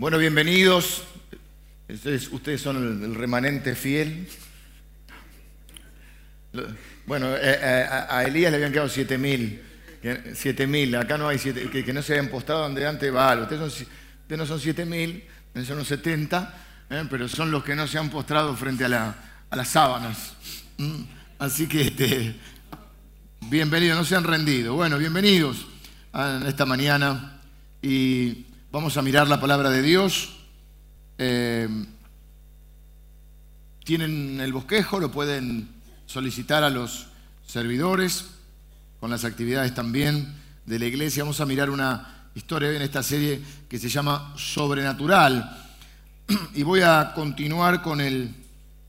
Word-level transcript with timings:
Bueno, 0.00 0.16
bienvenidos. 0.16 1.02
Ustedes, 1.88 2.60
son 2.60 3.02
el, 3.02 3.16
remanente 3.16 3.74
fiel. 3.74 4.28
Bueno, 7.04 7.34
eh, 7.34 7.40
eh, 7.42 7.86
a, 8.08 8.22
Elías 8.22 8.52
le 8.52 8.58
habían 8.58 8.70
quedado 8.70 8.88
7000. 8.88 9.60
7000. 10.36 10.94
Acá 10.94 11.18
no 11.18 11.26
hay 11.26 11.38
siete- 11.38 11.68
que, 11.68 11.84
que 11.84 11.92
no 11.92 12.00
se 12.02 12.12
habían 12.12 12.28
postado 12.30 12.60
donde 12.62 12.86
antes 12.86 13.12
va 13.12 13.28
algo. 13.32 13.42
Ustedes, 13.42 13.72
son 13.72 14.38
no 14.38 14.46
son 14.46 14.60
7000, 14.60 15.24
son 15.66 15.72
unos 15.78 15.88
70, 15.88 16.54
eh, 16.90 17.04
pero 17.10 17.26
son 17.26 17.50
los 17.50 17.64
que 17.64 17.74
no 17.74 17.88
se 17.88 17.98
han 17.98 18.08
postrado 18.08 18.54
frente 18.54 18.84
a 18.84 19.16
las 19.50 19.68
sábanas. 19.68 20.34
Mm. 20.76 21.02
Así 21.40 21.66
que 21.66 21.80
este, 21.80 22.36
bienvenidos, 23.50 23.98
no 23.98 24.04
se 24.04 24.14
han 24.14 24.22
rendido. 24.22 24.74
Bueno, 24.74 24.96
bienvenidos 24.96 25.66
a 26.12 26.40
esta 26.46 26.66
mañana 26.66 27.40
y 27.82 28.44
vamos 28.70 28.96
a 28.96 29.02
mirar 29.02 29.28
la 29.28 29.40
palabra 29.40 29.70
de 29.70 29.82
Dios. 29.82 30.36
Eh, 31.16 31.68
tienen 33.84 34.40
el 34.40 34.52
bosquejo, 34.52 35.00
lo 35.00 35.10
pueden 35.10 35.68
solicitar 36.06 36.62
a 36.62 36.70
los 36.70 37.06
servidores 37.46 38.26
con 39.00 39.10
las 39.10 39.24
actividades 39.24 39.74
también 39.74 40.34
de 40.66 40.78
la 40.78 40.86
iglesia. 40.86 41.22
Vamos 41.22 41.40
a 41.40 41.46
mirar 41.46 41.70
una 41.70 42.28
historia 42.34 42.70
en 42.72 42.82
esta 42.82 43.02
serie 43.02 43.40
que 43.68 43.78
se 43.78 43.88
llama 43.88 44.34
Sobrenatural. 44.36 45.64
Y 46.54 46.62
voy 46.62 46.82
a 46.82 47.12
continuar 47.14 47.80
con 47.80 48.02
el, 48.02 48.34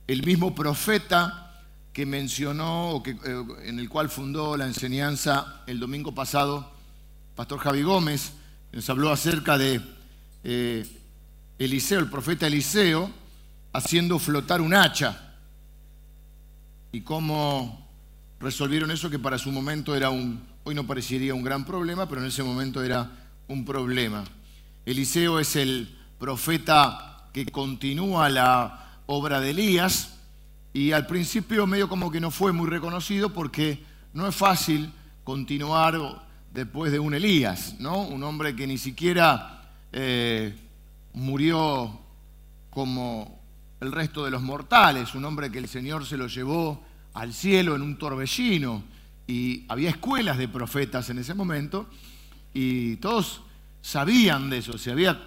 el 0.08 0.26
mismo 0.26 0.54
profeta 0.54 1.64
que 1.94 2.06
mencionó 2.06 2.90
o 2.90 3.04
que, 3.04 3.12
eh, 3.12 3.46
en 3.64 3.80
el 3.80 3.88
cual 3.88 4.10
fundó 4.10 4.58
la 4.58 4.66
enseñanza 4.66 5.64
el 5.68 5.80
domingo 5.80 6.14
pasado, 6.14 6.70
Pastor 7.36 7.60
Javi 7.60 7.82
Gómez, 7.82 8.34
nos 8.72 8.90
habló 8.90 9.12
acerca 9.12 9.58
de 9.58 9.82
eh, 10.44 10.86
Eliseo, 11.58 12.00
el 12.00 12.10
profeta 12.10 12.48
Eliseo, 12.48 13.12
haciendo 13.74 14.20
flotar 14.20 14.62
un 14.62 14.74
hacha 14.74 15.36
y 16.92 17.02
cómo 17.02 17.88
resolvieron 18.40 18.92
eso 18.92 19.10
que 19.10 19.20
para 19.20 19.38
su 19.38 19.52
momento 19.52 19.96
era 19.96 20.10
un, 20.10 20.42
hoy 20.64 20.76
no 20.76 20.88
parecería 20.88 21.34
un 21.34 21.44
gran 21.44 21.66
problema, 21.66 22.08
pero 22.08 22.22
en 22.22 22.28
ese 22.28 22.44
momento 22.44 22.84
era 22.84 23.12
un 23.48 23.66
problema. 23.66 24.24
Eliseo 24.86 25.40
es 25.40 25.56
el 25.56 25.98
profeta 26.18 27.30
que 27.34 27.46
continúa 27.48 28.30
la 28.30 29.02
obra 29.06 29.40
de 29.40 29.52
Elías 29.52 30.18
y 30.74 30.92
al 30.92 31.08
principio 31.08 31.68
medio 31.68 31.90
como 31.90 32.12
que 32.12 32.20
no 32.20 32.32
fue 32.32 32.52
muy 32.52 32.70
reconocido 32.70 33.34
porque 33.34 33.84
no 34.14 34.28
es 34.28 34.36
fácil 34.36 34.92
continuar 35.24 36.29
después 36.54 36.92
de 36.92 37.00
un 37.00 37.14
Elías, 37.14 37.76
¿no? 37.80 38.02
Un 38.02 38.24
hombre 38.24 38.56
que 38.56 38.68
ni 38.68 38.78
siquiera 38.78 39.72
eh, 39.92 40.56
murió 41.14 42.00
como 42.70 43.40
el 43.80 43.92
resto 43.92 44.26
de 44.26 44.32
los 44.32 44.42
mortales, 44.42 45.16
un 45.16 45.26
hombre 45.26 45.52
que 45.52 45.60
el 45.60 45.68
Señor 45.68 46.06
se 46.06 46.18
lo 46.18 46.28
llevó 46.28 46.84
al 47.14 47.34
cielo 47.34 47.76
en 47.76 47.82
un 47.82 47.98
torbellino 47.98 48.84
y 49.28 49.66
había 49.68 49.90
escuelas 49.90 50.38
de 50.38 50.48
profetas 50.48 51.10
en 51.10 51.20
ese 51.20 51.34
momento 51.34 51.88
y 52.54 52.98
todos 52.98 53.42
sabían 53.82 54.50
de 54.50 54.58
eso, 54.58 54.78
se 54.78 54.92
había 54.92 55.20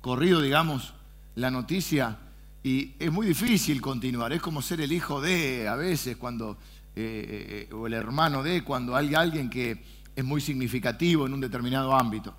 corrido, 0.00 0.40
digamos, 0.40 0.94
la 1.34 1.50
noticia 1.50 2.18
y 2.62 2.92
es 2.98 3.10
muy 3.10 3.26
difícil 3.26 3.80
continuar, 3.80 4.32
es 4.32 4.40
como 4.40 4.62
ser 4.62 4.80
el 4.80 4.92
hijo 4.92 5.20
de 5.20 5.68
a 5.68 5.76
veces 5.76 6.16
cuando, 6.16 6.58
eh, 6.96 7.68
eh, 7.70 7.74
o 7.74 7.86
el 7.86 7.94
hermano 7.94 8.42
de 8.42 8.62
cuando 8.62 8.96
hay 8.96 9.14
alguien 9.14 9.48
que 9.50 9.82
es 10.16 10.24
muy 10.24 10.40
significativo 10.40 11.26
en 11.26 11.34
un 11.34 11.40
determinado 11.40 11.94
ámbito. 11.94 12.34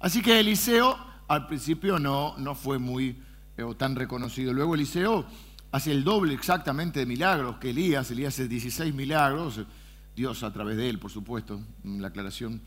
Así 0.00 0.22
que 0.22 0.38
Eliseo 0.40 0.96
al 1.28 1.46
principio 1.46 1.98
no, 1.98 2.34
no 2.38 2.54
fue 2.54 2.78
muy 2.78 3.18
eh, 3.56 3.62
o 3.62 3.74
tan 3.76 3.96
reconocido. 3.96 4.52
Luego 4.52 4.74
Eliseo 4.74 5.24
hace 5.72 5.90
el 5.92 6.04
doble 6.04 6.34
exactamente 6.34 7.00
de 7.00 7.06
milagros 7.06 7.56
que 7.56 7.70
Elías. 7.70 8.10
Elías 8.10 8.34
hace 8.34 8.48
16 8.48 8.94
milagros, 8.94 9.60
Dios 10.14 10.42
a 10.42 10.52
través 10.52 10.76
de 10.76 10.88
él, 10.90 10.98
por 10.98 11.10
supuesto, 11.10 11.60
la 11.84 12.08
aclaración. 12.08 12.60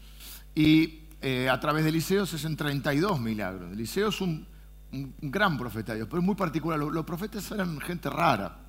Y 0.56 1.02
eh, 1.22 1.50
a 1.50 1.60
través 1.60 1.84
de 1.84 1.90
Eliseo 1.92 2.26
se 2.26 2.36
hacen 2.38 2.56
32 2.58 3.20
milagros. 3.20 3.72
Eliseo 3.72 4.10
es 4.10 4.20
un, 4.22 4.46
un- 4.92 5.14
gran 5.22 5.58
profeta 5.58 5.92
de 5.94 6.00
Dios, 6.00 6.08
pero 6.10 6.20
es 6.22 6.26
muy 6.26 6.36
particular. 6.36 6.80
Los 6.80 7.06
profetas 7.06 7.50
eran 7.52 7.80
gente 7.80 8.10
rara. 8.10 8.60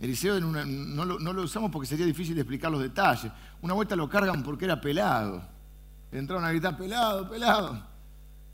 Eliseo 0.00 0.40
no, 0.40 1.04
lo, 1.04 1.42
usamos 1.42 1.70
porque 1.70 1.86
sería 1.86 2.06
difícil 2.06 2.34
de 2.34 2.42
explicar 2.42 2.70
los 2.70 2.82
detalles. 2.82 3.30
Una 3.62 3.74
vuelta 3.74 3.94
lo 3.94 4.08
cargan 4.08 4.42
porque 4.42 4.64
era 4.64 4.80
pelado. 4.80 5.42
Entraron 6.10 6.44
a 6.44 6.50
gritar, 6.50 6.76
pelado, 6.76 7.28
pelado. 7.28 7.86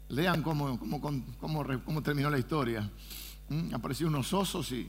Lean 0.09 0.43
cómo, 0.43 2.03
terminó 2.03 2.31
la 2.31 2.39
historia. 2.39 2.89
¿Mm? 3.49 3.75
Aparecieron 3.75 4.15
unos 4.15 4.33
osos 4.33 4.71
y 4.73 4.87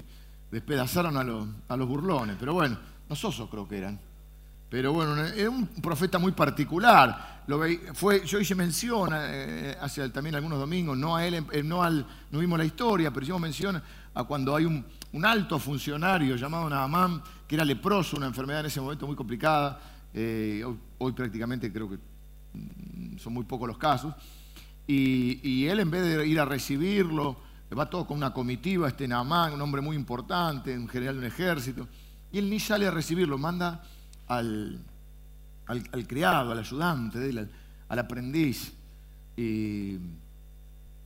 despedazaron 0.51 1.17
a 1.17 1.23
los, 1.77 1.87
burlones. 1.87 2.35
Pero 2.39 2.53
bueno, 2.53 2.77
los 3.07 3.23
osos 3.23 3.49
creo 3.49 3.67
que 3.67 3.77
eran. 3.77 3.99
Pero 4.69 4.93
bueno, 4.93 5.17
era 5.25 5.49
un 5.49 5.67
profeta 5.67 6.17
muy 6.17 6.31
particular. 6.31 7.43
Lo 7.47 7.61
fue, 7.93 8.25
yo 8.25 8.39
hice 8.39 8.55
mención 8.55 9.09
eh, 9.13 9.75
hace 9.81 10.07
también 10.09 10.35
algunos 10.35 10.59
domingos, 10.59 10.97
no 10.97 11.15
a 11.15 11.25
él, 11.25 11.45
eh, 11.51 11.63
no, 11.63 11.83
al, 11.83 12.05
no 12.29 12.39
vimos 12.39 12.57
la 12.57 12.63
historia, 12.63 13.11
pero 13.11 13.23
hicimos 13.23 13.41
mención 13.41 13.81
a 14.13 14.23
cuando 14.23 14.55
hay 14.55 14.63
un, 14.65 14.85
un 15.13 15.25
alto 15.25 15.59
funcionario 15.59 16.35
llamado 16.35 16.69
Naamán, 16.69 17.21
que 17.47 17.55
era 17.55 17.65
leproso, 17.65 18.17
una 18.17 18.27
enfermedad 18.27 18.61
en 18.61 18.67
ese 18.67 18.79
momento 18.79 19.07
muy 19.07 19.15
complicada. 19.15 19.79
eh, 20.13 20.65
hoy, 20.97 21.11
prácticamente 21.13 21.71
creo 21.71 21.89
que 21.89 21.97
mm, 22.53 23.17
son 23.17 23.33
muy 23.33 23.43
pocos 23.43 23.67
los 23.67 23.77
casos. 23.77 24.13
Y, 24.87 25.65
él 25.67 25.79
en 25.79 25.91
vez 25.91 26.03
de 26.03 26.27
ir 26.27 26.39
a 26.39 26.45
recibirlo, 26.45 27.37
va 27.77 27.89
todo 27.89 28.05
con 28.05 28.17
una 28.17 28.33
comitiva, 28.33 28.87
este 28.89 29.07
Naamán, 29.07 29.53
un 29.53 29.61
hombre 29.61 29.81
muy 29.81 29.95
importante, 29.95 30.77
un 30.77 30.89
general 30.89 31.15
de 31.15 31.19
un 31.21 31.27
ejército, 31.27 31.87
y 32.31 32.39
él 32.39 32.49
ni 32.49 32.59
sale 32.59 32.87
a 32.87 32.91
recibirlo, 32.91 33.37
manda 33.37 33.83
al, 34.27 34.79
al, 35.67 36.07
criado, 36.07 36.51
al 36.51 36.59
ayudante 36.59 37.47
al, 37.87 37.99
aprendiz. 37.99 38.73
Y, 39.37 39.97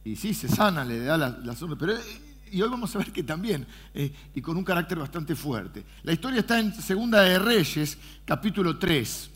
y 0.03 0.16
sí, 0.16 0.33
se 0.33 0.47
sana, 0.47 0.83
le 0.83 0.99
da 0.99 1.17
la, 1.17 1.29
la 1.29 1.51
orden, 1.53 1.77
pero... 1.77 1.93
Y 2.51 2.61
hoy 2.61 2.69
vamos 2.69 2.95
a 2.95 3.00
ver 3.00 3.11
que 3.11 3.23
también, 3.23 3.66
eh, 3.94 4.13
y 4.33 4.41
con 4.41 4.56
un 4.56 4.63
carácter 4.63 5.00
bastante 5.00 5.35
fuerte. 5.35 5.83
La 6.03 6.13
historia 6.13 6.41
está 6.41 6.59
en 6.59 6.73
Segunda 6.73 7.22
de 7.22 7.39
Reyes, 7.39 7.97
capítulo 8.23 8.78
3. 8.78 9.29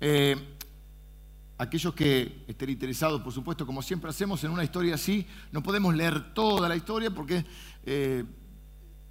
Eh, 0.00 0.36
aquellos 1.58 1.94
que 1.94 2.44
estén 2.48 2.70
interesados, 2.70 3.22
por 3.22 3.32
supuesto, 3.32 3.64
como 3.64 3.82
siempre 3.82 4.10
hacemos 4.10 4.42
en 4.44 4.50
una 4.50 4.64
historia 4.64 4.96
así, 4.96 5.26
no 5.52 5.62
podemos 5.62 5.94
leer 5.94 6.34
toda 6.34 6.68
la 6.68 6.76
historia 6.76 7.10
porque 7.10 7.44
eh, 7.84 8.24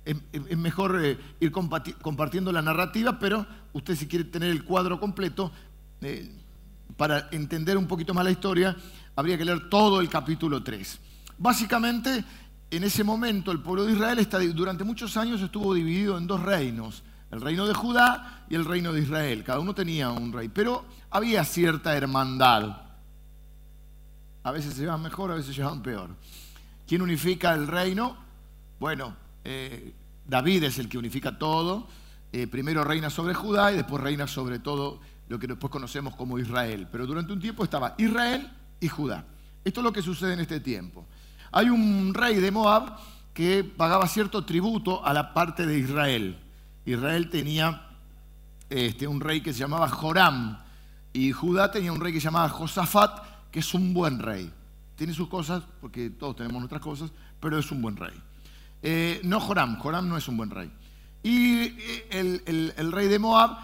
es, 0.04 0.58
mejor 0.58 1.02
ir 1.40 1.52
compartiendo 1.52 2.52
la 2.52 2.62
narrativa, 2.62 3.18
pero 3.18 3.48
usted 3.74 3.96
si 3.96 4.08
quiere 4.08 4.26
tener 4.26 4.52
el 4.52 4.64
cuadro 4.64 5.00
completo, 5.00 5.52
para 6.98 7.30
entender 7.32 7.78
un 7.78 7.88
poquito 7.88 8.14
más 8.14 8.24
la 8.24 8.32
historia, 8.32 8.76
habría 9.16 9.38
que 9.38 9.46
leer 9.46 9.70
todo 9.70 10.02
el 10.02 10.10
capítulo 10.10 10.62
3. 10.62 11.00
Básicamente, 11.38 12.24
en 12.72 12.84
ese 12.84 13.04
momento 13.04 13.52
el 13.52 13.62
pueblo 13.62 13.86
de 13.86 13.94
Israel 13.94 14.20
está, 14.20 14.40
durante 14.40 14.84
muchos 14.84 15.18
años 15.18 15.42
estuvo 15.42 15.74
dividido 15.74 16.18
en 16.18 16.28
dos 16.28 16.42
reinos, 16.42 17.04
el 17.32 17.42
reino 17.42 17.68
de 17.68 17.74
Judá 17.74 18.46
y 18.50 18.56
el 18.56 18.66
reino 18.66 18.94
de 18.94 19.02
Israel. 19.02 19.44
Cada 19.44 19.60
uno 19.60 19.74
tenía 19.74 20.12
un 20.12 20.32
rey, 20.32 20.50
pero 20.50 20.86
había 21.10 21.44
cierta 21.44 21.96
hermandad. 21.96 22.82
A 24.44 24.52
veces 24.52 24.74
se 24.74 24.82
llevan 24.82 25.02
mejor, 25.02 25.32
a 25.32 25.36
veces 25.36 25.56
se 25.56 25.62
llevan 25.62 25.82
peor. 25.82 26.10
¿Quién 26.88 27.02
unifica 27.02 27.54
el 27.54 27.68
reino? 27.68 28.16
Bueno, 28.80 29.16
eh, 29.44 29.94
David 30.28 30.64
es 30.64 30.80
el 30.80 30.88
que 30.88 30.98
unifica 30.98 31.38
todo. 31.38 31.88
Eh, 32.32 32.48
primero 32.48 32.84
reina 32.84 33.10
sobre 33.10 33.34
Judá 33.34 33.72
y 33.72 33.76
después 33.76 34.04
reina 34.04 34.28
sobre 34.28 34.60
todo 34.60 35.00
lo 35.28 35.40
que 35.40 35.48
después 35.48 35.72
conocemos 35.72 36.16
como 36.16 36.38
Israel. 36.38 36.88
Pero 36.92 37.08
durante 37.08 37.34
un 37.34 37.40
tiempo 37.40 37.64
estaba 37.64 37.96
Israel 37.98 38.52
y 38.80 38.88
Judá. 38.88 39.26
Esto 39.64 39.80
es 39.80 39.84
lo 39.84 39.94
que 39.94 40.02
sucede 40.02 40.34
en 40.34 40.42
este 40.42 40.60
tiempo. 40.60 41.08
Hay 41.56 41.70
un 41.70 42.14
rey 42.14 42.36
de 42.36 42.52
Moab 42.52 42.98
que 43.34 43.64
pagaba 43.64 44.10
cierto 44.10 44.44
tributo 44.44 45.06
a 45.06 45.14
la 45.14 45.34
parte 45.34 45.66
de 45.66 45.80
Israel. 45.80 46.38
Israel 46.86 47.30
tenía 47.30 47.92
este, 48.70 49.08
un 49.08 49.22
rey 49.22 49.40
que 49.40 49.54
se 49.54 49.60
llamaba 49.60 49.88
Joram 49.88 50.58
y 51.14 51.32
Judá 51.32 51.72
tenía 51.72 51.94
un 51.94 52.02
rey 52.02 52.12
que 52.12 52.20
se 52.20 52.26
llamaba 52.26 52.50
Josafat, 52.50 53.50
que 53.52 53.60
es 53.60 53.74
un 53.74 53.94
buen 53.94 54.20
rey. 54.20 54.52
Tiene 54.98 55.14
sus 55.14 55.30
cosas, 55.30 55.64
porque 55.80 56.10
todos 56.10 56.36
tenemos 56.36 56.60
nuestras 56.60 56.82
cosas, 56.82 57.14
pero 57.40 57.58
es 57.58 57.72
un 57.72 57.82
buen 57.82 57.96
rey. 57.96 58.22
Eh, 58.82 59.22
no 59.24 59.40
Joram, 59.40 59.80
Joram 59.80 60.10
no 60.10 60.18
es 60.18 60.28
un 60.28 60.36
buen 60.36 60.50
rey. 60.50 60.70
Y 61.24 61.74
eh, 62.12 62.74
el, 62.76 62.92
rey 62.92 63.08
de 63.08 63.18
Moab 63.18 63.58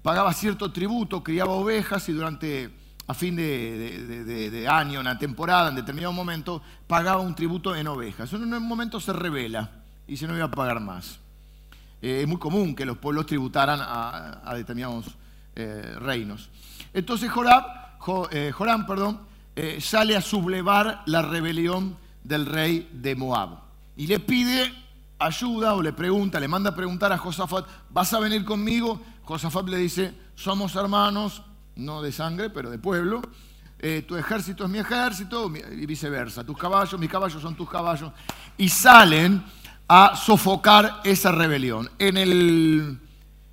pagaba 0.00 0.32
cierto 0.32 0.70
tributo, 0.70 1.24
criaba 1.24 1.54
ovejas 1.54 2.08
y 2.08 2.12
durante, 2.12 2.70
a 3.12 3.14
fin 3.14 3.36
de, 3.36 4.24
de- 4.24 4.50
de- 4.50 4.68
año, 4.68 5.00
en 5.00 5.04
la 5.04 5.18
temporada, 5.18 5.68
en 5.68 5.76
determinado 5.76 6.12
momento, 6.12 6.62
pagaba 6.86 7.20
un 7.20 7.34
tributo 7.34 7.76
en 7.76 7.86
ovejas. 7.86 8.32
En 8.32 8.52
un 8.52 8.62
momento 8.66 8.98
se 9.00 9.12
revela 9.12 9.70
y 10.08 10.16
se 10.16 10.26
no 10.26 10.34
iba 10.34 10.46
a 10.46 10.50
pagar 10.50 10.80
más. 10.80 11.18
Eh, 12.00 12.22
es 12.22 12.26
muy 12.28 12.38
común 12.38 12.74
que 12.74 12.84
los 12.86 12.98
pueblos 12.98 13.26
tributaran 13.26 13.78
a, 13.82 14.54
determinados 14.54 15.06
eh, 15.54 15.94
reinos. 16.00 16.50
Entonces 16.92 17.30
Joram, 17.30 17.62
Jo- 17.98 18.28
eh, 18.32 18.50
Joram, 18.52 18.86
perdón, 18.86 19.20
sale 19.80 20.16
a 20.16 20.20
sublevar 20.22 21.02
la 21.06 21.20
rebelión 21.22 21.96
del 22.24 22.46
rey 22.46 22.88
de 22.92 23.14
Moab. 23.14 23.58
Y 23.96 24.06
le 24.06 24.18
pide 24.18 24.72
ayuda 25.18 25.74
o 25.74 25.82
le 25.82 25.92
pregunta, 25.92 26.40
le 26.40 26.48
manda 26.48 26.70
a 26.70 26.74
preguntar 26.74 27.12
a 27.12 27.18
Josafat, 27.18 27.66
¿vas 27.90 28.12
a 28.14 28.18
venir 28.20 28.44
conmigo? 28.46 29.00
Josafat 29.24 29.68
le 29.68 29.76
dice, 29.76 30.14
somos 30.34 30.74
hermanos, 30.74 31.42
no 31.76 32.02
de 32.02 32.12
sangre, 32.12 32.50
pero 32.50 32.70
de 32.70 32.78
pueblo. 32.78 33.22
Eh, 33.78 34.04
tu 34.06 34.16
ejército 34.16 34.64
es 34.64 34.70
mi 34.70 34.78
ejército 34.78 35.50
y 35.54 35.86
viceversa. 35.86 36.44
Tus 36.44 36.56
caballos, 36.56 36.98
mis 37.00 37.10
caballos 37.10 37.42
son 37.42 37.56
tus 37.56 37.68
caballos. 37.68 38.12
Y 38.56 38.68
salen 38.68 39.42
a 39.88 40.14
sofocar 40.16 41.00
esa 41.04 41.32
rebelión. 41.32 41.90
En 41.98 42.16
el, 42.16 42.98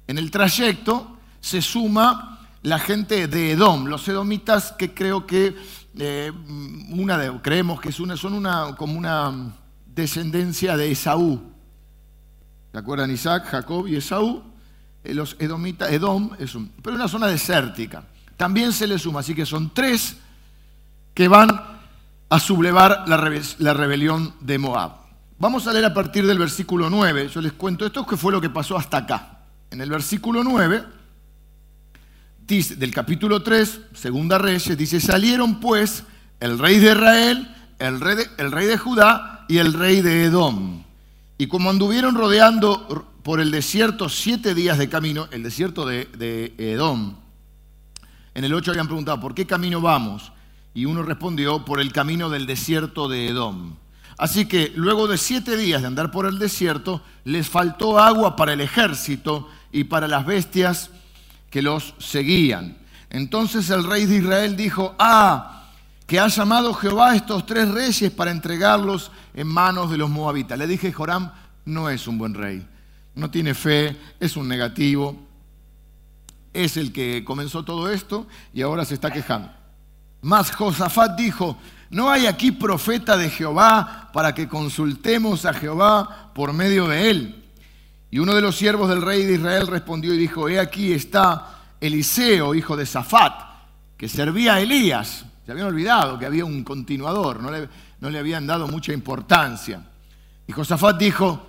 en 0.07 0.18
el 0.18 0.31
trayecto 0.31 1.18
se 1.39 1.62
suma 1.62 2.39
la 2.62 2.80
gente 2.80 3.27
de 3.27 3.51
Edom, 3.51 3.86
los 3.86 4.07
edomitas 4.07 4.74
que 4.74 4.94
creo 4.94 5.25
que 5.25 5.56
eh, 5.98 6.31
una 6.92 7.42
creemos 7.42 7.81
que 7.81 7.92
son 7.92 8.33
una, 8.33 8.75
como 8.75 8.98
una 8.98 9.56
descendencia 9.86 10.77
de 10.77 10.92
Esaú. 10.92 11.42
¿Se 12.72 12.77
acuerdan 12.77 13.12
Isaac, 13.12 13.45
Jacob 13.45 13.88
y 13.88 13.95
Esaú? 13.95 14.44
Eh, 15.04 15.13
los 15.13 15.36
edomitas, 15.40 15.92
Edom 15.92 16.31
es 16.40 16.56
un, 16.56 16.72
pero 16.81 16.96
una 16.96 17.07
zona 17.07 17.28
desértica. 17.28 18.04
También 18.38 18.72
se 18.74 18.88
le 18.88 18.98
suma, 18.98 19.19
así 19.19 19.36
que 19.36 19.46
son 19.46 19.74
tres 19.74 20.18
que 21.13 21.28
van 21.28 21.50
a 22.30 22.40
sublevar 22.40 23.06
la, 23.07 23.74
rebelión 23.74 24.34
de 24.40 24.57
Moab. 24.57 24.92
Vamos 25.40 25.68
a 25.68 25.74
leer 25.74 25.86
a 25.86 25.94
partir 25.94 26.25
del 26.25 26.38
versículo 26.38 26.90
9. 26.90 27.30
Yo 27.30 27.42
les 27.42 27.54
cuento 27.54 27.86
esto, 27.86 28.06
que 28.06 28.18
fue 28.18 28.31
lo 28.31 28.40
que 28.40 28.50
pasó 28.50 28.78
hasta 28.78 28.98
acá. 28.98 29.40
En 29.72 29.81
el 29.81 29.90
versículo 29.90 30.44
9 30.44 30.84
del 32.48 32.92
capítulo 32.94 33.44
3, 33.44 33.81
segunda 33.94 34.38
Reyes, 34.38 34.75
dice, 34.78 35.00
salieron 35.00 35.60
pues 35.60 36.04
el 36.40 36.57
rey 36.57 36.80
de 36.80 36.92
Israel, 36.92 37.56
el 37.78 38.00
el 38.38 38.51
rey 38.51 38.68
de 38.68 38.78
Judá 38.78 39.46
y 39.48 39.57
el 39.57 39.74
rey 39.74 40.01
de 40.01 40.25
Edom. 40.25 40.84
Y 41.38 41.48
como 41.48 41.69
anduvieron 41.69 42.16
rodeando 42.16 43.08
por 43.24 43.39
el 43.39 43.51
desierto 43.51 44.10
siete 44.10 44.54
días 44.54 44.77
de 44.77 44.89
camino, 44.89 45.27
el 45.31 45.44
desierto 45.44 45.86
de, 45.86 46.54
Edom, 46.57 47.16
en 48.33 48.44
el 48.44 48.54
8 48.54 48.71
habían 48.71 48.88
preguntado, 48.88 49.19
¿por 49.19 49.33
qué 49.33 49.45
camino 49.45 49.81
vamos? 49.81 50.31
Y 50.74 50.86
uno 50.86 51.04
respondió, 51.04 51.66
por 51.66 51.81
el 51.81 51.92
camino 51.92 52.30
del 52.30 52.45
desierto 52.45 53.10
de 53.10 53.27
Edom. 53.27 53.75
Así 54.18 54.45
que 54.45 54.71
luego 54.75 55.07
de 55.07 55.18
siete 55.18 55.57
días 55.57 55.81
de 55.81 55.88
andar 55.88 56.12
por 56.12 56.25
el 56.25 56.39
desierto, 56.39 57.01
les 57.24 57.50
faltó 57.50 58.00
agua 58.00 58.36
para 58.36 58.54
el 58.54 58.62
ejército 58.62 59.50
y 59.72 59.86
para 59.86 60.07
las 60.07 60.25
bestias 60.25 60.92
que 61.50 61.62
los 61.62 61.95
seguían. 62.00 62.77
Entonces 63.10 63.69
el 63.69 63.83
rey 63.83 64.06
de 64.06 64.18
Israel 64.18 64.56
dijo, 64.56 64.95
ah, 65.00 65.60
que 66.06 66.19
ha 66.19 66.27
llamado 66.27 66.74
Jehová 66.74 67.12
a 67.12 67.15
estos 67.15 67.45
tres 67.45 67.69
reyes 67.69 68.12
para 68.12 68.31
entregarlos 68.31 69.12
en 69.33 69.48
manos 69.48 69.92
de 69.92 69.98
los 69.98 70.10
moabitas. 70.10 70.57
Le 70.57 70.68
dije, 70.68 70.92
Joram 70.92 71.31
no 71.65 71.89
es 71.89 72.07
un 72.07 72.18
buen 72.18 72.33
rey, 72.33 72.68
no 73.19 73.30
tiene 73.30 73.54
fe, 73.54 73.95
es 74.19 74.36
un 74.38 74.48
negativo, 74.48 75.16
es 76.54 76.77
el 76.77 76.92
que 76.92 77.24
comenzó 77.24 77.63
todo 77.63 77.92
esto 77.92 78.27
y 78.54 78.62
ahora 78.62 78.86
se 78.86 78.95
está 78.95 79.12
quejando. 79.12 79.51
Mas 80.21 80.51
Josafat 80.51 81.18
dijo, 81.18 81.57
¿no 81.89 82.10
hay 82.10 82.25
aquí 82.25 82.51
profeta 82.51 83.18
de 83.18 83.30
Jehová 83.30 84.10
para 84.13 84.33
que 84.33 84.48
consultemos 84.48 85.45
a 85.45 85.54
Jehová 85.54 86.31
por 86.33 86.54
medio 86.54 86.88
de 86.88 87.10
él? 87.10 87.45
Y 88.12 88.19
uno 88.19 88.33
de 88.33 88.42
los 88.42 88.56
siervos 88.56 88.89
del 88.89 89.01
rey 89.01 89.25
de 89.25 89.36
Israel 89.36 89.68
respondió 89.68 90.13
y 90.13 90.18
dijo, 90.18 90.50
he 90.50 90.60
aquí 90.60 90.92
está 90.92 91.60
Eliseo, 91.80 92.56
hijo 92.56 92.75
de 92.75 92.86
Safat, 92.86 93.33
que 93.95 94.10
servía 94.10 94.56
a 94.56 94.62
Elías. 94.62 95.25
Se 95.45 95.51
habían 95.51 95.68
olvidado 95.68 96.18
que 96.18 96.25
había 96.25 96.45
un 96.45 96.63
continuador, 96.63 97.42
no 97.42 97.51
le, 97.51 97.69
no 98.00 98.10
le 98.10 98.19
habían 98.19 98.48
dado 98.48 98.68
mucha 98.68 98.94
importancia. 98.94 99.83
Y 100.48 100.51
Josafat 100.51 100.98
dijo, 100.98 101.49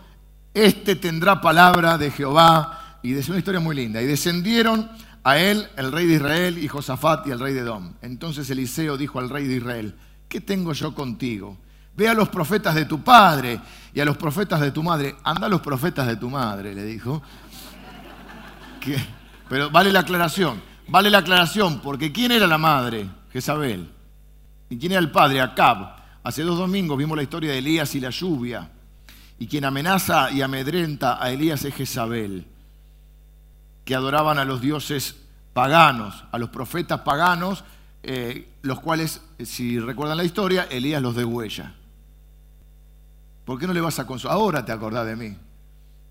este 0.54 0.96
tendrá 0.96 1.40
palabra 1.40 1.98
de 1.98 2.10
Jehová. 2.10 2.98
Y 3.02 3.14
es 3.14 3.28
una 3.28 3.38
historia 3.38 3.60
muy 3.60 3.76
linda. 3.76 4.02
Y 4.02 4.06
descendieron 4.06 4.90
a 5.22 5.38
él 5.38 5.68
el 5.76 5.92
rey 5.92 6.06
de 6.06 6.14
Israel 6.14 6.58
y 6.58 6.68
Josafat 6.68 7.26
y 7.26 7.30
el 7.30 7.40
rey 7.40 7.54
de 7.54 7.60
Edom. 7.60 7.94
Entonces 8.02 8.48
Eliseo 8.50 8.96
dijo 8.96 9.18
al 9.18 9.30
rey 9.30 9.46
de 9.46 9.56
Israel, 9.56 9.94
¿qué 10.28 10.40
tengo 10.40 10.72
yo 10.72 10.94
contigo? 10.94 11.56
Ve 11.96 12.08
a 12.08 12.14
los 12.14 12.28
profetas 12.28 12.74
de 12.74 12.84
tu 12.84 13.02
padre 13.02 13.60
y 13.92 14.00
a 14.00 14.04
los 14.04 14.16
profetas 14.16 14.60
de 14.60 14.70
tu 14.70 14.82
madre. 14.82 15.16
Anda 15.24 15.46
a 15.46 15.50
los 15.50 15.60
profetas 15.60 16.06
de 16.06 16.16
tu 16.16 16.30
madre, 16.30 16.74
le 16.74 16.84
dijo. 16.84 17.22
Pero 19.48 19.70
vale 19.70 19.92
la 19.92 20.00
aclaración, 20.00 20.62
vale 20.88 21.10
la 21.10 21.18
aclaración, 21.18 21.80
porque 21.80 22.12
¿quién 22.12 22.32
era 22.32 22.46
la 22.46 22.56
madre? 22.56 23.06
Jezabel. 23.32 23.90
¿Y 24.70 24.78
quién 24.78 24.92
era 24.92 25.00
el 25.00 25.10
padre? 25.10 25.40
Acab. 25.40 25.96
Hace 26.22 26.42
dos 26.42 26.58
domingos 26.58 26.96
vimos 26.96 27.16
la 27.16 27.22
historia 27.22 27.50
de 27.50 27.58
Elías 27.58 27.94
y 27.94 28.00
la 28.00 28.10
lluvia. 28.10 28.70
Y 29.40 29.46
quien 29.46 29.64
amenaza 29.64 30.30
y 30.30 30.42
amedrenta 30.42 31.20
a 31.20 31.30
Elías 31.32 31.64
es 31.64 31.74
Jezabel, 31.74 32.46
que 33.86 33.94
adoraban 33.94 34.38
a 34.38 34.44
los 34.44 34.60
dioses 34.60 35.16
paganos, 35.54 36.24
a 36.30 36.38
los 36.38 36.50
profetas 36.50 37.00
paganos, 37.00 37.64
eh, 38.02 38.50
los 38.60 38.80
cuales, 38.80 39.22
si 39.42 39.80
recuerdan 39.80 40.18
la 40.18 40.24
historia, 40.24 40.64
Elías 40.70 41.00
los 41.00 41.16
degüella. 41.16 41.74
¿Por 43.46 43.58
qué 43.58 43.66
no 43.66 43.72
le 43.72 43.80
vas 43.80 43.98
a 43.98 44.06
consolar? 44.06 44.36
Ahora 44.36 44.62
te 44.62 44.72
acordás 44.72 45.06
de 45.06 45.16
mí. 45.16 45.34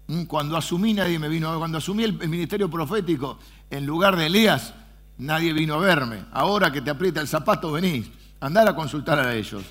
Mm, 0.07 0.23
cuando 0.23 0.57
asumí 0.57 0.95
nadie 0.95 1.19
me 1.19 1.29
vino 1.29 1.49
a 1.49 1.51
ver. 1.51 1.59
Cuando 1.59 1.77
asumí 1.77 2.03
el, 2.03 2.13
ministerio 2.13 2.67
profético 2.67 3.37
en 3.69 3.85
lugar 3.85 4.15
de 4.15 4.25
Elías, 4.25 4.73
nadie 5.19 5.53
vino 5.53 5.75
a 5.75 5.77
verme. 5.77 6.25
Ahora 6.31 6.71
que 6.71 6.81
te 6.81 6.89
aprieta 6.89 7.21
el 7.21 7.27
zapato, 7.27 7.71
venís. 7.71 8.09
Andar 8.39 8.67
a 8.67 8.75
consultar 8.75 9.19
a 9.19 9.35
ellos. 9.35 9.63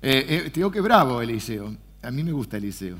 Eh, 0.00 0.24
eh, 0.26 0.50
te 0.50 0.60
digo 0.60 0.70
que 0.70 0.80
bravo, 0.80 1.20
Eliseo. 1.20 1.87
A 2.02 2.10
mí 2.10 2.22
me 2.22 2.32
gusta 2.32 2.56
Eliseo. 2.56 2.98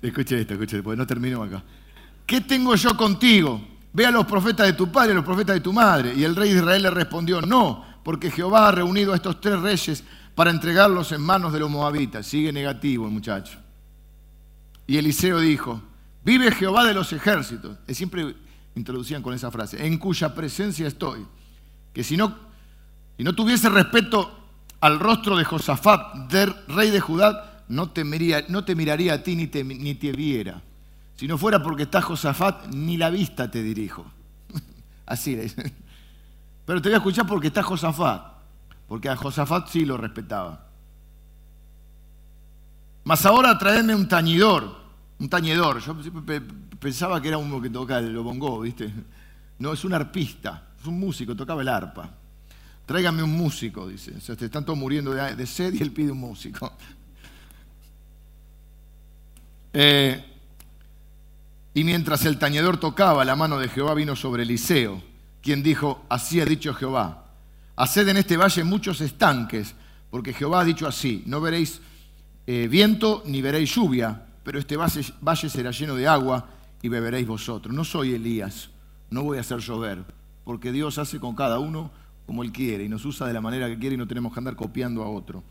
Escuche 0.00 0.40
esto, 0.40 0.54
escuche, 0.54 0.82
porque 0.82 0.96
no 0.96 1.06
termino 1.06 1.42
acá. 1.42 1.62
¿Qué 2.24 2.40
tengo 2.40 2.74
yo 2.76 2.96
contigo? 2.96 3.60
Ve 3.92 4.06
a 4.06 4.10
los 4.10 4.26
profetas 4.26 4.66
de 4.66 4.74
tu 4.74 4.90
padre 4.92 5.10
y 5.10 5.12
a 5.12 5.16
los 5.16 5.24
profetas 5.24 5.54
de 5.54 5.60
tu 5.60 5.72
madre. 5.72 6.14
Y 6.14 6.24
el 6.24 6.36
rey 6.36 6.50
de 6.50 6.58
Israel 6.58 6.82
le 6.82 6.90
respondió, 6.90 7.40
no, 7.40 7.84
porque 8.04 8.30
Jehová 8.30 8.68
ha 8.68 8.72
reunido 8.72 9.12
a 9.12 9.16
estos 9.16 9.40
tres 9.40 9.60
reyes 9.60 10.04
para 10.34 10.50
entregarlos 10.50 11.10
en 11.12 11.20
manos 11.20 11.52
de 11.52 11.58
los 11.58 11.70
moabitas. 11.70 12.26
Sigue 12.26 12.52
negativo 12.52 13.06
el 13.06 13.12
muchacho. 13.12 13.58
Y 14.86 14.96
Eliseo 14.96 15.40
dijo, 15.40 15.82
vive 16.24 16.52
Jehová 16.52 16.86
de 16.86 16.94
los 16.94 17.12
ejércitos. 17.12 17.76
siempre 17.88 18.36
introducían 18.74 19.22
con 19.22 19.34
esa 19.34 19.50
frase, 19.50 19.84
en 19.84 19.98
cuya 19.98 20.34
presencia 20.34 20.86
estoy. 20.86 21.26
Que 21.92 22.04
si 22.04 22.16
no, 22.16 22.36
si 23.16 23.24
no 23.24 23.34
tuviese 23.34 23.68
respeto 23.68 24.47
al 24.80 24.98
rostro 24.98 25.36
de 25.36 25.44
Josafat, 25.44 26.30
del 26.30 26.54
rey 26.68 26.90
de 26.90 27.00
Judá, 27.00 27.64
no 27.68 27.90
no 28.48 28.64
te 28.64 28.74
miraría 28.74 29.14
a 29.14 29.22
ti 29.22 29.36
ni 29.36 29.46
te, 29.46 29.64
ni 29.64 29.94
te 29.94 30.12
viera. 30.12 30.62
Si 31.16 31.26
no 31.26 31.36
fuera 31.36 31.62
porque 31.62 31.82
está 31.82 32.00
Josafat, 32.00 32.68
ni 32.68 32.96
la 32.96 33.10
vista 33.10 33.50
te 33.50 33.62
dirijo. 33.62 34.06
Así 35.06 35.36
le. 35.36 35.52
Pero 36.64 36.80
te 36.80 36.88
voy 36.88 36.94
a 36.94 36.98
escuchar 36.98 37.26
porque 37.26 37.48
está 37.48 37.62
Josafat 37.62 38.38
porque 38.88 39.10
a 39.10 39.16
Josafat 39.16 39.68
sí 39.68 39.84
lo 39.84 39.98
respetaba. 39.98 40.66
Mas 43.04 43.24
ahora 43.26 43.56
traedme 43.58 43.94
un 43.94 44.08
tañidor, 44.08 44.76
un 45.18 45.28
tañedor. 45.28 45.80
Yo 45.80 45.94
pensaba 46.80 47.20
que 47.20 47.28
era 47.28 47.38
uno 47.38 47.60
que 47.60 47.70
tocaba 47.70 48.00
el 48.00 48.16
bongo, 48.18 48.60
¿viste? 48.60 48.92
No, 49.58 49.74
es 49.74 49.84
un 49.84 49.92
arpista, 49.92 50.68
es 50.80 50.86
un 50.86 50.98
músico, 50.98 51.36
tocaba 51.36 51.60
el 51.60 51.68
arpa. 51.68 52.10
Tráigame 52.88 53.22
un 53.22 53.36
músico, 53.36 53.86
dice. 53.86 54.14
O 54.16 54.20
sea, 54.22 54.34
te 54.34 54.46
están 54.46 54.64
todos 54.64 54.78
muriendo 54.78 55.12
de, 55.12 55.46
sed 55.46 55.74
y 55.74 55.82
él 55.82 55.92
pide 55.92 56.10
un 56.10 56.18
músico. 56.18 56.72
Eh, 59.80 60.24
y 61.74 61.84
mientras 61.84 62.24
el 62.24 62.38
tañedor 62.38 62.80
tocaba, 62.80 63.22
la 63.26 63.36
mano 63.36 63.58
de 63.58 63.68
Jehová 63.68 63.92
vino 63.92 64.16
sobre 64.16 64.42
Eliseo, 64.42 65.00
quien 65.42 65.62
dijo, 65.62 66.06
así 66.08 66.40
ha 66.40 66.46
dicho 66.46 66.72
Jehová, 66.72 67.26
Haced 67.76 68.08
en 68.08 68.16
este 68.16 68.38
valle 68.38 68.64
muchos 68.64 69.02
estanques, 69.02 69.74
porque 70.10 70.32
Jehová 70.32 70.62
ha 70.62 70.64
dicho 70.64 70.88
así, 70.88 71.22
no 71.26 71.42
veréis 71.42 71.82
eh, 72.46 72.66
viento 72.68 73.22
ni 73.26 73.42
veréis 73.42 73.72
lluvia, 73.74 74.26
pero 74.42 74.58
este 74.58 74.76
valle, 74.76 75.02
valle 75.20 75.50
será 75.50 75.70
lleno 75.70 75.94
de 75.94 76.08
agua 76.08 76.48
y 76.80 76.88
beberéis 76.88 77.28
vosotros. 77.28 77.72
No 77.72 77.84
soy 77.84 78.14
Elías, 78.14 78.70
no 79.10 79.22
voy 79.22 79.36
a 79.36 79.42
hacer 79.42 79.58
llover, 79.58 80.02
porque 80.44 80.72
Dios 80.72 80.96
hace 80.96 81.20
con 81.20 81.36
cada 81.36 81.58
uno 81.58 81.92
como 82.28 82.42
Él 82.42 82.52
quiere 82.52 82.84
y 82.84 82.90
nos 82.90 83.06
usa 83.06 83.26
de 83.26 83.32
la 83.32 83.40
manera 83.40 83.68
que 83.68 83.78
quiere 83.78 83.94
y 83.94 83.96
no 83.96 84.06
tenemos 84.06 84.34
que 84.34 84.38
andar 84.38 84.54
copiando 84.54 85.02
a 85.02 85.08
otro. 85.08 85.42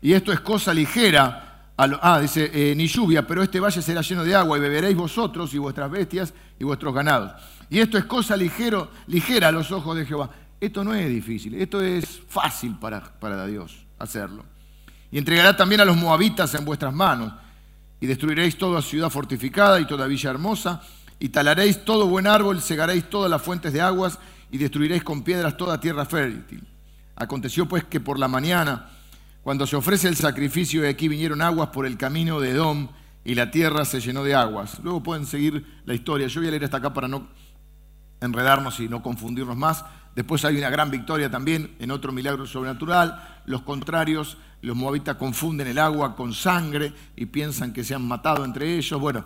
Y 0.00 0.12
esto 0.12 0.32
es 0.32 0.38
cosa 0.38 0.72
ligera. 0.72 1.72
ah, 1.76 2.20
dice, 2.20 2.48
eh, 2.54 2.76
ni 2.76 2.86
lluvia, 2.86 3.26
pero 3.26 3.42
este 3.42 3.58
valle 3.58 3.82
será 3.82 4.02
lleno 4.02 4.22
de 4.22 4.32
agua 4.32 4.56
y 4.56 4.60
beberéis 4.60 4.96
vosotros 4.96 5.52
y 5.52 5.58
vuestras 5.58 5.90
bestias 5.90 6.32
y 6.60 6.62
vuestros 6.62 6.94
ganados. 6.94 7.32
Y 7.68 7.80
esto 7.80 7.98
es 7.98 8.04
cosa 8.04 8.36
ligero, 8.36 8.88
ligera 9.08 9.48
a 9.48 9.50
los 9.50 9.72
ojos 9.72 9.96
de 9.96 10.06
Jehová. 10.06 10.30
Esto 10.60 10.84
no 10.84 10.94
es 10.94 11.08
difícil, 11.08 11.54
esto 11.54 11.80
es 11.82 12.20
fácil 12.28 12.76
para, 12.78 13.02
para 13.18 13.44
Dios 13.44 13.76
hacerlo. 13.98 14.44
Y 15.10 15.18
entregará 15.18 15.56
también 15.56 15.80
a 15.80 15.84
los 15.84 15.96
moabitas 15.96 16.54
en 16.54 16.64
vuestras 16.64 16.94
manos, 16.94 17.32
y 18.00 18.06
destruiréis 18.06 18.56
toda 18.56 18.80
ciudad 18.80 19.10
fortificada 19.10 19.80
y 19.80 19.88
toda 19.88 20.06
villa 20.06 20.30
hermosa, 20.30 20.82
y 21.18 21.30
talaréis 21.30 21.84
todo 21.84 22.06
buen 22.06 22.28
árbol, 22.28 22.62
segaréis 22.62 23.10
todas 23.10 23.28
las 23.28 23.42
fuentes 23.42 23.72
de 23.72 23.80
aguas, 23.80 24.20
y 24.50 24.58
destruiréis 24.58 25.02
con 25.02 25.22
piedras 25.22 25.56
toda 25.56 25.80
tierra 25.80 26.04
fértil. 26.04 26.66
Aconteció 27.16 27.66
pues 27.66 27.84
que 27.84 28.00
por 28.00 28.18
la 28.18 28.28
mañana, 28.28 28.88
cuando 29.42 29.66
se 29.66 29.76
ofrece 29.76 30.08
el 30.08 30.16
sacrificio, 30.16 30.84
y 30.84 30.88
aquí 30.88 31.08
vinieron 31.08 31.42
aguas 31.42 31.68
por 31.70 31.86
el 31.86 31.96
camino 31.96 32.40
de 32.40 32.50
Edom, 32.50 32.88
y 33.24 33.34
la 33.34 33.50
tierra 33.50 33.84
se 33.84 34.00
llenó 34.00 34.22
de 34.22 34.34
aguas. 34.34 34.78
Luego 34.84 35.02
pueden 35.02 35.26
seguir 35.26 35.66
la 35.84 35.94
historia. 35.94 36.28
Yo 36.28 36.40
voy 36.40 36.48
a 36.48 36.50
leer 36.52 36.64
hasta 36.64 36.76
acá 36.76 36.94
para 36.94 37.08
no 37.08 37.26
enredarnos 38.20 38.78
y 38.78 38.88
no 38.88 39.02
confundirnos 39.02 39.56
más. 39.56 39.84
Después 40.14 40.44
hay 40.44 40.56
una 40.56 40.70
gran 40.70 40.90
victoria 40.90 41.28
también 41.28 41.74
en 41.80 41.90
otro 41.90 42.12
milagro 42.12 42.46
sobrenatural. 42.46 43.40
Los 43.44 43.62
contrarios, 43.62 44.38
los 44.62 44.76
moabitas 44.76 45.16
confunden 45.16 45.66
el 45.66 45.78
agua 45.78 46.14
con 46.14 46.32
sangre 46.32 46.92
y 47.16 47.26
piensan 47.26 47.72
que 47.72 47.82
se 47.82 47.94
han 47.94 48.06
matado 48.06 48.44
entre 48.44 48.76
ellos. 48.76 49.00
Bueno, 49.00 49.24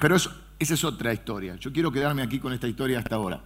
pero 0.00 0.14
eso, 0.14 0.32
esa 0.58 0.74
es 0.74 0.84
otra 0.84 1.12
historia. 1.12 1.56
Yo 1.56 1.72
quiero 1.72 1.90
quedarme 1.90 2.22
aquí 2.22 2.38
con 2.38 2.52
esta 2.52 2.68
historia 2.68 3.00
hasta 3.00 3.16
ahora. 3.16 3.42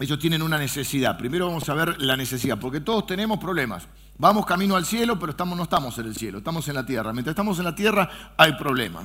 Ellos 0.00 0.18
tienen 0.18 0.42
una 0.42 0.58
necesidad. 0.58 1.16
Primero 1.16 1.46
vamos 1.46 1.68
a 1.68 1.74
ver 1.74 2.00
la 2.00 2.16
necesidad, 2.16 2.58
porque 2.58 2.80
todos 2.80 3.06
tenemos 3.06 3.38
problemas. 3.38 3.86
Vamos 4.18 4.46
camino 4.46 4.76
al 4.76 4.84
cielo, 4.84 5.18
pero 5.18 5.34
no 5.44 5.62
estamos 5.62 5.98
en 5.98 6.06
el 6.06 6.16
cielo, 6.16 6.38
estamos 6.38 6.68
en 6.68 6.74
la 6.74 6.86
tierra. 6.86 7.12
Mientras 7.12 7.32
estamos 7.32 7.58
en 7.58 7.64
la 7.64 7.74
tierra 7.74 8.34
hay 8.36 8.52
problemas. 8.54 9.04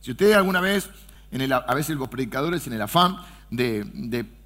Si 0.00 0.12
usted 0.12 0.32
alguna 0.32 0.60
vez, 0.60 0.90
a 1.66 1.74
veces 1.74 1.96
los 1.96 2.08
predicadores 2.08 2.66
en 2.66 2.72
el 2.72 2.82
afán 2.82 3.18
de 3.50 4.37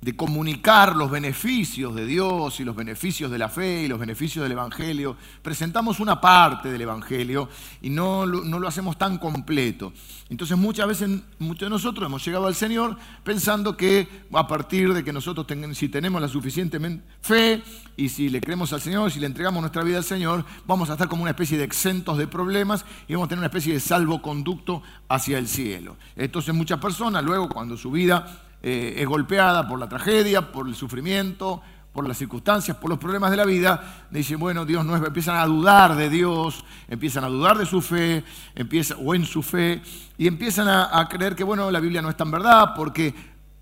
de 0.00 0.14
comunicar 0.14 0.94
los 0.94 1.10
beneficios 1.10 1.94
de 1.94 2.06
Dios 2.06 2.60
y 2.60 2.64
los 2.64 2.76
beneficios 2.76 3.30
de 3.30 3.38
la 3.38 3.48
fe 3.48 3.82
y 3.82 3.88
los 3.88 3.98
beneficios 3.98 4.42
del 4.42 4.52
Evangelio. 4.52 5.16
Presentamos 5.42 6.00
una 6.00 6.20
parte 6.20 6.70
del 6.70 6.82
Evangelio 6.82 7.48
y 7.80 7.90
no, 7.90 8.26
no, 8.26 8.58
lo 8.58 8.68
hacemos 8.68 8.98
tan 8.98 9.18
completo. 9.18 9.92
Entonces 10.28 10.56
muchas 10.56 10.86
veces 10.86 11.10
muchos 11.38 11.66
de 11.66 11.70
nosotros 11.70 12.06
hemos 12.06 12.24
llegado 12.24 12.46
al 12.46 12.54
Señor 12.54 12.96
pensando 13.24 13.76
que 13.76 14.06
a 14.32 14.46
partir 14.46 14.92
de 14.92 15.02
que 15.02 15.12
nosotros 15.12 15.46
si 15.72 15.88
tenemos 15.88 16.20
la 16.20 16.28
suficiente 16.28 16.78
fe 17.20 17.62
y 17.96 18.08
si 18.08 18.28
le 18.28 18.40
creemos 18.40 18.72
al 18.72 18.80
Señor, 18.80 19.10
si 19.10 19.18
le 19.18 19.26
entregamos 19.26 19.60
nuestra 19.60 19.82
vida 19.82 19.98
al 19.98 20.04
Señor, 20.04 20.44
vamos 20.66 20.90
a 20.90 20.92
estar 20.92 21.08
como 21.08 21.22
una 21.22 21.30
especie 21.30 21.56
de 21.56 21.64
exentos 21.64 22.18
de 22.18 22.26
problemas 22.26 22.84
y 23.08 23.14
vamos 23.14 23.26
a 23.26 23.28
tener 23.30 23.40
una 23.40 23.46
especie 23.46 23.72
de 23.72 23.80
salvoconducto 23.80 24.82
hacia 25.08 25.38
el 25.38 25.48
cielo. 25.48 25.96
Entonces 26.16 26.54
muchas 26.54 26.78
personas 26.78 27.24
luego 27.24 27.48
cuando 27.48 27.76
su 27.76 27.90
vida 27.90 28.45
eh, 28.62 28.94
es 28.98 29.06
golpeada 29.06 29.66
por 29.68 29.78
la 29.78 29.88
tragedia, 29.88 30.52
por 30.52 30.68
el 30.68 30.74
sufrimiento, 30.74 31.62
por 31.96 32.06
las 32.06 32.18
circunstancias, 32.18 32.76
por 32.76 32.90
los 32.90 32.98
problemas 32.98 33.30
de 33.30 33.38
la 33.38 33.46
vida, 33.46 34.06
dicen, 34.10 34.38
bueno, 34.38 34.66
Dios 34.66 34.84
no 34.84 34.94
es, 34.94 35.02
empiezan 35.02 35.36
a 35.36 35.46
dudar 35.46 35.96
de 35.96 36.10
Dios, 36.10 36.62
empiezan 36.88 37.24
a 37.24 37.28
dudar 37.28 37.56
de 37.56 37.64
su 37.64 37.80
fe, 37.80 38.22
empieza, 38.54 38.96
o 38.96 39.14
en 39.14 39.24
su 39.24 39.42
fe, 39.42 39.80
y 40.18 40.26
empiezan 40.26 40.68
a, 40.68 41.08
creer 41.08 41.34
que, 41.34 41.42
bueno, 41.42 41.70
la 41.70 41.80
Biblia 41.80 42.02
no 42.02 42.10
es 42.10 42.16
tan 42.16 42.30
verdad 42.30 42.74
porque, 42.76 43.14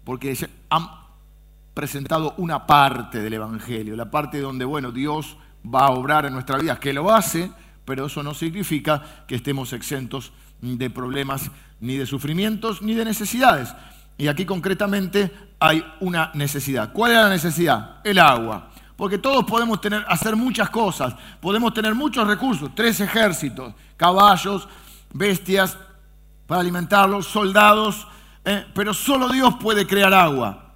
porque 0.02 0.36
han 0.68 0.88
presentado 1.74 2.34
una 2.38 2.66
parte 2.66 3.22
del 3.22 3.34
Evangelio, 3.34 3.94
la 3.94 4.10
parte 4.10 4.40
donde, 4.40 4.64
bueno, 4.64 4.90
Dios 4.90 5.36
va 5.64 5.86
a 5.86 5.90
obrar 5.90 6.26
en 6.26 6.32
nuestra 6.32 6.58
vida, 6.58 6.80
que 6.80 6.92
lo 6.92 7.14
hace, 7.14 7.52
pero 7.84 8.06
eso 8.06 8.22
no 8.24 8.34
significa 8.34 9.24
que 9.28 9.36
estemos 9.36 9.72
exentos 9.72 10.32
de 10.60 10.90
problemas, 10.90 11.52
ni 11.80 11.96
de 11.96 12.06
sufrimientos, 12.06 12.82
ni 12.82 12.94
de 12.94 13.04
necesidades. 13.04 13.72
Y 14.16 14.28
aquí 14.28 14.44
concretamente 14.44 15.30
hay 15.58 15.84
una 16.00 16.30
necesidad. 16.34 16.92
¿Cuál 16.92 17.12
es 17.12 17.18
la 17.18 17.28
necesidad? 17.28 17.96
El 18.04 18.18
agua. 18.18 18.70
Porque 18.96 19.18
todos 19.18 19.44
podemos 19.44 19.80
tener, 19.80 20.04
hacer 20.08 20.36
muchas 20.36 20.70
cosas, 20.70 21.14
podemos 21.40 21.74
tener 21.74 21.94
muchos 21.94 22.26
recursos, 22.26 22.70
tres 22.74 23.00
ejércitos, 23.00 23.74
caballos, 23.96 24.68
bestias 25.12 25.76
para 26.46 26.60
alimentarlos, 26.60 27.26
soldados, 27.26 28.06
eh, 28.44 28.66
pero 28.74 28.94
solo 28.94 29.28
Dios 29.30 29.54
puede 29.60 29.86
crear 29.86 30.14
agua. 30.14 30.74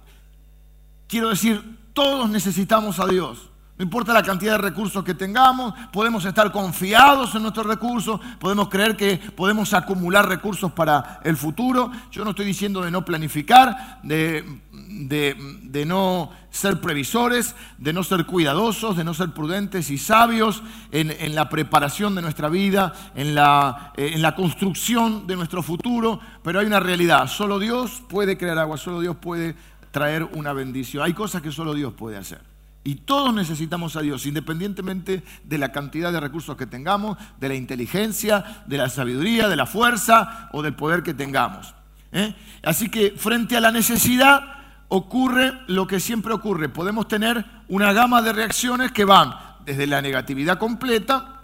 Quiero 1.07 1.29
decir, 1.29 1.77
todos 1.93 2.29
necesitamos 2.29 2.99
a 2.99 3.07
Dios. 3.07 3.49
No 3.79 3.83
importa 3.83 4.11
la 4.11 4.23
cantidad 4.23 4.57
de 4.57 4.57
recursos 4.57 5.05
que 5.05 5.13
tengamos, 5.13 5.73
podemos 5.93 6.25
estar 6.25 6.51
confiados 6.51 7.33
en 7.33 7.43
nuestros 7.43 7.65
recursos, 7.65 8.19
podemos 8.37 8.67
creer 8.67 8.97
que 8.97 9.15
podemos 9.15 9.73
acumular 9.73 10.27
recursos 10.27 10.73
para 10.73 11.21
el 11.23 11.37
futuro. 11.37 11.89
Yo 12.11 12.25
no 12.25 12.31
estoy 12.31 12.45
diciendo 12.45 12.81
de 12.81 12.91
no 12.91 13.05
planificar, 13.05 14.01
de, 14.03 14.43
de, 14.73 15.85
no 15.85 16.29
ser 16.49 16.81
previsores, 16.81 17.55
de 17.77 17.93
no 17.93 18.03
ser 18.03 18.25
cuidadosos, 18.25 18.97
de 18.97 19.05
no 19.05 19.13
ser 19.13 19.31
prudentes 19.31 19.89
y 19.91 19.97
sabios 19.97 20.61
en, 20.91 21.11
en 21.11 21.33
la 21.33 21.47
preparación 21.47 22.15
de 22.15 22.21
nuestra 22.21 22.49
vida, 22.49 22.91
en 23.15 23.33
la, 23.33 23.93
en 23.95 24.21
la 24.21 24.35
construcción 24.35 25.25
de 25.25 25.37
nuestro 25.37 25.63
futuro, 25.63 26.19
pero 26.43 26.59
hay 26.59 26.65
una 26.65 26.81
realidad, 26.81 27.27
solo 27.27 27.59
Dios 27.59 28.03
puede 28.09 28.37
crear 28.37 28.57
agua, 28.57 28.75
solo 28.75 28.99
Dios 28.99 29.15
puede 29.15 29.55
traer 29.91 30.25
una 30.33 30.51
bendición. 30.51 31.01
Hay 31.01 31.13
cosas 31.13 31.41
que 31.41 31.53
solo 31.53 31.73
Dios 31.73 31.93
puede 31.93 32.17
hacer. 32.17 32.48
Y 32.83 32.95
todos 32.95 33.33
necesitamos 33.33 33.95
a 33.95 34.01
Dios, 34.01 34.25
independientemente 34.25 35.23
de 35.43 35.57
la 35.57 35.71
cantidad 35.71 36.11
de 36.11 36.19
recursos 36.19 36.55
que 36.55 36.65
tengamos, 36.65 37.17
de 37.39 37.49
la 37.49 37.55
inteligencia, 37.55 38.63
de 38.65 38.77
la 38.77 38.89
sabiduría, 38.89 39.49
de 39.49 39.55
la 39.55 39.65
fuerza 39.65 40.49
o 40.53 40.61
del 40.61 40.75
poder 40.75 41.03
que 41.03 41.13
tengamos. 41.13 41.75
¿eh? 42.11 42.33
Así 42.63 42.89
que 42.89 43.11
frente 43.11 43.57
a 43.57 43.61
la 43.61 43.71
necesidad 43.71 44.41
ocurre 44.87 45.53
lo 45.67 45.87
que 45.87 45.99
siempre 45.99 46.33
ocurre. 46.33 46.69
Podemos 46.69 47.07
tener 47.07 47.45
una 47.67 47.93
gama 47.93 48.21
de 48.21 48.33
reacciones 48.33 48.91
que 48.91 49.05
van 49.05 49.33
desde 49.65 49.85
la 49.85 50.01
negatividad 50.01 50.57
completa 50.57 51.41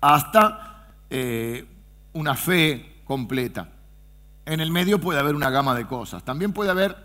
hasta 0.00 0.86
eh, 1.10 1.66
una 2.14 2.34
fe 2.34 3.02
completa. 3.04 3.68
En 4.46 4.60
el 4.60 4.70
medio 4.70 5.00
puede 5.00 5.20
haber 5.20 5.34
una 5.34 5.50
gama 5.50 5.74
de 5.74 5.86
cosas. 5.86 6.24
También 6.24 6.52
puede 6.52 6.70
haber 6.70 6.96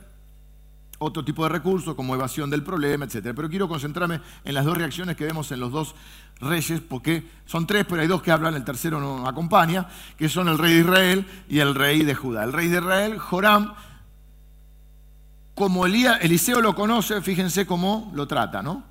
otro 1.00 1.25
tipo 1.25 1.44
de 1.44 1.50
recursos 1.50 1.96
como 1.96 2.13
evasión 2.13 2.50
del 2.50 2.63
problema, 2.63 3.06
etc. 3.06 3.32
Pero 3.36 3.50
quiero 3.50 3.68
concentrarme 3.68 4.22
en 4.44 4.53
las 4.53 4.65
dos 4.65 4.77
reacciones 4.77 5.15
que 5.15 5.25
vemos 5.25 5.51
en 5.51 5.60
los 5.60 5.72
dos 5.72 5.96
reyes, 6.41 6.82
porque 6.82 7.24
son 7.46 7.65
tres, 7.65 7.86
pero 7.88 8.01
hay 8.01 8.08
dos 8.08 8.22
que 8.22 8.32
hablan, 8.32 8.53
el 8.53 8.63
tercero 8.63 9.00
no 9.00 9.27
acompaña, 9.27 9.88
que 10.18 10.29
son 10.29 10.50
el 10.50 10.58
rey 10.58 10.74
de 10.74 10.79
Israel 10.82 11.25
y 11.50 11.60
el 11.60 11.74
rey 11.74 12.03
de 12.03 12.15
Judá. 12.15 12.44
El 12.44 12.53
rey 12.53 12.68
de 12.68 12.77
Israel, 12.77 13.18
Joram, 13.18 13.74
como 15.56 15.86
Eliseo 15.86 16.62
lo 16.62 16.75
conoce, 16.75 17.22
fíjense 17.22 17.65
cómo 17.65 18.12
lo 18.13 18.27
trata, 18.27 18.62
¿no? 18.62 18.84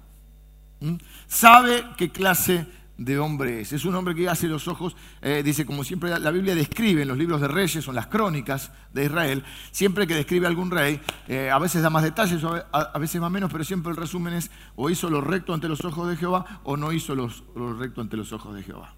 ¿Mm? 0.80 0.96
Sabe 1.26 1.84
qué 1.96 2.10
clase 2.10 2.66
de 2.98 3.18
hombre 3.18 3.60
es. 3.60 3.72
Es 3.72 3.84
un 3.84 3.94
hombre 3.94 4.14
que 4.14 4.28
hace 4.28 4.46
los 4.48 4.68
ojos, 4.68 4.94
eh, 5.22 5.42
dice, 5.42 5.64
como 5.64 5.84
siempre 5.84 6.18
la 6.18 6.30
Biblia 6.30 6.54
describe 6.54 7.02
en 7.02 7.08
los 7.08 7.16
libros 7.16 7.40
de 7.40 7.48
reyes, 7.48 7.82
son 7.82 7.94
las 7.94 8.08
crónicas 8.08 8.70
de 8.92 9.06
Israel, 9.06 9.44
siempre 9.70 10.06
que 10.06 10.14
describe 10.14 10.46
algún 10.46 10.70
rey, 10.70 11.00
eh, 11.28 11.50
a 11.50 11.58
veces 11.58 11.80
da 11.80 11.90
más 11.90 12.02
detalles, 12.02 12.42
a, 12.44 12.98
veces 12.98 13.20
más 13.20 13.30
menos, 13.30 13.50
pero 13.50 13.64
siempre 13.64 13.90
el 13.92 13.96
resumen 13.96 14.34
es 14.34 14.50
o 14.76 14.90
hizo 14.90 15.08
lo 15.08 15.20
recto 15.20 15.54
ante 15.54 15.68
los 15.68 15.84
ojos 15.84 16.08
de 16.08 16.16
Jehová 16.16 16.60
o 16.64 16.76
no 16.76 16.92
hizo 16.92 17.14
lo 17.14 17.28
recto 17.74 18.00
ante 18.00 18.16
los 18.16 18.32
ojos 18.32 18.54
de 18.54 18.62
Jehová. 18.62 18.94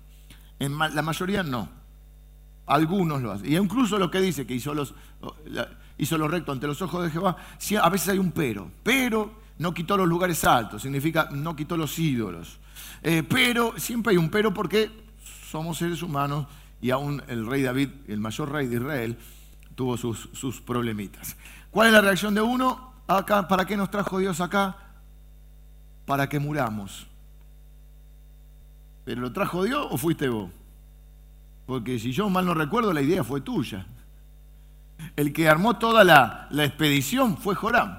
En 0.59 0.79
la 0.79 1.03
mayoría 1.03 1.43
no. 1.43 1.69
Algunos 2.67 3.21
lo 3.21 3.33
hacen. 3.33 3.51
Y 3.51 3.57
incluso 3.57 3.99
lo 3.99 4.11
que 4.11 4.21
dice 4.21 4.47
que 4.47 4.55
hizo, 4.55 4.75
los, 4.75 4.95
hizo 5.99 6.19
lo 6.19 6.29
recto 6.29 6.53
ante 6.53 6.69
los 6.69 6.81
ojos 6.83 7.03
de 7.03 7.11
Jehová, 7.11 7.37
a 7.83 7.89
veces 7.89 8.11
hay 8.11 8.19
un 8.19 8.31
pero. 8.31 8.71
Pero 8.83 9.41
no 9.59 9.75
quitó 9.75 9.97
los 9.97 10.07
lugares 10.07 10.45
altos, 10.45 10.83
significa 10.83 11.29
no 11.33 11.57
quitó 11.57 11.77
los 11.77 11.99
ídolos. 11.99 12.61
Eh, 13.03 13.23
pero, 13.23 13.79
siempre 13.79 14.13
hay 14.13 14.17
un 14.17 14.31
pero 14.31 14.53
porque 14.53 14.91
somos 15.49 15.79
seres 15.79 16.03
humanos 16.03 16.47
y 16.81 16.91
aún 16.91 17.23
el 17.29 17.47
rey 17.47 17.63
David, 17.63 17.91
el 18.09 18.21
mayor 18.21 18.53
rey 18.53 18.67
de 18.67 18.77
Israel, 18.77 19.19
tuvo 19.75 19.97
sus, 19.97 20.29
sus 20.33 20.61
problemitas. 20.61 21.37
¿Cuál 21.71 21.89
es 21.89 21.93
la 21.93 22.01
reacción 22.01 22.35
de 22.35 22.41
uno? 22.41 22.93
Acá, 23.07 23.49
¿Para 23.49 23.65
qué 23.65 23.77
nos 23.77 23.91
trajo 23.91 24.19
Dios 24.19 24.41
acá? 24.41 24.77
Para 26.07 26.29
que 26.29 26.39
muramos. 26.39 27.07
¿Pero 29.05 29.23
lo 29.23 29.33
trajo 29.33 29.65
Dios 29.65 29.87
o 29.91 29.99
fuiste 29.99 30.29
vos? 30.29 30.51
Porque 31.67 31.99
si 31.99 32.13
yo 32.13 32.29
mal 32.29 32.45
no 32.47 32.55
recuerdo, 32.55 32.93
la 32.93 33.03
idea 33.03 33.25
fue 33.25 33.41
tuya. 33.41 33.87
El 35.17 35.33
que 35.33 35.49
armó 35.49 35.79
toda 35.79 36.05
la, 36.05 36.49
la 36.51 36.65
expedición 36.65 37.37
fue 37.37 37.55
Joram. 37.55 37.99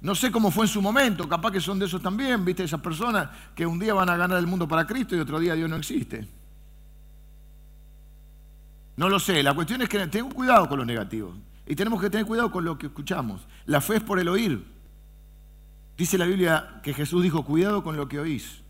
No 0.00 0.14
sé 0.14 0.30
cómo 0.30 0.50
fue 0.50 0.64
en 0.64 0.68
su 0.68 0.80
momento, 0.80 1.28
capaz 1.28 1.50
que 1.50 1.60
son 1.60 1.78
de 1.78 1.84
esos 1.84 2.00
también, 2.00 2.44
viste, 2.44 2.64
esas 2.64 2.80
personas 2.80 3.28
que 3.54 3.66
un 3.66 3.78
día 3.78 3.92
van 3.92 4.08
a 4.08 4.16
ganar 4.16 4.38
el 4.38 4.46
mundo 4.46 4.66
para 4.66 4.86
Cristo 4.86 5.14
y 5.14 5.20
otro 5.20 5.38
día 5.38 5.54
Dios 5.54 5.68
no 5.68 5.76
existe. 5.76 6.26
No 8.96 9.08
lo 9.08 9.18
sé, 9.18 9.42
la 9.42 9.54
cuestión 9.54 9.82
es 9.82 9.88
que 9.88 10.06
tengo 10.08 10.30
cuidado 10.30 10.68
con 10.68 10.78
los 10.78 10.86
negativos 10.86 11.34
y 11.66 11.76
tenemos 11.76 12.00
que 12.00 12.10
tener 12.10 12.26
cuidado 12.26 12.50
con 12.50 12.64
lo 12.64 12.78
que 12.78 12.86
escuchamos. 12.86 13.46
La 13.66 13.80
fe 13.80 13.96
es 13.96 14.02
por 14.02 14.18
el 14.18 14.28
oír. 14.28 14.66
Dice 15.96 16.16
la 16.16 16.24
Biblia 16.24 16.80
que 16.82 16.94
Jesús 16.94 17.22
dijo, 17.22 17.44
cuidado 17.44 17.84
con 17.84 17.96
lo 17.96 18.08
que 18.08 18.18
oís. 18.18 18.62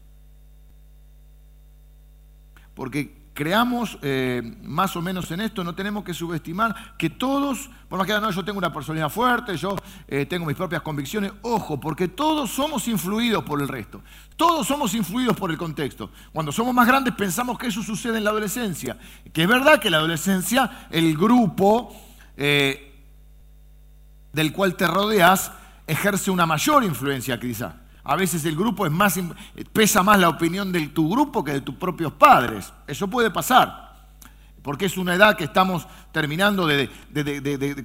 Porque 2.74 3.19
creamos 3.40 3.96
eh, 4.02 4.42
más 4.64 4.94
o 4.96 5.00
menos 5.00 5.30
en 5.30 5.40
esto, 5.40 5.64
no 5.64 5.74
tenemos 5.74 6.04
que 6.04 6.12
subestimar 6.12 6.94
que 6.98 7.08
todos, 7.08 7.70
por 7.88 7.98
más 7.98 8.06
que 8.06 8.12
no, 8.12 8.30
yo 8.30 8.44
tengo 8.44 8.58
una 8.58 8.70
personalidad 8.70 9.08
fuerte, 9.08 9.56
yo 9.56 9.76
eh, 10.08 10.26
tengo 10.26 10.44
mis 10.44 10.54
propias 10.54 10.82
convicciones, 10.82 11.32
ojo, 11.40 11.80
porque 11.80 12.06
todos 12.06 12.50
somos 12.50 12.86
influidos 12.86 13.42
por 13.42 13.62
el 13.62 13.68
resto, 13.68 14.02
todos 14.36 14.66
somos 14.66 14.92
influidos 14.92 15.38
por 15.38 15.50
el 15.50 15.56
contexto. 15.56 16.10
Cuando 16.34 16.52
somos 16.52 16.74
más 16.74 16.86
grandes 16.86 17.14
pensamos 17.14 17.56
que 17.56 17.68
eso 17.68 17.82
sucede 17.82 18.18
en 18.18 18.24
la 18.24 18.30
adolescencia, 18.30 18.98
que 19.32 19.44
es 19.44 19.48
verdad 19.48 19.80
que 19.80 19.88
en 19.88 19.92
la 19.92 19.98
adolescencia 20.00 20.88
el 20.90 21.16
grupo 21.16 21.96
eh, 22.36 22.94
del 24.34 24.52
cual 24.52 24.76
te 24.76 24.86
rodeas 24.86 25.50
ejerce 25.86 26.30
una 26.30 26.44
mayor 26.44 26.84
influencia 26.84 27.40
quizá. 27.40 27.76
A 28.04 28.16
veces 28.16 28.44
el 28.44 28.56
grupo 28.56 28.86
es 28.86 28.92
más, 28.92 29.18
pesa 29.72 30.02
más 30.02 30.18
la 30.18 30.28
opinión 30.28 30.72
de 30.72 30.88
tu 30.88 31.10
grupo 31.10 31.44
que 31.44 31.52
de 31.52 31.60
tus 31.60 31.74
propios 31.74 32.12
padres. 32.12 32.72
Eso 32.86 33.08
puede 33.08 33.30
pasar 33.30 33.90
porque 34.62 34.86
es 34.86 34.96
una 34.96 35.14
edad 35.14 35.36
que 35.36 35.44
estamos 35.44 35.86
terminando 36.12 36.66
de, 36.66 36.90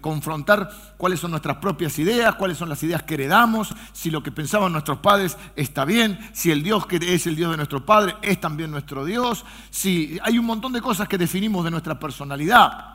confrontar 0.02 0.70
cuáles 0.98 1.20
son 1.20 1.32
nuestras 1.32 1.58
propias 1.58 1.98
ideas, 2.00 2.36
cuáles 2.36 2.58
son 2.58 2.70
las 2.70 2.82
ideas 2.84 3.04
que 3.04 3.14
heredamos, 3.14 3.74
si 3.94 4.12
lo 4.12 4.22
que 4.22 4.32
pensaban 4.32 4.72
nuestros 4.72 5.00
padres 5.00 5.38
está 5.56 5.86
bien, 5.86 6.20
si 6.34 6.52
el 6.52 6.64
Dios 6.64 6.86
que 6.86 6.98
es 6.98 7.28
el 7.28 7.36
Dios 7.36 7.52
de 7.52 7.58
nuestro 7.58 7.86
Padre 7.86 8.16
es 8.22 8.40
también 8.40 8.72
nuestro 8.72 9.06
Dios, 9.06 9.46
si 9.70 10.20
hay 10.24 10.38
un 10.38 10.46
montón 10.46 10.74
de 10.74 10.82
cosas 10.82 11.08
que 11.08 11.18
definimos 11.18 11.64
de 11.64 11.72
nuestra 11.72 11.98
personalidad. 12.00 12.95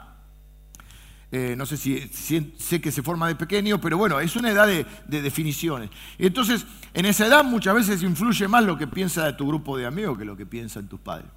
Eh, 1.32 1.54
no 1.56 1.64
sé 1.64 1.76
si, 1.76 2.10
sé 2.58 2.80
que 2.80 2.90
se 2.90 3.02
forma 3.02 3.28
de 3.28 3.36
pequeño, 3.36 3.80
pero 3.80 3.96
bueno, 3.96 4.18
es 4.18 4.34
una 4.34 4.50
edad 4.50 4.66
de, 4.66 4.84
definiciones. 5.06 5.90
Entonces, 6.18 6.66
en 6.92 7.06
esa 7.06 7.26
edad 7.26 7.44
muchas 7.44 7.74
veces 7.74 8.02
influye 8.02 8.48
más 8.48 8.64
lo 8.64 8.76
que 8.76 8.88
piensa 8.88 9.24
de 9.26 9.34
tu 9.34 9.46
grupo 9.46 9.76
de 9.76 9.86
amigos 9.86 10.18
que 10.18 10.24
lo 10.24 10.36
que 10.36 10.44
piensan 10.44 10.88
tus 10.88 10.98
padres. 10.98 11.28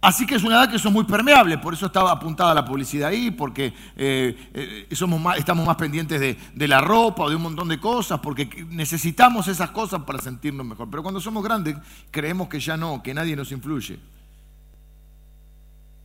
Así 0.00 0.26
que 0.26 0.34
es 0.34 0.44
una 0.44 0.56
edad 0.56 0.70
que 0.70 0.78
son 0.78 0.92
muy 0.92 1.04
permeable, 1.04 1.56
por 1.56 1.72
eso 1.72 1.86
estaba 1.86 2.12
apuntada 2.12 2.54
la 2.54 2.64
publicidad 2.64 3.08
ahí, 3.08 3.30
porque 3.30 3.72
eh, 3.96 4.50
eh, 4.52 4.94
somos 4.94 5.34
estamos 5.38 5.66
más 5.66 5.76
pendientes 5.76 6.20
de, 6.20 6.68
la 6.68 6.82
ropa 6.82 7.24
o 7.24 7.30
de 7.30 7.36
un 7.36 7.42
montón 7.42 7.68
de 7.68 7.80
cosas, 7.80 8.20
porque 8.20 8.66
necesitamos 8.68 9.48
esas 9.48 9.70
cosas 9.70 10.02
para 10.02 10.20
sentirnos 10.20 10.66
mejor. 10.66 10.88
Pero 10.90 11.02
cuando 11.02 11.22
somos 11.22 11.42
grandes 11.42 11.76
creemos 12.10 12.48
que 12.48 12.60
ya 12.60 12.76
no, 12.76 13.02
que 13.02 13.14
nadie 13.14 13.34
nos 13.34 13.50
influye. 13.50 13.98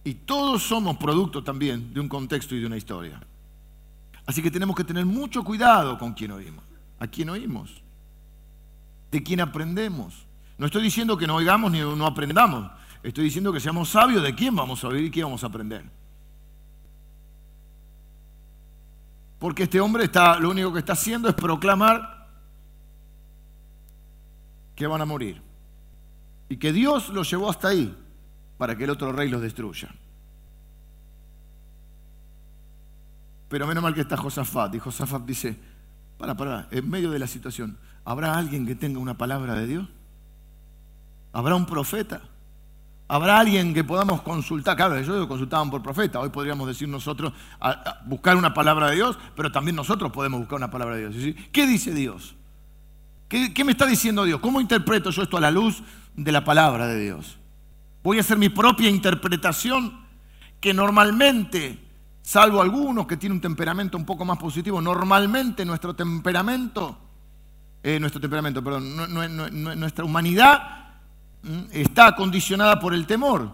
Y 0.04 0.14
todos 0.14 0.64
somos 0.64 0.98
producto 0.98 1.44
también 1.44 1.94
de 1.94 2.00
un 2.00 2.08
contexto 2.08 2.56
y 2.56 2.60
de 2.60 2.66
una 2.66 2.78
historia. 2.78 3.22
Así 4.26 4.42
que 4.42 4.52
tenemos 4.52 4.76
que 4.76 4.84
tener 4.84 5.06
mucho 5.06 5.44
cuidado 5.44 5.98
con 5.98 6.14
quién 6.14 6.32
oímos, 6.32 6.64
a 7.00 7.08
quién 7.08 7.30
oímos, 7.30 7.82
de 9.12 9.24
quién 9.24 9.42
aprendemos. 9.42 10.26
No 10.58 10.68
estoy 10.68 10.84
diciendo 10.84 11.18
que 11.18 11.28
no 11.28 11.36
oigamos 11.36 11.72
ni 11.72 11.80
no 11.80 12.06
aprendamos. 12.06 12.70
Estoy 13.02 13.26
diciendo 13.26 13.52
que 13.52 13.60
seamos 13.60 13.90
sabios 13.90 14.22
de 14.24 14.36
quién 14.36 14.56
vamos 14.56 14.84
a 14.84 14.90
oír 14.90 15.06
y 15.06 15.12
qué 15.12 15.24
vamos 15.24 15.44
a 15.44 15.48
aprender. 15.48 15.84
Porque 19.40 19.64
este 19.64 19.80
hombre 19.80 20.04
está, 20.04 20.38
lo 20.38 20.50
único 20.50 20.74
que 20.74 20.80
está 20.80 20.94
haciendo 20.94 21.30
es 21.30 21.34
proclamar 21.34 22.28
que 24.76 24.86
van 24.86 25.02
a 25.02 25.06
morir. 25.06 25.42
Y 26.50 26.58
que 26.58 26.74
Dios 26.74 27.10
los 27.10 27.30
llevó 27.30 27.50
hasta 27.50 27.70
ahí 27.70 27.96
para 28.60 28.76
que 28.76 28.84
el 28.84 28.90
otro 28.90 29.14
rey 29.14 29.30
los 29.30 29.42
destruya. 29.42 29.88
Pero 33.48 33.66
menos 33.66 33.82
mal 33.82 33.96
que 33.96 34.02
está 34.02 34.18
Josafat. 34.18 34.76
Y 34.76 34.80
Josafat 34.80 35.24
dice, 35.24 35.58
para, 36.18 36.36
para, 36.36 36.68
en 36.70 36.88
medio 36.88 37.10
de 37.10 37.20
la 37.20 37.26
situación, 37.26 37.78
¿habrá 38.04 38.38
alguien 38.38 38.68
que 38.68 38.76
tenga 38.76 39.00
una 39.00 39.18
palabra 39.18 39.56
de 39.56 39.66
Dios? 39.66 39.88
¿Habrá 41.32 41.56
un 41.56 41.66
profeta? 41.66 42.22
¿Habrá 43.08 43.40
alguien 43.40 43.74
que 43.74 43.86
podamos 43.86 44.22
consultar? 44.24 44.76
Claro, 44.76 44.98
ellos 44.98 45.26
consultaban 45.26 45.72
por 45.72 45.82
profeta. 45.82 46.20
Hoy 46.20 46.30
podríamos 46.30 46.68
decir 46.68 46.90
nosotros, 46.90 47.32
buscar 48.06 48.36
una 48.36 48.54
palabra 48.54 48.90
de 48.90 48.98
Dios, 48.98 49.18
pero 49.38 49.54
también 49.54 49.78
nosotros 49.78 50.12
podemos 50.12 50.42
buscar 50.42 50.58
una 50.58 50.70
palabra 50.70 50.98
de 50.98 51.08
Dios. 51.08 51.36
¿Qué 51.54 51.66
dice 51.66 51.94
Dios? 51.94 52.36
¿Qué, 53.30 53.54
¿Qué, 53.54 53.64
me 53.64 53.72
está 53.72 53.86
diciendo 53.86 54.26
Dios? 54.26 54.42
¿Cómo 54.42 54.60
interpreto 54.60 55.12
yo 55.12 55.24
esto 55.24 55.38
a 55.38 55.42
la 55.42 55.50
luz 55.50 55.82
de 56.18 56.32
la 56.34 56.44
palabra 56.44 56.88
de 56.88 57.00
Dios? 57.00 57.39
Voy 58.10 58.18
a 58.18 58.22
hacer 58.22 58.40
mi 58.40 58.50
propia 58.50 58.90
interpretación 58.90 60.00
que 60.60 60.74
normalmente, 60.74 61.78
salvo 62.24 62.60
algunos 62.60 63.06
que 63.06 63.18
tienen 63.18 63.36
un 63.36 63.42
temperamento 63.42 64.00
un 64.00 64.04
poco 64.04 64.26
más 64.26 64.40
positivo, 64.40 64.82
normalmente 64.82 65.64
nuestro 65.64 65.96
temperamento, 65.96 66.98
eh, 67.84 68.00
nuestro 68.00 68.20
temperamento, 68.20 68.64
perdón, 68.64 68.96
nuestra 69.80 70.04
humanidad 70.04 70.88
está 71.72 72.16
condicionada 72.16 72.80
por 72.80 72.96
el 72.96 73.06
temor. 73.06 73.54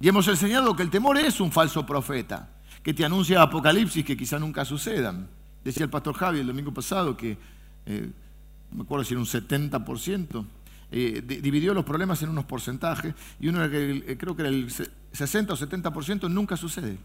Y 0.00 0.08
hemos 0.08 0.26
enseñado 0.26 0.74
que 0.74 0.82
el 0.82 0.88
temor 0.88 1.18
es 1.18 1.38
un 1.38 1.52
falso 1.52 1.84
profeta, 1.84 2.48
que 2.82 2.94
te 2.94 3.04
anuncia 3.04 3.42
apocalipsis 3.42 4.06
que 4.06 4.16
quizá 4.16 4.38
nunca 4.38 4.64
sucedan. 4.64 5.28
Decía 5.62 5.84
el 5.84 5.90
pastor 5.90 6.14
Javi 6.14 6.40
el 6.40 6.46
domingo 6.46 6.72
pasado 6.72 7.14
que, 7.14 7.36
eh, 7.84 8.10
me 8.72 8.84
acuerdo 8.84 9.04
si 9.04 9.12
era 9.12 9.20
un 9.20 9.26
70%, 9.26 10.46
eh, 10.96 11.22
dividió 11.22 11.74
los 11.74 11.84
problemas 11.84 12.22
en 12.22 12.28
unos 12.28 12.44
porcentajes 12.44 13.14
y 13.40 13.48
uno 13.48 13.68
que 13.68 14.04
eh, 14.06 14.16
creo 14.16 14.36
que 14.36 14.42
era 14.42 14.48
el 14.48 14.70
60 14.70 15.52
o 15.52 15.56
70% 15.56 16.30
nunca 16.30 16.56
sucede. 16.56 16.98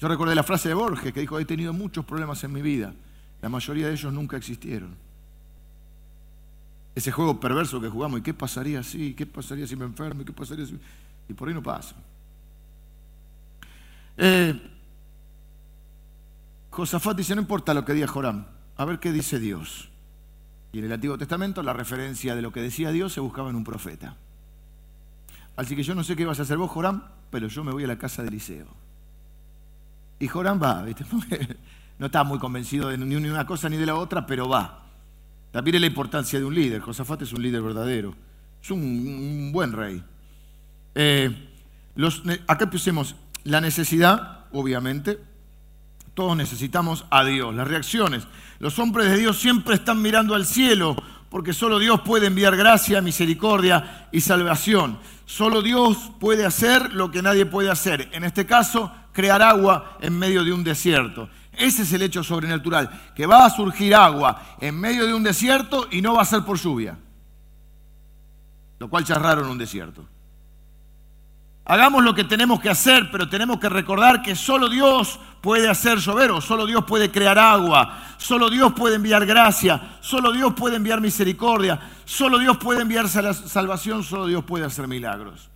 Yo 0.00 0.08
recordé 0.08 0.34
la 0.34 0.42
frase 0.42 0.68
de 0.68 0.74
Borges 0.74 1.12
que 1.12 1.20
dijo, 1.20 1.38
he 1.38 1.44
tenido 1.44 1.72
muchos 1.72 2.04
problemas 2.04 2.42
en 2.44 2.52
mi 2.52 2.62
vida, 2.62 2.94
la 3.42 3.48
mayoría 3.48 3.86
de 3.86 3.92
ellos 3.92 4.12
nunca 4.12 4.36
existieron 4.36 5.08
ese 6.98 7.12
juego 7.12 7.38
perverso 7.38 7.80
que 7.80 7.88
jugamos, 7.88 8.18
¿y 8.18 8.22
qué 8.22 8.34
pasaría 8.34 8.82
si? 8.82 9.14
¿Qué 9.14 9.24
pasaría 9.24 9.68
si 9.68 9.76
me 9.76 9.84
enfermo? 9.84 10.22
¿Y 10.22 10.24
qué 10.24 10.32
pasaría 10.32 10.66
si? 10.66 10.76
Y 11.28 11.32
por 11.32 11.46
ahí 11.46 11.54
no 11.54 11.62
pasa. 11.62 11.94
Eh, 14.16 14.60
Josafat 16.70 17.16
dice, 17.16 17.36
no 17.36 17.40
importa 17.40 17.72
lo 17.72 17.84
que 17.84 17.92
diga 17.92 18.08
Joram, 18.08 18.46
a 18.76 18.84
ver 18.84 18.98
qué 18.98 19.12
dice 19.12 19.38
Dios. 19.38 19.88
Y 20.72 20.78
en 20.80 20.84
el 20.84 20.92
Antiguo 20.92 21.16
Testamento 21.16 21.62
la 21.62 21.72
referencia 21.72 22.34
de 22.34 22.42
lo 22.42 22.52
que 22.52 22.60
decía 22.60 22.90
Dios 22.90 23.12
se 23.12 23.20
buscaba 23.20 23.50
en 23.50 23.56
un 23.56 23.64
profeta. 23.64 24.16
Así 25.56 25.74
que 25.74 25.82
yo 25.82 25.94
no 25.94 26.04
sé 26.04 26.14
qué 26.14 26.24
vas 26.24 26.38
a 26.38 26.42
hacer 26.42 26.56
vos, 26.56 26.70
Joram, 26.70 27.02
pero 27.30 27.48
yo 27.48 27.64
me 27.64 27.72
voy 27.72 27.84
a 27.84 27.88
la 27.88 27.98
casa 27.98 28.22
de 28.22 28.28
Eliseo. 28.28 28.68
Y 30.20 30.28
Joram 30.28 30.62
va, 30.62 30.82
¿viste? 30.82 31.04
no 31.98 32.06
está 32.06 32.24
muy 32.24 32.38
convencido 32.38 32.88
de 32.88 32.98
ni 32.98 33.16
una 33.16 33.46
cosa 33.46 33.68
ni 33.68 33.76
de 33.76 33.86
la 33.86 33.96
otra, 33.96 34.26
pero 34.26 34.48
va. 34.48 34.84
También 35.50 35.76
es 35.76 35.80
la 35.80 35.86
importancia 35.86 36.38
de 36.38 36.44
un 36.44 36.54
líder. 36.54 36.80
Josafat 36.80 37.22
es 37.22 37.32
un 37.32 37.42
líder 37.42 37.62
verdadero. 37.62 38.14
Es 38.62 38.70
un, 38.70 39.50
buen 39.52 39.72
rey. 39.72 40.02
Eh, 40.94 41.48
acá 42.46 42.68
pusimos 42.68 43.16
la 43.44 43.60
necesidad, 43.60 44.46
obviamente. 44.52 45.18
Todos 46.18 46.36
necesitamos 46.36 47.04
a 47.10 47.22
Dios. 47.24 47.54
Las 47.54 47.68
reacciones. 47.68 48.26
Los 48.58 48.80
hombres 48.80 49.08
de 49.08 49.18
Dios 49.18 49.38
siempre 49.38 49.76
están 49.76 50.02
mirando 50.02 50.34
al 50.34 50.46
cielo 50.46 50.96
porque 51.30 51.52
solo 51.52 51.78
Dios 51.78 52.00
puede 52.00 52.26
enviar 52.26 52.56
gracia, 52.56 53.00
misericordia 53.00 54.08
y 54.10 54.20
salvación. 54.20 54.98
Solo 55.26 55.62
Dios 55.62 56.10
puede 56.18 56.44
hacer 56.44 56.92
lo 56.92 57.12
que 57.12 57.22
nadie 57.22 57.46
puede 57.46 57.70
hacer. 57.70 58.08
En 58.10 58.24
este 58.24 58.46
caso, 58.46 58.92
crear 59.12 59.40
agua 59.42 59.96
en 60.00 60.18
medio 60.18 60.42
de 60.42 60.52
un 60.52 60.64
desierto. 60.64 61.30
Ese 61.52 61.82
es 61.82 61.92
el 61.92 62.02
hecho 62.02 62.24
sobrenatural, 62.24 63.12
que 63.14 63.24
va 63.24 63.46
a 63.46 63.50
surgir 63.50 63.94
agua 63.94 64.56
en 64.60 64.74
medio 64.74 65.06
de 65.06 65.14
un 65.14 65.22
desierto 65.22 65.86
y 65.88 66.02
no 66.02 66.14
va 66.14 66.22
a 66.22 66.24
ser 66.24 66.42
por 66.42 66.58
lluvia. 66.58 66.98
Lo 68.80 68.90
cual 68.90 69.04
ya 69.04 69.14
es 69.14 69.22
raro 69.22 69.42
en 69.42 69.50
un 69.50 69.58
desierto. 69.58 70.04
Hagamos 71.68 72.02
lo 72.02 72.14
que 72.14 72.24
tenemos 72.24 72.60
que 72.60 72.70
hacer, 72.70 73.10
pero 73.12 73.28
tenemos 73.28 73.58
que 73.60 73.68
recordar 73.68 74.22
que 74.22 74.34
solo 74.34 74.68
Dios 74.68 75.20
puede 75.40 75.68
hacer 75.68 75.98
llover, 75.98 76.32
o 76.32 76.40
solo 76.40 76.66
Dios 76.66 76.84
puede 76.84 77.10
crear 77.10 77.38
agua, 77.38 77.98
solo 78.16 78.50
Dios 78.50 78.72
puede 78.72 78.96
enviar 78.96 79.24
gracia, 79.26 79.98
solo 80.00 80.32
Dios 80.32 80.54
puede 80.54 80.76
enviar 80.76 81.00
misericordia, 81.00 81.78
solo 82.04 82.38
Dios 82.38 82.56
puede 82.56 82.82
enviar 82.82 83.08
salvación, 83.08 84.02
solo 84.02 84.26
Dios 84.26 84.42
puede 84.44 84.64
hacer 84.64 84.88
milagros. 84.88 85.50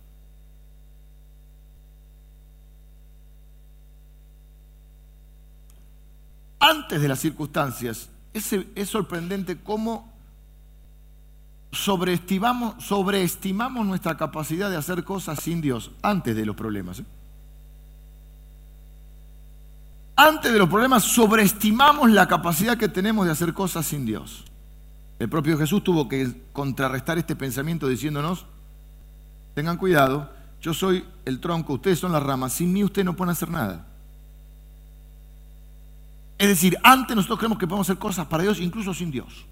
antes 6.63 7.01
de 7.01 7.09
las 7.09 7.19
circunstancias, 7.19 8.09
es, 8.33 8.55
es 8.75 8.89
sorprendente 8.89 9.61
cómo 9.61 10.12
sobreestimamos, 11.73 12.83
sobreestimamos 12.83 13.85
nuestra 13.85 14.15
capacidad 14.15 14.69
de 14.69 14.77
hacer 14.77 15.03
cosas 15.03 15.39
sin 15.41 15.61
Dios 15.61 15.91
antes 16.01 16.35
de 16.35 16.45
los 16.45 16.55
problemas. 16.55 16.99
¿eh? 16.99 17.05
Antes 20.15 20.53
de 20.53 20.59
los 20.59 20.69
problemas 20.69 21.03
sobreestimamos 21.03 22.11
la 22.11 22.27
capacidad 22.27 22.77
que 22.77 22.87
tenemos 22.87 23.25
de 23.25 23.31
hacer 23.31 23.53
cosas 23.53 23.85
sin 23.85 24.05
Dios. 24.05 24.45
El 25.19 25.29
propio 25.29 25.57
Jesús 25.57 25.83
tuvo 25.83 26.07
que 26.07 26.33
contrarrestar 26.53 27.17
este 27.17 27.35
pensamiento 27.35 27.87
diciéndonos, 27.87 28.45
tengan 29.55 29.77
cuidado, 29.77 30.29
yo 30.61 30.73
soy 30.73 31.05
el 31.25 31.39
tronco, 31.39 31.73
ustedes 31.73 31.99
son 31.99 32.11
las 32.11 32.23
ramas, 32.23 32.53
sin 32.53 32.71
mí 32.71 32.83
ustedes 32.83 33.05
no 33.05 33.15
pueden 33.15 33.31
hacer 33.31 33.49
nada. 33.49 33.87
Es 36.37 36.47
decir, 36.47 36.77
antes 36.83 37.15
nosotros 37.15 37.39
creemos 37.39 37.57
que 37.57 37.67
podemos 37.67 37.87
hacer 37.87 37.99
cosas 37.99 38.27
para 38.27 38.43
Dios 38.43 38.59
incluso 38.59 38.93
sin 38.93 39.11
Dios. 39.11 39.45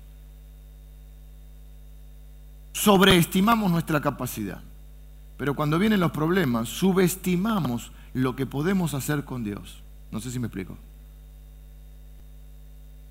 Sobreestimamos 2.74 3.72
nuestra 3.72 4.02
capacidad. 4.02 4.62
Pero 5.38 5.56
cuando 5.56 5.80
vienen 5.80 6.00
los 6.00 6.12
problemas, 6.12 6.70
subestimamos 6.70 7.92
lo 8.14 8.36
que 8.36 8.46
podemos 8.46 8.94
hacer 8.94 9.26
con 9.26 9.44
Dios. 9.44 9.82
No 10.12 10.20
sé 10.20 10.32
si 10.32 10.40
me 10.40 10.48
explico. 10.48 10.78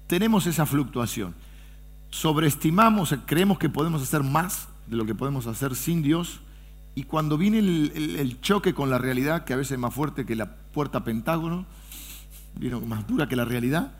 Tenemos 0.06 0.46
esa 0.46 0.66
fluctuación. 0.66 1.34
Sobreestimamos, 2.10 3.14
creemos 3.26 3.58
que 3.58 3.68
podemos 3.68 4.02
hacer 4.02 4.22
más 4.22 4.68
de 4.86 4.96
lo 4.96 5.06
que 5.06 5.14
podemos 5.14 5.46
hacer 5.46 5.76
sin 5.76 6.02
Dios 6.02 6.40
y 6.94 7.04
cuando 7.04 7.38
viene 7.38 7.58
el, 7.58 8.40
choque 8.40 8.74
con 8.74 8.90
la 8.90 8.98
realidad, 8.98 9.44
que 9.44 9.52
a 9.52 9.56
veces 9.56 9.72
es 9.72 9.78
más 9.78 9.94
fuerte 9.94 10.26
que 10.26 10.34
la 10.34 10.54
puerta 10.54 11.04
pentágono, 11.04 11.64
más 12.86 13.06
dura 13.06 13.28
que 13.28 13.36
la 13.36 13.44
realidad, 13.44 13.92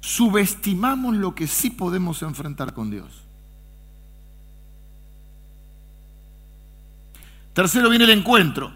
subestimamos 0.00 1.16
lo 1.16 1.34
que 1.34 1.46
sí 1.46 1.70
podemos 1.70 2.22
enfrentar 2.22 2.74
con 2.74 2.90
Dios. 2.90 3.23
Tercero 7.54 7.88
viene 7.88 8.04
el 8.04 8.10
encuentro. 8.10 8.72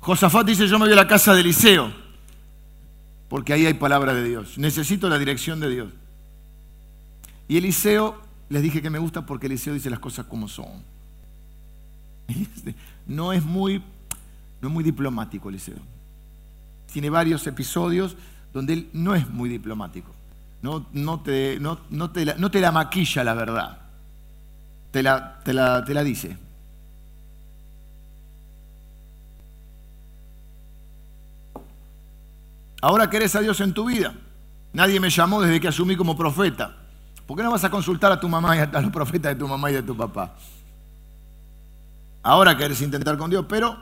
Josafat 0.00 0.46
dice, 0.46 0.66
yo 0.66 0.78
me 0.78 0.86
voy 0.86 0.94
a 0.94 0.96
la 0.96 1.06
casa 1.06 1.32
de 1.32 1.42
Eliseo, 1.42 1.92
porque 3.28 3.52
ahí 3.52 3.66
hay 3.66 3.74
palabra 3.74 4.12
de 4.14 4.24
Dios. 4.24 4.58
Necesito 4.58 5.08
la 5.08 5.18
dirección 5.18 5.60
de 5.60 5.70
Dios. 5.70 5.92
Y 7.46 7.58
Eliseo, 7.58 8.20
les 8.48 8.62
dije 8.62 8.82
que 8.82 8.90
me 8.90 8.98
gusta 8.98 9.24
porque 9.24 9.46
Eliseo 9.46 9.74
dice 9.74 9.90
las 9.90 10.00
cosas 10.00 10.26
como 10.26 10.48
son. 10.48 10.82
No 13.04 13.32
es 13.32 13.42
muy, 13.42 13.82
no 14.60 14.68
es 14.68 14.72
muy 14.72 14.84
diplomático 14.84 15.48
Eliseo. 15.48 15.74
Tiene 16.92 17.10
varios 17.10 17.44
episodios 17.48 18.16
donde 18.54 18.74
él 18.74 18.90
no 18.92 19.16
es 19.16 19.28
muy 19.28 19.48
diplomático. 19.48 20.12
No, 20.62 20.86
no, 20.92 21.20
te, 21.20 21.58
no, 21.58 21.76
te, 22.10 22.24
la, 22.24 22.34
no 22.36 22.50
te, 22.50 22.60
la, 22.60 22.70
maquilla 22.70 23.24
la 23.24 23.34
verdad. 23.34 23.78
Te 24.92 25.02
la, 25.02 25.40
te 25.44 25.52
la, 25.52 25.84
te 25.84 25.94
la 25.94 26.04
dice. 26.04 26.36
Ahora 32.82 33.08
querés 33.08 33.34
a 33.36 33.40
Dios 33.40 33.60
en 33.60 33.72
tu 33.72 33.86
vida. 33.86 34.12
Nadie 34.72 34.98
me 34.98 35.08
llamó 35.08 35.40
desde 35.40 35.60
que 35.60 35.68
asumí 35.68 35.96
como 35.96 36.16
profeta. 36.16 36.76
¿Por 37.26 37.36
qué 37.36 37.44
no 37.44 37.52
vas 37.52 37.62
a 37.62 37.70
consultar 37.70 38.10
a 38.10 38.18
tu 38.18 38.28
mamá 38.28 38.56
y 38.56 38.58
a 38.58 38.66
los 38.66 38.90
profetas 38.90 39.32
de 39.32 39.38
tu 39.38 39.46
mamá 39.46 39.70
y 39.70 39.74
de 39.74 39.84
tu 39.84 39.96
papá? 39.96 40.34
Ahora 42.24 42.56
querés 42.58 42.82
intentar 42.82 43.16
con 43.16 43.30
Dios, 43.30 43.46
pero 43.48 43.76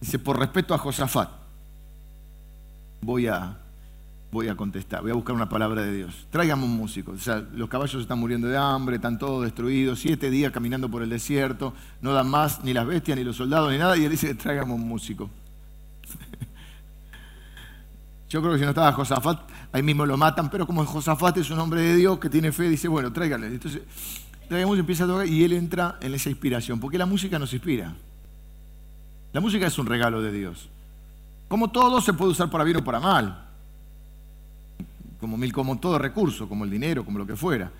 dice, 0.00 0.18
por 0.18 0.36
respeto 0.38 0.74
a 0.74 0.78
Josafat, 0.78 1.28
voy 3.02 3.28
a, 3.28 3.56
voy 4.32 4.48
a 4.48 4.56
contestar, 4.56 5.02
voy 5.02 5.12
a 5.12 5.14
buscar 5.14 5.36
una 5.36 5.48
palabra 5.48 5.82
de 5.82 5.92
Dios. 5.92 6.26
Tráigame 6.30 6.64
un 6.64 6.76
músico. 6.76 7.12
O 7.12 7.18
sea, 7.18 7.44
los 7.54 7.68
caballos 7.68 8.02
están 8.02 8.18
muriendo 8.18 8.48
de 8.48 8.56
hambre, 8.56 8.96
están 8.96 9.16
todos 9.16 9.44
destruidos, 9.44 10.00
siete 10.00 10.28
días 10.28 10.50
caminando 10.50 10.88
por 10.88 11.04
el 11.04 11.08
desierto, 11.08 11.72
no 12.00 12.12
dan 12.12 12.28
más 12.28 12.64
ni 12.64 12.72
las 12.72 12.84
bestias, 12.84 13.16
ni 13.16 13.22
los 13.22 13.36
soldados, 13.36 13.70
ni 13.70 13.78
nada, 13.78 13.96
y 13.96 14.04
él 14.04 14.10
dice, 14.10 14.34
tráigame 14.34 14.72
un 14.72 14.88
músico. 14.88 15.30
Yo 18.28 18.40
creo 18.40 18.52
que 18.52 18.58
si 18.58 18.64
no 18.64 18.70
estaba 18.70 18.92
Josafat, 18.92 19.40
ahí 19.72 19.82
mismo 19.82 20.04
lo 20.04 20.16
matan, 20.16 20.50
pero 20.50 20.66
como 20.66 20.84
Josafat 20.84 21.38
es 21.38 21.50
un 21.50 21.58
hombre 21.58 21.80
de 21.82 21.96
Dios 21.96 22.18
que 22.18 22.28
tiene 22.28 22.52
fe, 22.52 22.68
dice, 22.68 22.88
bueno, 22.88 23.12
tráigale. 23.12 23.46
Entonces, 23.46 23.82
traigamos 24.48 24.78
empieza 24.78 25.04
a 25.04 25.06
tocar 25.06 25.26
y 25.26 25.44
él 25.44 25.52
entra 25.52 25.96
en 26.00 26.14
esa 26.14 26.30
inspiración, 26.30 26.80
porque 26.80 26.98
la 26.98 27.06
música 27.06 27.38
nos 27.38 27.52
inspira. 27.52 27.94
La 29.32 29.40
música 29.40 29.66
es 29.66 29.78
un 29.78 29.86
regalo 29.86 30.22
de 30.22 30.32
Dios. 30.32 30.68
Como 31.48 31.70
todo 31.70 32.00
se 32.00 32.12
puede 32.12 32.32
usar 32.32 32.50
para 32.50 32.64
bien 32.64 32.78
o 32.78 32.84
para 32.84 32.98
mal. 32.98 33.44
Como, 35.20 35.38
como 35.52 35.78
todo 35.78 35.98
recurso, 35.98 36.48
como 36.48 36.64
el 36.64 36.70
dinero, 36.70 37.04
como 37.04 37.18
lo 37.18 37.26
que 37.26 37.36
fuera. 37.36 37.70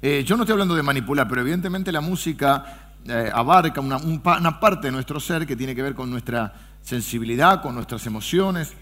Eh, 0.00 0.22
yo 0.24 0.36
no 0.36 0.44
estoy 0.44 0.52
hablando 0.52 0.76
de 0.76 0.82
manipular, 0.82 1.28
pero 1.28 1.40
evidentemente 1.40 1.90
la 1.90 2.00
música 2.00 2.92
eh, 3.04 3.30
abarca 3.32 3.80
una 3.80 4.60
parte 4.60 4.86
de 4.88 4.92
nuestro 4.92 5.18
ser 5.18 5.46
que 5.46 5.56
tiene 5.56 5.74
que 5.74 5.82
ver 5.82 5.94
con 5.94 6.10
nuestra 6.10 6.52
sensibilidad, 6.88 7.60
con 7.60 7.74
nuestras 7.74 8.06
emociones, 8.06 8.72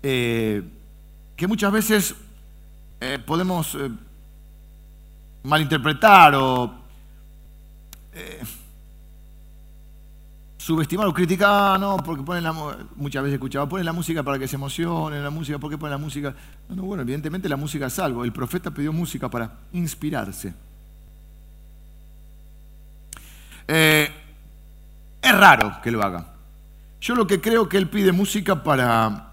eh, 0.00 0.62
que 1.34 1.48
muchas 1.48 1.72
veces 1.72 2.14
eh, 3.00 3.18
podemos 3.18 3.74
eh, 3.74 3.90
malinterpretar 5.42 6.36
o 6.36 6.72
subestimar 10.56 11.08
o 11.08 11.12
criticar, 11.12 11.80
no, 11.80 11.96
porque 11.96 12.22
ponen 12.22 12.44
la, 12.44 12.52
muchas 12.94 13.24
veces 13.24 13.34
escuchaba, 13.34 13.68
ponen 13.68 13.86
la 13.86 13.92
música 13.92 14.22
para 14.22 14.38
que 14.38 14.46
se 14.46 14.54
emocionen, 14.54 15.24
la 15.24 15.30
música, 15.30 15.58
¿por 15.58 15.68
qué 15.68 15.76
ponen 15.76 15.92
la 15.92 15.98
música? 15.98 16.32
No, 16.68 16.84
bueno, 16.84 17.02
evidentemente 17.02 17.48
la 17.48 17.56
música 17.56 17.86
es 17.86 17.98
algo, 17.98 18.24
el 18.24 18.32
profeta 18.32 18.70
pidió 18.70 18.92
música 18.92 19.28
para 19.28 19.50
inspirarse. 19.72 20.54
es 23.66 24.12
raro 25.22 25.80
que 25.82 25.90
lo 25.90 26.02
haga. 26.02 26.31
Yo 27.02 27.16
lo 27.16 27.26
que 27.26 27.40
creo 27.40 27.68
que 27.68 27.78
él 27.78 27.88
pide 27.88 28.12
música 28.12 28.62
para, 28.62 29.32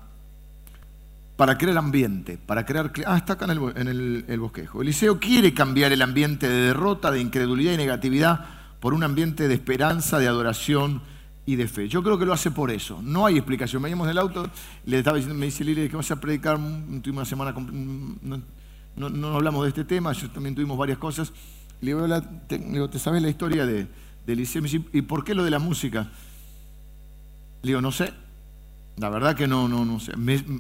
para 1.37 1.55
crear 1.55 1.77
ambiente, 1.77 2.39
para 2.43 2.65
crear... 2.65 2.91
Ah, 3.05 3.15
está 3.15 3.33
acá 3.33 3.45
en, 3.45 3.87
el, 4.27 4.39
bosquejo. 4.39 4.81
Eliseo 4.81 5.19
quiere 5.19 5.53
cambiar 5.53 5.91
el 5.91 6.01
ambiente 6.01 6.49
de 6.49 6.61
derrota, 6.61 7.11
de 7.11 7.21
incredulidad 7.21 7.73
y 7.73 7.77
negatividad 7.77 8.43
por 8.79 8.95
un 8.95 9.03
ambiente 9.03 9.47
de 9.47 9.53
esperanza, 9.53 10.17
de 10.17 10.27
adoración 10.27 11.03
y 11.45 11.57
de 11.57 11.67
fe. 11.67 11.87
Yo 11.87 12.01
creo 12.01 12.17
que 12.17 12.25
lo 12.25 12.33
hace 12.33 12.49
por 12.49 12.71
eso. 12.71 13.03
No 13.03 13.27
hay 13.27 13.37
explicación. 13.37 13.83
Veníamos 13.83 14.07
en 14.07 14.11
el 14.11 14.17
auto, 14.17 14.49
le 14.87 14.97
estaba 14.97 15.17
diciendo, 15.17 15.39
me 15.39 15.45
dice 15.45 15.63
Lili, 15.63 15.87
que 15.89 15.95
vas 15.95 16.09
a 16.09 16.19
predicar, 16.19 16.57
tuvimos 16.57 17.07
una 17.07 17.25
semana, 17.25 17.53
no, 17.53 19.09
no, 19.09 19.35
hablamos 19.35 19.61
de 19.61 19.69
este 19.69 19.83
tema, 19.83 20.11
yo 20.13 20.27
también 20.31 20.55
tuvimos 20.55 20.75
varias 20.75 20.97
cosas. 20.97 21.31
Le 21.81 21.93
digo, 21.93 22.89
te, 22.89 22.97
sabes 22.97 23.21
la 23.21 23.29
historia 23.29 23.67
de, 23.67 23.87
Eliseo? 24.25 24.63
¿y 24.91 25.03
por 25.03 25.23
qué 25.23 25.35
lo 25.35 25.43
de 25.43 25.51
la 25.51 25.59
música? 25.59 26.09
Le 27.61 27.69
digo, 27.69 27.81
no 27.81 27.91
sé. 27.91 28.13
La 28.97 29.09
verdad 29.09 29.35
que 29.35 29.47
no, 29.47 29.67
no, 29.67 29.85
no 29.85 29.99
sé. 29.99 30.13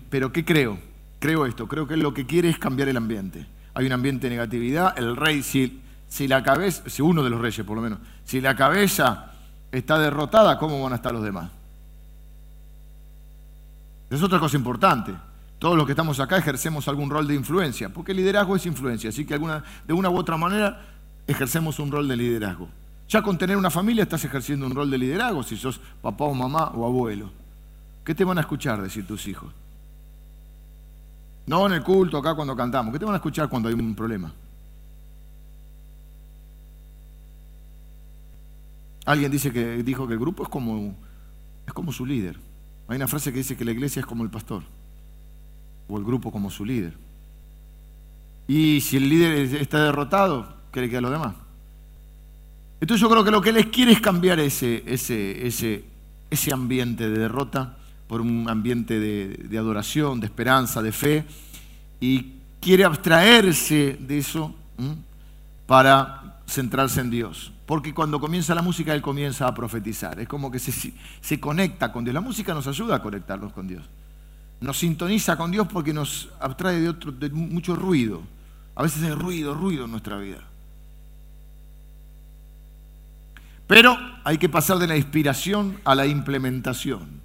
pero 0.09 0.31
¿qué 0.31 0.45
creo? 0.45 0.79
Creo 1.19 1.45
esto. 1.45 1.67
Creo 1.67 1.87
que 1.87 1.97
lo 1.97 2.13
que 2.13 2.25
quiere 2.25 2.49
es 2.49 2.57
cambiar 2.57 2.89
el 2.89 2.97
ambiente. 2.97 3.45
Hay 3.73 3.85
un 3.85 3.91
ambiente 3.91 4.27
de 4.27 4.35
negatividad. 4.35 4.97
El 4.97 5.15
rey, 5.15 5.43
si, 5.43 5.81
si 6.07 6.27
la 6.27 6.43
cabeza, 6.43 6.83
si 6.87 7.01
uno 7.01 7.23
de 7.23 7.29
los 7.29 7.41
reyes 7.41 7.65
por 7.65 7.75
lo 7.75 7.81
menos, 7.81 7.99
si 8.25 8.41
la 8.41 8.55
cabeza 8.55 9.33
está 9.71 9.99
derrotada, 9.99 10.57
¿cómo 10.57 10.81
van 10.81 10.93
a 10.93 10.95
estar 10.95 11.13
los 11.13 11.23
demás? 11.23 11.51
Es 14.09 14.23
otra 14.23 14.39
cosa 14.39 14.57
importante. 14.57 15.13
Todos 15.59 15.75
los 15.75 15.85
que 15.85 15.91
estamos 15.91 16.19
acá 16.19 16.37
ejercemos 16.37 16.87
algún 16.87 17.09
rol 17.09 17.27
de 17.27 17.35
influencia, 17.35 17.89
porque 17.89 18.13
liderazgo 18.13 18.55
es 18.55 18.65
influencia, 18.65 19.09
así 19.09 19.25
que 19.25 19.37
de 19.37 19.93
una 19.93 20.09
u 20.09 20.17
otra 20.17 20.37
manera 20.37 20.81
ejercemos 21.27 21.79
un 21.79 21.91
rol 21.91 22.07
de 22.07 22.15
liderazgo. 22.15 22.69
Ya 23.09 23.23
con 23.23 23.39
tener 23.39 23.57
una 23.57 23.71
familia 23.71 24.03
estás 24.03 24.23
ejerciendo 24.23 24.67
un 24.67 24.75
rol 24.75 24.91
de 24.91 24.99
liderazgo 24.99 25.41
si 25.41 25.57
sos 25.57 25.81
papá 26.01 26.25
o 26.25 26.33
mamá 26.35 26.71
o 26.75 26.85
abuelo. 26.85 27.31
¿Qué 28.05 28.13
te 28.13 28.23
van 28.23 28.37
a 28.37 28.41
escuchar 28.41 28.79
decir 28.81 29.05
tus 29.05 29.27
hijos? 29.27 29.51
No 31.47 31.65
en 31.65 31.73
el 31.73 31.83
culto 31.83 32.19
acá 32.19 32.35
cuando 32.35 32.55
cantamos. 32.55 32.93
¿Qué 32.93 32.99
te 32.99 33.05
van 33.05 33.15
a 33.15 33.17
escuchar 33.17 33.49
cuando 33.49 33.67
hay 33.67 33.73
un 33.73 33.95
problema? 33.95 34.31
Alguien 39.05 39.31
dice 39.31 39.51
que 39.51 39.81
dijo 39.81 40.07
que 40.07 40.13
el 40.13 40.19
grupo 40.19 40.43
es 40.43 40.49
como, 40.49 40.95
es 41.65 41.73
como 41.73 41.91
su 41.91 42.05
líder. 42.05 42.37
Hay 42.87 42.97
una 42.97 43.07
frase 43.07 43.31
que 43.31 43.39
dice 43.39 43.57
que 43.57 43.65
la 43.65 43.71
iglesia 43.71 44.01
es 44.01 44.05
como 44.05 44.23
el 44.23 44.29
pastor 44.29 44.61
o 45.87 45.97
el 45.97 46.03
grupo 46.03 46.31
como 46.31 46.51
su 46.51 46.63
líder. 46.63 46.93
Y 48.47 48.81
si 48.81 48.97
el 48.97 49.09
líder 49.09 49.55
está 49.55 49.83
derrotado, 49.83 50.53
¿qué 50.71 50.81
le 50.81 50.89
queda 50.89 50.99
a 50.99 51.01
los 51.01 51.11
demás? 51.11 51.33
Entonces 52.81 53.01
yo 53.01 53.09
creo 53.09 53.23
que 53.23 53.31
lo 53.31 53.41
que 53.41 53.51
les 53.51 53.67
quiere 53.67 53.91
es 53.91 53.99
cambiar 53.99 54.39
ese, 54.39 54.83
ese, 54.85 55.45
ese, 55.45 55.83
ese 56.29 56.53
ambiente 56.53 57.09
de 57.09 57.19
derrota 57.19 57.75
por 58.07 58.21
un 58.21 58.49
ambiente 58.49 58.99
de, 58.99 59.57
adoración, 59.57 60.19
de 60.19 60.25
esperanza, 60.25 60.81
de 60.81 60.91
fe, 60.91 61.25
y 61.99 62.33
quiere 62.59 62.83
abstraerse 62.83 63.97
de 63.99 64.17
eso 64.17 64.55
para 65.67 66.39
centrarse 66.47 67.01
en 67.01 67.11
Dios. 67.11 67.51
Porque 67.67 67.93
cuando 67.93 68.19
comienza 68.19 68.55
la 68.55 68.63
música, 68.63 68.95
Él 68.95 69.01
comienza 69.03 69.47
a 69.47 69.53
profetizar. 69.53 70.19
Es 70.19 70.27
como 70.27 70.49
que 70.49 70.57
se, 70.57 70.91
se 71.21 71.39
conecta 71.39 71.91
con 71.91 72.03
Dios. 72.03 72.15
La 72.15 72.21
música 72.21 72.53
nos 72.55 72.65
ayuda 72.65 72.95
a 72.95 73.01
conectarnos 73.03 73.53
con 73.53 73.67
Dios. 73.67 73.83
Nos 74.59 74.79
sintoniza 74.79 75.37
con 75.37 75.51
Dios 75.51 75.67
porque 75.67 75.93
nos 75.93 76.29
abstrae 76.39 76.79
de, 76.79 76.89
otro, 76.89 77.11
de 77.11 77.29
mucho 77.29 77.75
ruido. 77.75 78.23
A 78.73 78.81
veces 78.81 79.03
hay 79.03 79.11
ruido, 79.11 79.53
ruido 79.53 79.85
en 79.85 79.91
nuestra 79.91 80.17
vida. 80.17 80.48
Pero 83.69 83.99
hay 84.23 84.39
que 84.39 84.49
pasar 84.49 84.79
de 84.79 84.87
la 84.87 84.97
inspiración 84.97 85.79
a 85.85 85.93
la 85.93 86.07
implementación. 86.07 87.21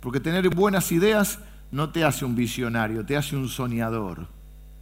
Porque 0.00 0.20
tener 0.20 0.48
buenas 0.48 0.90
ideas 0.90 1.38
no 1.70 1.90
te 1.90 2.02
hace 2.02 2.24
un 2.24 2.34
visionario, 2.34 3.04
te 3.04 3.14
hace 3.14 3.36
un 3.36 3.46
soñador. 3.50 4.26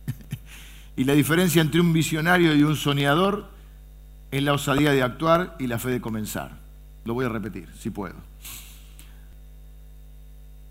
y 0.96 1.02
la 1.02 1.14
diferencia 1.14 1.62
entre 1.62 1.80
un 1.80 1.92
visionario 1.92 2.54
y 2.54 2.62
un 2.62 2.76
soñador 2.76 3.50
es 4.30 4.40
la 4.40 4.52
osadía 4.52 4.92
de 4.92 5.02
actuar 5.02 5.56
y 5.58 5.66
la 5.66 5.80
fe 5.80 5.90
de 5.90 6.00
comenzar. 6.00 6.52
Lo 7.04 7.14
voy 7.14 7.26
a 7.26 7.28
repetir, 7.28 7.68
si 7.76 7.90
puedo. 7.90 8.14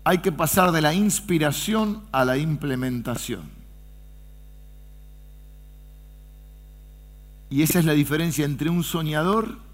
Hay 0.04 0.18
que 0.20 0.32
pasar 0.32 0.72
de 0.72 0.80
la 0.80 0.94
inspiración 0.94 2.00
a 2.12 2.24
la 2.24 2.38
implementación. 2.38 3.42
Y 7.50 7.60
esa 7.60 7.78
es 7.78 7.84
la 7.84 7.92
diferencia 7.92 8.46
entre 8.46 8.70
un 8.70 8.82
soñador 8.82 9.68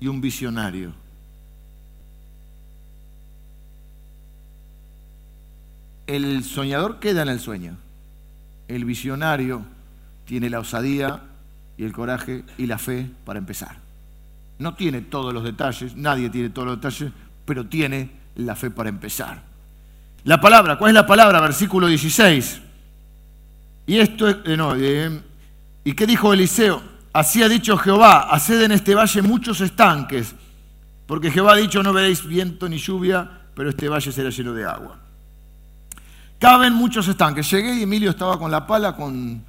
y 0.00 0.08
un 0.08 0.20
visionario. 0.20 0.92
El 6.06 6.44
soñador 6.44 7.00
queda 7.00 7.22
en 7.22 7.28
el 7.28 7.40
sueño. 7.40 7.76
El 8.68 8.84
visionario 8.84 9.62
tiene 10.24 10.50
la 10.50 10.60
osadía 10.60 11.22
y 11.76 11.84
el 11.84 11.92
coraje 11.92 12.44
y 12.58 12.66
la 12.66 12.78
fe 12.78 13.10
para 13.24 13.38
empezar. 13.38 13.78
No 14.58 14.74
tiene 14.74 15.02
todos 15.02 15.34
los 15.34 15.44
detalles, 15.44 15.96
nadie 15.96 16.30
tiene 16.30 16.50
todos 16.50 16.68
los 16.68 16.76
detalles, 16.76 17.12
pero 17.44 17.66
tiene 17.66 18.10
la 18.36 18.56
fe 18.56 18.70
para 18.70 18.88
empezar. 18.88 19.42
La 20.24 20.40
palabra, 20.40 20.78
¿cuál 20.78 20.90
es 20.90 20.94
la 20.94 21.06
palabra? 21.06 21.40
Versículo 21.40 21.86
16. 21.86 22.60
Y 23.86 23.98
esto 23.98 24.28
es, 24.28 24.36
eh, 24.44 24.56
no, 24.56 24.74
eh, 24.74 25.20
¿y 25.84 25.92
qué 25.92 26.06
dijo 26.06 26.32
Eliseo? 26.32 26.82
Así 27.16 27.42
ha 27.42 27.48
dicho 27.48 27.78
Jehová, 27.78 28.28
haced 28.30 28.60
en 28.60 28.72
este 28.72 28.94
valle 28.94 29.22
muchos 29.22 29.62
estanques, 29.62 30.34
porque 31.06 31.30
Jehová 31.30 31.54
ha 31.54 31.56
dicho, 31.56 31.82
no 31.82 31.94
veréis 31.94 32.22
viento 32.26 32.68
ni 32.68 32.76
lluvia, 32.76 33.26
pero 33.54 33.70
este 33.70 33.88
valle 33.88 34.12
será 34.12 34.28
lleno 34.28 34.52
de 34.52 34.66
agua. 34.66 34.98
Caben 36.38 36.74
muchos 36.74 37.08
estanques. 37.08 37.50
Llegué 37.50 37.72
y 37.76 37.84
Emilio 37.84 38.10
estaba 38.10 38.38
con 38.38 38.50
la 38.50 38.66
pala, 38.66 38.94
con, 38.94 39.42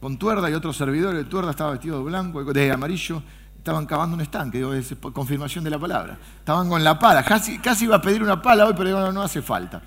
con 0.00 0.16
Tuerda 0.16 0.48
y 0.48 0.54
otro 0.54 0.72
servidor. 0.72 1.16
El 1.16 1.26
Tuerda 1.26 1.50
estaba 1.50 1.72
vestido 1.72 1.98
de 1.98 2.04
blanco, 2.04 2.44
de 2.44 2.70
amarillo. 2.70 3.20
Estaban 3.58 3.84
cavando 3.84 4.14
un 4.14 4.20
estanque, 4.20 4.58
digo, 4.58 4.72
es 4.72 4.94
confirmación 5.12 5.64
de 5.64 5.70
la 5.70 5.80
palabra. 5.80 6.16
Estaban 6.38 6.68
con 6.68 6.84
la 6.84 6.96
pala. 7.00 7.24
Casi, 7.24 7.58
iba 7.80 7.96
a 7.96 8.00
pedir 8.00 8.22
una 8.22 8.40
pala 8.40 8.64
hoy, 8.64 8.74
pero 8.76 9.10
no, 9.10 9.22
hace 9.22 9.42
falta. 9.42 9.82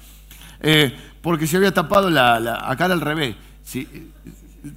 Eh, 0.60 0.94
porque 1.22 1.48
se 1.48 1.56
había 1.56 1.74
tapado 1.74 2.10
la, 2.10 2.42
la, 2.42 2.70
acá 2.70 2.86
al 2.86 3.00
revés. 3.00 3.38
Si, 3.64 3.88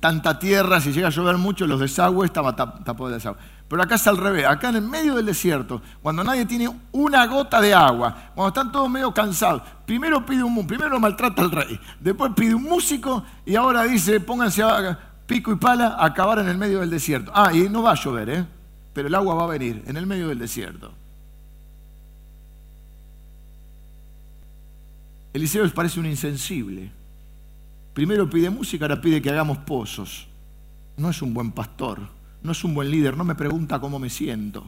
tanta 0.01 0.39
tierra, 0.39 0.81
si 0.81 0.93
llega 0.93 1.09
a 1.09 1.11
llover 1.11 1.37
mucho, 1.39 1.67
los 1.67 1.81
desagües 1.81 2.29
estaba 2.29 2.55
tapado 2.55 3.09
de 3.09 3.15
desagüe. 3.15 3.39
Pero 3.69 3.83
acá 3.83 3.97
es 3.97 4.07
al 4.07 4.17
revés, 4.17 4.47
acá 4.47 4.71
en 4.71 4.77
el 4.77 4.83
medio 4.83 5.15
del 5.15 5.27
desierto, 5.27 5.83
cuando 6.03 6.25
nadie 6.25 6.47
tiene 6.47 6.71
una 6.93 7.27
gota 7.27 7.61
de 7.61 7.75
agua, 7.75 8.33
cuando 8.35 8.49
están 8.49 8.73
todos 8.73 8.89
medio 8.89 9.13
cansados, 9.13 9.63
primero 9.85 10.25
pide 10.25 10.43
un 10.43 10.67
primero 10.67 10.99
maltrata 10.99 11.43
al 11.43 11.51
rey, 11.51 11.79
después 12.01 12.33
pide 12.35 12.55
un 12.55 12.63
músico 12.63 13.25
y 13.45 13.57
ahora 13.57 13.85
dice, 13.85 14.21
pónganse 14.21 14.63
pico 15.27 15.53
y 15.53 15.57
pala 15.57 15.97
a 15.99 16.07
acabar 16.07 16.39
en 16.39 16.49
el 16.49 16.57
medio 16.57 16.81
del 16.81 16.91
desierto. 16.91 17.31
Ah, 17.35 17.53
y 17.53 17.69
no 17.69 17.83
va 17.83 17.93
a 17.93 17.95
llover, 17.95 18.31
¿eh? 18.31 18.47
pero 18.95 19.09
el 19.09 19.15
agua 19.15 19.35
va 19.35 19.45
a 19.45 19.49
venir 19.49 19.83
en 19.87 19.97
el 19.97 20.07
medio 20.07 20.29
del 20.29 20.39
desierto. 20.39 20.93
Eliseo 25.33 25.69
parece 25.73 26.01
un 26.01 26.07
insensible. 26.07 26.91
Primero 27.99 28.31
pide 28.31 28.49
música, 28.49 28.85
ahora 28.85 29.01
pide 29.01 29.21
que 29.21 29.29
hagamos 29.29 29.59
pozos. 29.59 30.29
No 30.97 31.11
es 31.11 31.21
un 31.21 31.35
buen 31.35 31.51
pastor 31.51 31.99
no 32.43 32.53
es 32.53 32.65
un 32.65 32.75
buen 32.75 32.91
líder, 32.91 33.17
no 33.17 33.25
me 33.25 33.35
pregunta 33.35 33.81
cómo 33.81 33.99
me 33.99 34.11
siento. 34.11 34.65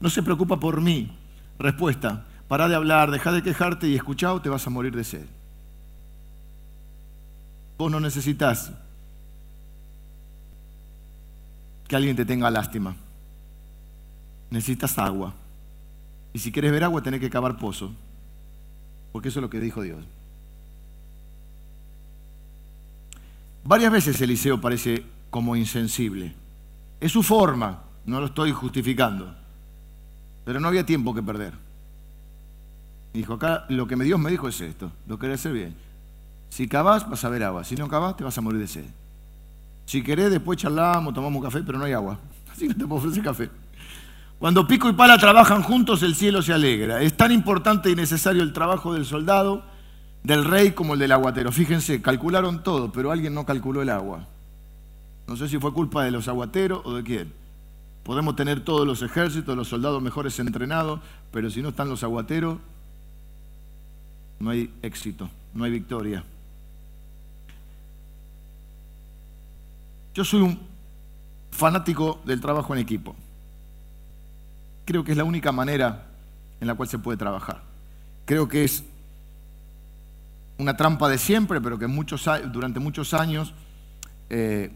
No 0.00 0.10
se 0.10 0.22
preocupa 0.22 0.58
por 0.58 0.80
mí. 0.80 1.16
Respuesta, 1.58 2.24
para 2.46 2.68
de 2.68 2.74
hablar, 2.74 3.10
deja 3.10 3.32
de 3.32 3.42
quejarte 3.42 3.88
y 3.88 3.94
escucha 3.94 4.32
o 4.32 4.42
te 4.42 4.48
vas 4.48 4.66
a 4.66 4.70
morir 4.70 4.94
de 4.94 5.04
sed. 5.04 5.26
Vos 7.76 7.90
no 7.90 8.00
necesitas 8.00 8.72
que 11.86 11.96
alguien 11.96 12.16
te 12.16 12.24
tenga 12.24 12.50
lástima. 12.50 12.96
Necesitas 14.50 14.98
agua. 14.98 15.34
Y 16.32 16.40
si 16.40 16.50
quieres 16.52 16.72
ver 16.72 16.84
agua, 16.84 17.02
tenés 17.02 17.20
que 17.20 17.30
cavar 17.30 17.56
pozo. 17.58 17.92
Porque 19.12 19.28
eso 19.28 19.38
es 19.38 19.42
lo 19.42 19.50
que 19.50 19.60
dijo 19.60 19.82
Dios. 19.82 20.04
Varias 23.68 23.92
veces 23.92 24.18
Eliseo 24.22 24.58
parece 24.58 25.04
como 25.28 25.54
insensible. 25.54 26.34
Es 27.02 27.12
su 27.12 27.22
forma, 27.22 27.80
no 28.06 28.18
lo 28.18 28.24
estoy 28.24 28.50
justificando. 28.50 29.34
Pero 30.46 30.58
no 30.58 30.68
había 30.68 30.86
tiempo 30.86 31.14
que 31.14 31.22
perder. 31.22 31.52
Dijo, 33.12 33.34
acá 33.34 33.66
lo 33.68 33.86
que 33.86 33.94
Dios 33.96 34.18
me 34.18 34.30
dijo 34.30 34.48
es 34.48 34.58
esto, 34.62 34.90
lo 35.06 35.18
querés 35.18 35.40
hacer 35.40 35.52
bien. 35.52 35.76
Si 36.48 36.66
cavás, 36.66 37.10
vas 37.10 37.22
a 37.26 37.28
ver 37.28 37.44
agua. 37.44 37.62
Si 37.62 37.76
no 37.76 37.88
cavás, 37.88 38.16
te 38.16 38.24
vas 38.24 38.38
a 38.38 38.40
morir 38.40 38.58
de 38.58 38.68
sed. 38.68 38.86
Si 39.84 40.02
querés, 40.02 40.30
después 40.30 40.58
charlamos, 40.58 41.12
tomamos 41.12 41.44
café, 41.44 41.62
pero 41.62 41.78
no 41.78 41.84
hay 41.84 41.92
agua. 41.92 42.18
Así 42.50 42.68
que 42.68 42.74
te 42.74 42.86
puedo 42.86 43.02
ofrecer 43.02 43.22
café. 43.22 43.50
Cuando 44.38 44.66
pico 44.66 44.88
y 44.88 44.94
pala 44.94 45.18
trabajan 45.18 45.62
juntos, 45.62 46.02
el 46.02 46.14
cielo 46.14 46.40
se 46.40 46.54
alegra. 46.54 47.02
Es 47.02 47.18
tan 47.18 47.32
importante 47.32 47.90
y 47.90 47.94
necesario 47.94 48.42
el 48.42 48.54
trabajo 48.54 48.94
del 48.94 49.04
soldado, 49.04 49.62
del 50.28 50.44
rey, 50.44 50.72
como 50.72 50.92
el 50.92 51.00
del 51.00 51.12
aguatero. 51.12 51.50
Fíjense, 51.50 52.02
calcularon 52.02 52.62
todo, 52.62 52.92
pero 52.92 53.10
alguien 53.10 53.32
no 53.32 53.46
calculó 53.46 53.80
el 53.80 53.88
agua. 53.88 54.26
No 55.26 55.36
sé 55.36 55.48
si 55.48 55.58
fue 55.58 55.72
culpa 55.72 56.04
de 56.04 56.10
los 56.10 56.28
aguateros 56.28 56.82
o 56.84 56.92
de 56.92 57.02
quién. 57.02 57.32
Podemos 58.04 58.36
tener 58.36 58.62
todos 58.62 58.86
los 58.86 59.00
ejércitos, 59.00 59.56
los 59.56 59.68
soldados 59.68 60.02
mejores 60.02 60.38
entrenados, 60.38 61.00
pero 61.32 61.48
si 61.48 61.62
no 61.62 61.70
están 61.70 61.88
los 61.88 62.02
aguateros, 62.02 62.58
no 64.38 64.50
hay 64.50 64.70
éxito, 64.82 65.30
no 65.54 65.64
hay 65.64 65.70
victoria. 65.70 66.22
Yo 70.12 70.26
soy 70.26 70.42
un 70.42 70.60
fanático 71.52 72.20
del 72.26 72.42
trabajo 72.42 72.74
en 72.74 72.80
equipo. 72.80 73.16
Creo 74.84 75.04
que 75.04 75.12
es 75.12 75.16
la 75.16 75.24
única 75.24 75.52
manera 75.52 76.04
en 76.60 76.66
la 76.66 76.74
cual 76.74 76.90
se 76.90 76.98
puede 76.98 77.16
trabajar. 77.16 77.62
Creo 78.26 78.46
que 78.46 78.64
es 78.64 78.84
una 80.58 80.76
trampa 80.76 81.08
de 81.08 81.18
siempre, 81.18 81.60
pero 81.60 81.78
que 81.78 81.86
muchos, 81.86 82.28
durante 82.52 82.80
muchos 82.80 83.14
años 83.14 83.54
eh, 84.28 84.70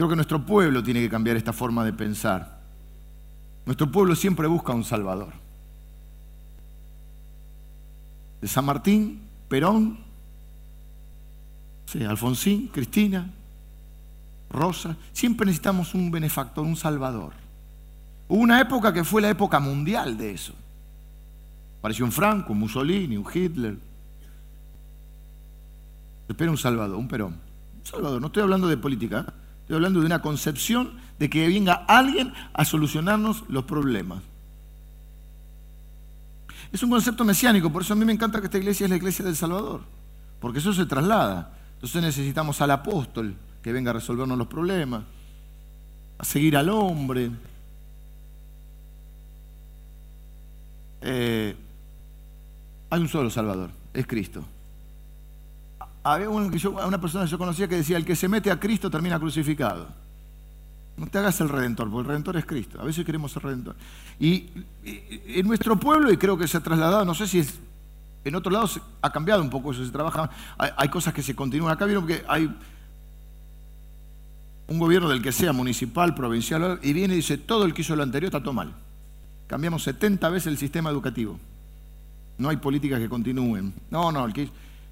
Creo 0.00 0.08
que 0.08 0.16
nuestro 0.16 0.46
pueblo 0.46 0.82
tiene 0.82 1.00
que 1.00 1.10
cambiar 1.10 1.36
esta 1.36 1.52
forma 1.52 1.84
de 1.84 1.92
pensar. 1.92 2.58
Nuestro 3.66 3.92
pueblo 3.92 4.14
siempre 4.16 4.46
busca 4.46 4.72
un 4.72 4.82
Salvador. 4.82 5.32
De 8.40 8.48
San 8.48 8.64
Martín, 8.64 9.20
Perón, 9.48 9.98
sí, 11.84 12.02
Alfonsín, 12.02 12.68
Cristina, 12.68 13.30
Rosa, 14.48 14.96
siempre 15.12 15.44
necesitamos 15.44 15.94
un 15.94 16.10
benefactor, 16.10 16.64
un 16.64 16.76
Salvador. 16.76 17.34
Hubo 18.28 18.40
una 18.40 18.58
época 18.58 18.94
que 18.94 19.04
fue 19.04 19.20
la 19.20 19.28
época 19.28 19.60
mundial 19.60 20.16
de 20.16 20.32
eso. 20.32 20.54
Apareció 21.80 22.06
un 22.06 22.12
Franco, 22.12 22.54
un 22.54 22.60
Mussolini, 22.60 23.18
un 23.18 23.26
Hitler. 23.30 23.76
Espera 26.32 26.50
un 26.50 26.58
Salvador, 26.58 26.96
un 26.96 27.08
Perón. 27.08 27.32
Un 27.78 27.86
Salvador, 27.86 28.20
no 28.20 28.28
estoy 28.28 28.42
hablando 28.42 28.68
de 28.68 28.76
política. 28.76 29.24
¿eh? 29.26 29.32
Estoy 29.62 29.76
hablando 29.76 30.00
de 30.00 30.06
una 30.06 30.22
concepción 30.22 30.92
de 31.18 31.30
que 31.30 31.46
venga 31.48 31.74
alguien 31.74 32.32
a 32.52 32.64
solucionarnos 32.64 33.44
los 33.48 33.64
problemas. 33.64 34.22
Es 36.72 36.82
un 36.82 36.90
concepto 36.90 37.24
mesiánico, 37.24 37.70
por 37.72 37.82
eso 37.82 37.94
a 37.94 37.96
mí 37.96 38.04
me 38.04 38.12
encanta 38.12 38.40
que 38.40 38.46
esta 38.46 38.58
iglesia 38.58 38.84
es 38.84 38.90
la 38.90 38.96
iglesia 38.96 39.24
del 39.24 39.34
Salvador, 39.34 39.82
porque 40.40 40.60
eso 40.60 40.72
se 40.72 40.86
traslada. 40.86 41.56
Entonces 41.74 42.02
necesitamos 42.02 42.60
al 42.60 42.70
apóstol 42.70 43.34
que 43.62 43.72
venga 43.72 43.90
a 43.90 43.94
resolvernos 43.94 44.38
los 44.38 44.46
problemas, 44.46 45.02
a 46.18 46.24
seguir 46.24 46.56
al 46.56 46.68
hombre. 46.68 47.30
Eh, 51.02 51.56
hay 52.90 53.00
un 53.00 53.08
solo 53.08 53.30
Salvador, 53.30 53.70
es 53.94 54.06
Cristo. 54.06 54.44
Había 56.02 56.30
una 56.30 57.00
persona 57.00 57.24
que 57.24 57.30
yo 57.30 57.38
conocía 57.38 57.68
que 57.68 57.76
decía, 57.76 57.96
el 57.96 58.04
que 58.04 58.16
se 58.16 58.28
mete 58.28 58.50
a 58.50 58.58
Cristo 58.58 58.90
termina 58.90 59.18
crucificado. 59.18 59.88
No 60.96 61.06
te 61.06 61.18
hagas 61.18 61.40
el 61.40 61.48
redentor, 61.48 61.90
porque 61.90 62.02
el 62.02 62.08
redentor 62.08 62.36
es 62.36 62.44
Cristo. 62.44 62.80
A 62.80 62.84
veces 62.84 63.04
queremos 63.04 63.32
ser 63.32 63.42
redentor. 63.42 63.74
Y, 64.18 64.46
en 64.84 65.46
nuestro 65.46 65.76
pueblo, 65.76 66.12
y 66.12 66.16
creo 66.16 66.36
que 66.36 66.48
se 66.48 66.56
ha 66.56 66.60
trasladado, 66.60 67.04
no 67.04 67.14
sé 67.14 67.26
si 67.26 67.38
es, 67.38 67.58
en 68.24 68.34
otro 68.34 68.52
lado 68.52 68.68
ha 69.00 69.10
cambiado 69.10 69.42
un 69.42 69.50
poco 69.50 69.72
eso, 69.72 69.84
se 69.84 69.90
trabaja, 69.90 70.30
hay, 70.58 70.88
cosas 70.88 71.14
que 71.14 71.22
se 71.22 71.34
continúan. 71.34 71.72
Acá 71.72 71.86
vieron 71.86 72.06
que 72.06 72.22
hay 72.28 72.54
un 74.68 74.78
gobierno 74.78 75.08
del 75.08 75.22
que 75.22 75.32
sea, 75.32 75.52
municipal, 75.52 76.14
provincial, 76.14 76.78
y 76.82 76.92
viene 76.92 77.14
y 77.14 77.18
dice, 77.18 77.38
todo 77.38 77.64
el 77.64 77.74
que 77.74 77.82
hizo 77.82 77.96
lo 77.96 78.02
anterior 78.02 78.28
está 78.28 78.42
todo 78.42 78.52
mal. 78.52 78.72
Cambiamos 79.46 79.82
70 79.82 80.28
veces 80.28 80.46
el 80.46 80.58
sistema 80.58 80.90
educativo. 80.90 81.38
No 82.38 82.48
hay 82.48 82.56
políticas 82.56 83.00
que 83.00 83.08
continúen. 83.08 83.74
No, 83.90 84.12
no, 84.12 84.24
el 84.24 84.32
que 84.32 84.50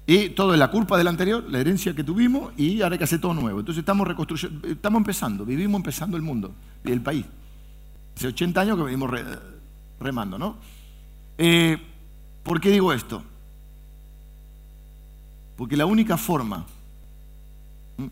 y 0.09 0.29
todo 0.29 0.53
es 0.53 0.59
la 0.59 0.71
culpa 0.71 0.97
del 0.97 1.07
anterior, 1.07 1.45
la 1.51 1.59
herencia 1.59 1.93
que 1.93 2.03
tuvimos, 2.03 2.51
y 2.57 2.81
ahora 2.81 2.95
hay 2.95 2.97
que 2.97 3.03
hacer 3.03 3.21
todo 3.21 3.35
nuevo. 3.35 3.59
Entonces 3.59 3.81
estamos 3.81 4.07
reconstruyendo, 4.07 4.67
estamos 4.67 5.01
empezando, 5.01 5.45
vivimos 5.45 5.77
empezando 5.77 6.17
el 6.17 6.23
mundo 6.23 6.51
y 6.83 6.91
el 6.91 6.99
país. 6.99 7.27
Hace 8.17 8.29
80 8.29 8.59
años 8.59 8.77
que 8.77 8.85
venimos 8.85 9.11
remando, 9.99 10.39
¿no? 10.39 10.57
Eh, 11.37 11.77
¿Por 12.41 12.59
qué 12.59 12.71
digo 12.71 12.91
esto? 12.91 13.21
Porque 15.55 15.77
la 15.77 15.85
única 15.85 16.17
forma, 16.17 16.65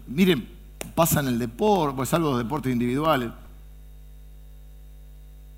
miren, 0.06 0.48
pasa 0.94 1.22
en 1.22 1.30
el 1.30 1.40
deporte, 1.40 1.96
pues 1.96 2.10
salvo 2.10 2.30
los 2.30 2.38
deportes 2.38 2.72
individuales, 2.72 3.32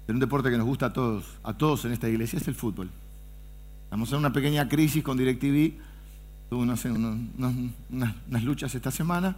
pero 0.05 0.15
un 0.15 0.21
deporte 0.21 0.49
que 0.49 0.57
nos 0.57 0.65
gusta 0.65 0.85
a 0.85 0.93
todos, 0.93 1.25
a 1.43 1.51
todos 1.51 1.83
en 1.83 1.91
esta 1.91 2.07
iglesia 2.07 2.39
es 2.39 2.47
el 2.47 2.55
fútbol. 2.55 2.89
Estamos 3.83 4.09
en 4.13 4.19
una 4.19 4.31
pequeña 4.31 4.69
crisis 4.69 5.03
con 5.03 5.17
DirecTV 5.17 5.88
Tuvo 6.49 6.61
unas, 6.61 8.43
luchas 8.43 8.73
esta 8.73 8.89
semana, 8.89 9.35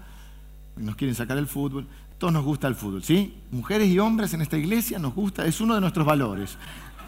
nos 0.78 0.96
quieren 0.96 1.14
sacar 1.14 1.38
el 1.38 1.48
fútbol. 1.48 1.86
Todos 2.18 2.32
nos 2.32 2.46
gusta 2.46 2.68
el 2.68 2.76
fútbol, 2.76 3.04
¿sí? 3.04 3.36
Mujeres 3.52 3.90
y 3.90 4.00
hombres 4.00 4.34
en 4.34 4.42
esta 4.42 4.58
iglesia 4.58 4.98
nos 4.98 5.14
gusta, 5.14 5.46
es 5.46 5.60
uno 5.60 5.76
de 5.76 5.82
nuestros 5.82 6.06
valores, 6.06 6.58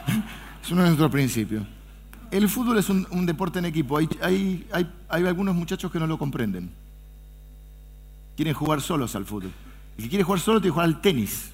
es 0.64 0.72
uno 0.72 0.82
de 0.82 0.88
nuestros 0.88 1.10
principios. 1.10 1.66
El 2.32 2.50
fútbol 2.50 2.80
es 2.80 2.90
un, 2.90 3.26
deporte 3.28 3.60
en 3.60 3.66
equipo. 3.66 3.98
Hay, 3.98 4.68
hay, 4.72 5.26
algunos 5.26 5.56
muchachos 5.56 5.92
que 5.92 6.00
no 6.00 6.08
lo 6.08 6.18
comprenden. 6.18 6.72
Quieren 8.36 8.56
jugar 8.56 8.82
solos 8.82 9.16
al 9.16 9.26
fútbol. 9.26 9.52
El 9.98 10.04
que 10.04 10.10
quiere 10.10 10.24
jugar 10.24 10.40
solo 10.40 10.60
tiene 10.60 10.72
que 10.72 10.74
jugar 10.74 10.88
al 10.88 11.00
tenis. 11.00 11.52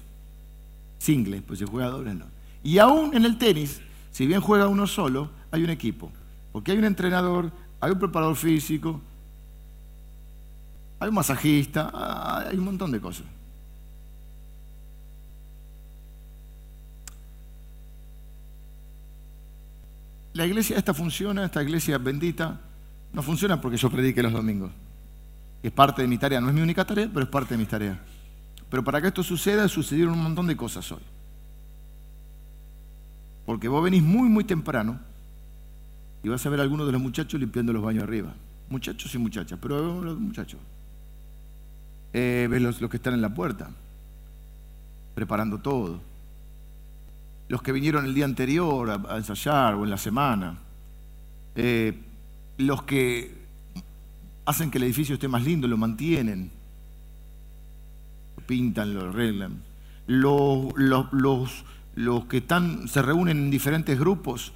Singles, 0.98 1.42
pues 1.46 1.58
se 1.58 1.66
juega 1.66 1.90
doble 1.90 2.14
no. 2.14 2.24
Y 2.62 2.78
aún 2.78 3.14
en 3.14 3.26
el 3.26 3.36
tenis, 3.36 3.82
si 4.10 4.26
bien 4.26 4.40
juega 4.40 4.68
uno 4.68 4.86
solo, 4.86 5.30
hay 5.50 5.62
un 5.62 5.70
equipo. 5.70 6.10
Porque 6.50 6.72
hay 6.72 6.78
un 6.78 6.84
entrenador, 6.84 7.52
hay 7.80 7.90
un 7.90 7.98
preparador 7.98 8.36
físico, 8.36 9.00
hay 10.98 11.08
un 11.08 11.14
masajista, 11.14 11.90
ah, 11.92 12.44
hay 12.50 12.58
un 12.58 12.64
montón 12.64 12.90
de 12.92 13.00
cosas. 13.00 13.24
La 20.34 20.46
iglesia 20.46 20.76
esta 20.76 20.94
funciona, 20.94 21.44
esta 21.44 21.62
iglesia 21.62 21.98
bendita, 21.98 22.60
no 23.12 23.22
funciona 23.22 23.60
porque 23.60 23.76
yo 23.76 23.90
predique 23.90 24.22
los 24.22 24.32
domingos. 24.32 24.70
Es 25.62 25.72
parte 25.72 26.02
de 26.02 26.08
mi 26.08 26.18
tarea, 26.18 26.40
no 26.40 26.48
es 26.48 26.54
mi 26.54 26.60
única 26.60 26.84
tarea, 26.84 27.08
pero 27.12 27.24
es 27.24 27.30
parte 27.30 27.54
de 27.54 27.58
mi 27.58 27.66
tarea. 27.66 28.00
Pero 28.70 28.84
para 28.84 29.00
que 29.00 29.08
esto 29.08 29.22
suceda, 29.22 29.66
sucedieron 29.68 30.14
un 30.14 30.22
montón 30.22 30.46
de 30.46 30.56
cosas 30.56 30.90
hoy. 30.92 31.02
Porque 33.44 33.68
vos 33.68 33.82
venís 33.82 34.02
muy, 34.02 34.28
muy 34.28 34.44
temprano 34.44 35.00
y 36.22 36.28
vas 36.28 36.44
a 36.44 36.50
ver 36.50 36.60
a 36.60 36.62
algunos 36.62 36.86
de 36.86 36.92
los 36.92 37.00
muchachos 37.00 37.40
limpiando 37.40 37.72
los 37.72 37.82
baños 37.82 38.04
arriba. 38.04 38.34
Muchachos 38.68 39.14
y 39.14 39.18
muchachas, 39.18 39.58
pero 39.60 40.02
los 40.02 40.18
muchachos. 40.18 40.60
Eh, 42.12 42.48
ves 42.50 42.60
los, 42.60 42.78
que 42.90 42.96
están 42.96 43.14
en 43.14 43.22
la 43.22 43.32
puerta, 43.34 43.70
preparando 45.14 45.58
todo. 45.58 46.00
Los 47.48 47.62
que 47.62 47.72
vinieron 47.72 48.04
el 48.04 48.14
día 48.14 48.24
anterior 48.24 48.90
a, 48.90 49.16
ensayar 49.16 49.74
o 49.74 49.84
en 49.84 49.90
la 49.90 49.98
semana. 49.98 50.58
Eh, 51.56 51.98
los 52.58 52.82
que 52.82 53.40
hacen 54.44 54.70
que 54.70 54.78
el 54.78 54.84
edificio 54.84 55.14
esté 55.14 55.26
más 55.26 55.42
lindo, 55.42 55.66
lo 55.66 55.76
mantienen. 55.76 56.50
Lo 58.36 58.46
pintan, 58.46 58.94
lo 58.94 59.08
arreglan. 59.08 59.62
Los, 60.06 60.74
los, 60.76 61.64
los, 61.94 62.24
que 62.26 62.38
están, 62.38 62.88
se 62.88 63.00
reúnen 63.00 63.38
en 63.38 63.50
diferentes 63.50 63.98
grupos 63.98 64.52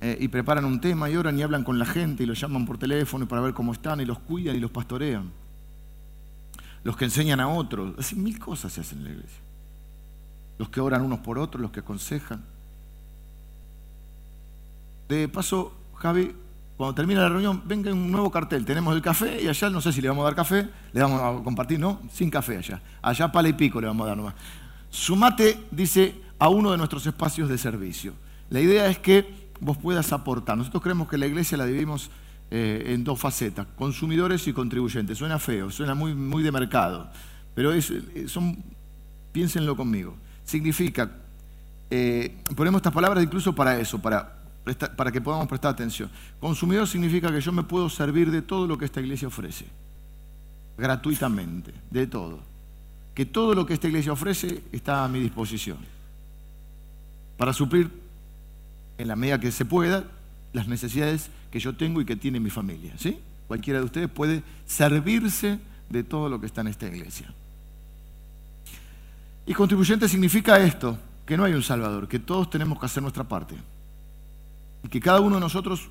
eh, 0.00 0.16
y 0.20 0.28
preparan 0.28 0.64
un 0.64 0.80
tema 0.80 1.08
y 1.10 1.16
oran 1.16 1.38
y 1.38 1.42
hablan 1.42 1.64
con 1.64 1.78
la 1.78 1.86
gente 1.86 2.22
y 2.22 2.26
los 2.26 2.40
llaman 2.40 2.66
por 2.66 2.78
teléfono 2.78 3.26
para 3.26 3.42
ver 3.42 3.54
cómo 3.54 3.72
están 3.72 4.00
y 4.00 4.04
los 4.04 4.18
cuidan 4.18 4.56
y 4.56 4.60
los 4.60 4.70
pastorean 4.70 5.30
los 6.86 6.96
que 6.96 7.04
enseñan 7.04 7.40
a 7.40 7.48
otros. 7.48 7.94
Así 7.98 8.14
mil 8.14 8.38
cosas 8.38 8.72
se 8.72 8.80
hacen 8.80 8.98
en 8.98 9.04
la 9.04 9.10
iglesia. 9.10 9.40
Los 10.56 10.68
que 10.68 10.80
oran 10.80 11.02
unos 11.02 11.18
por 11.18 11.36
otros, 11.36 11.60
los 11.60 11.72
que 11.72 11.80
aconsejan. 11.80 12.44
De 15.08 15.26
paso, 15.26 15.74
Javi, 15.96 16.32
cuando 16.76 16.94
termina 16.94 17.22
la 17.22 17.28
reunión, 17.28 17.60
venga 17.66 17.92
un 17.92 18.12
nuevo 18.12 18.30
cartel. 18.30 18.64
Tenemos 18.64 18.94
el 18.94 19.02
café 19.02 19.42
y 19.42 19.48
allá 19.48 19.68
no 19.68 19.80
sé 19.80 19.92
si 19.92 20.00
le 20.00 20.08
vamos 20.08 20.22
a 20.22 20.26
dar 20.26 20.36
café, 20.36 20.68
le 20.92 21.02
vamos 21.02 21.20
a 21.20 21.42
compartir, 21.42 21.80
no, 21.80 22.02
sin 22.12 22.30
café 22.30 22.58
allá. 22.58 22.80
Allá 23.02 23.32
pala 23.32 23.48
y 23.48 23.54
pico 23.54 23.80
le 23.80 23.88
vamos 23.88 24.04
a 24.04 24.08
dar 24.08 24.16
nomás. 24.16 24.34
Sumate, 24.88 25.58
dice, 25.72 26.14
a 26.38 26.48
uno 26.48 26.70
de 26.70 26.78
nuestros 26.78 27.04
espacios 27.04 27.48
de 27.48 27.58
servicio. 27.58 28.12
La 28.48 28.60
idea 28.60 28.86
es 28.86 29.00
que 29.00 29.45
vos 29.60 29.76
puedas 29.76 30.12
aportar. 30.12 30.56
Nosotros 30.56 30.82
creemos 30.82 31.08
que 31.08 31.18
la 31.18 31.26
iglesia 31.26 31.58
la 31.58 31.66
dividimos 31.66 32.10
eh, 32.50 32.92
en 32.94 33.02
dos 33.02 33.18
facetas, 33.18 33.66
consumidores 33.76 34.46
y 34.46 34.52
contribuyentes. 34.52 35.18
Suena 35.18 35.38
feo, 35.38 35.70
suena 35.70 35.94
muy, 35.94 36.14
muy 36.14 36.42
de 36.42 36.52
mercado, 36.52 37.10
pero 37.54 37.72
es, 37.72 37.90
eh, 37.90 38.26
son, 38.28 38.56
piénsenlo 39.32 39.76
conmigo. 39.76 40.14
Significa, 40.44 41.10
eh, 41.90 42.36
ponemos 42.54 42.78
estas 42.78 42.92
palabras 42.92 43.24
incluso 43.24 43.52
para 43.52 43.78
eso, 43.80 44.00
para, 44.00 44.38
para 44.96 45.10
que 45.10 45.20
podamos 45.20 45.48
prestar 45.48 45.72
atención. 45.72 46.08
Consumidor 46.38 46.86
significa 46.86 47.32
que 47.32 47.40
yo 47.40 47.50
me 47.50 47.64
puedo 47.64 47.90
servir 47.90 48.30
de 48.30 48.42
todo 48.42 48.66
lo 48.66 48.78
que 48.78 48.84
esta 48.84 49.00
iglesia 49.00 49.26
ofrece, 49.26 49.66
gratuitamente, 50.78 51.74
de 51.90 52.06
todo. 52.06 52.38
Que 53.12 53.26
todo 53.26 53.54
lo 53.54 53.66
que 53.66 53.74
esta 53.74 53.88
iglesia 53.88 54.12
ofrece 54.12 54.62
está 54.70 55.04
a 55.04 55.08
mi 55.08 55.18
disposición, 55.18 55.78
para 57.36 57.52
suplir 57.52 58.05
en 58.98 59.08
la 59.08 59.16
medida 59.16 59.40
que 59.40 59.52
se 59.52 59.64
pueda 59.64 60.04
las 60.52 60.68
necesidades 60.68 61.30
que 61.50 61.60
yo 61.60 61.76
tengo 61.76 62.00
y 62.00 62.04
que 62.04 62.16
tiene 62.16 62.40
mi 62.40 62.50
familia. 62.50 62.94
¿sí? 62.98 63.18
Cualquiera 63.46 63.80
de 63.80 63.84
ustedes 63.84 64.08
puede 64.08 64.42
servirse 64.66 65.58
de 65.90 66.02
todo 66.02 66.28
lo 66.28 66.40
que 66.40 66.46
está 66.46 66.62
en 66.62 66.68
esta 66.68 66.86
iglesia. 66.86 67.32
Y 69.46 69.54
contribuyente 69.54 70.08
significa 70.08 70.58
esto, 70.58 70.98
que 71.24 71.36
no 71.36 71.44
hay 71.44 71.52
un 71.52 71.62
Salvador, 71.62 72.08
que 72.08 72.18
todos 72.18 72.50
tenemos 72.50 72.80
que 72.80 72.86
hacer 72.86 73.02
nuestra 73.02 73.24
parte. 73.24 73.54
Y 74.82 74.88
que 74.88 75.00
cada 75.00 75.20
uno 75.20 75.36
de 75.36 75.40
nosotros 75.40 75.88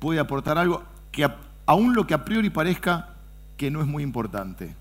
puede 0.00 0.18
aportar 0.18 0.58
algo 0.58 0.82
que 1.12 1.28
aún 1.66 1.94
lo 1.94 2.06
que 2.06 2.14
a 2.14 2.24
priori 2.24 2.50
parezca 2.50 3.14
que 3.56 3.70
no 3.70 3.80
es 3.80 3.86
muy 3.86 4.02
importante 4.02 4.74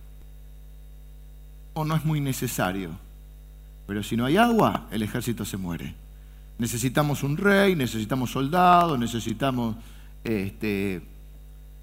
o 1.74 1.86
no 1.86 1.96
es 1.96 2.04
muy 2.04 2.20
necesario. 2.20 2.92
Pero 3.86 4.02
si 4.02 4.16
no 4.16 4.26
hay 4.26 4.38
agua, 4.38 4.88
el 4.92 5.04
ejército 5.04 5.46
se 5.46 5.58
muere. 5.58 5.96
Necesitamos 6.58 7.24
un 7.24 7.38
rey, 7.38 7.76
necesitamos 7.76 8.32
soldados, 8.32 8.98
necesitamos 9.00 9.76
este, 10.24 11.02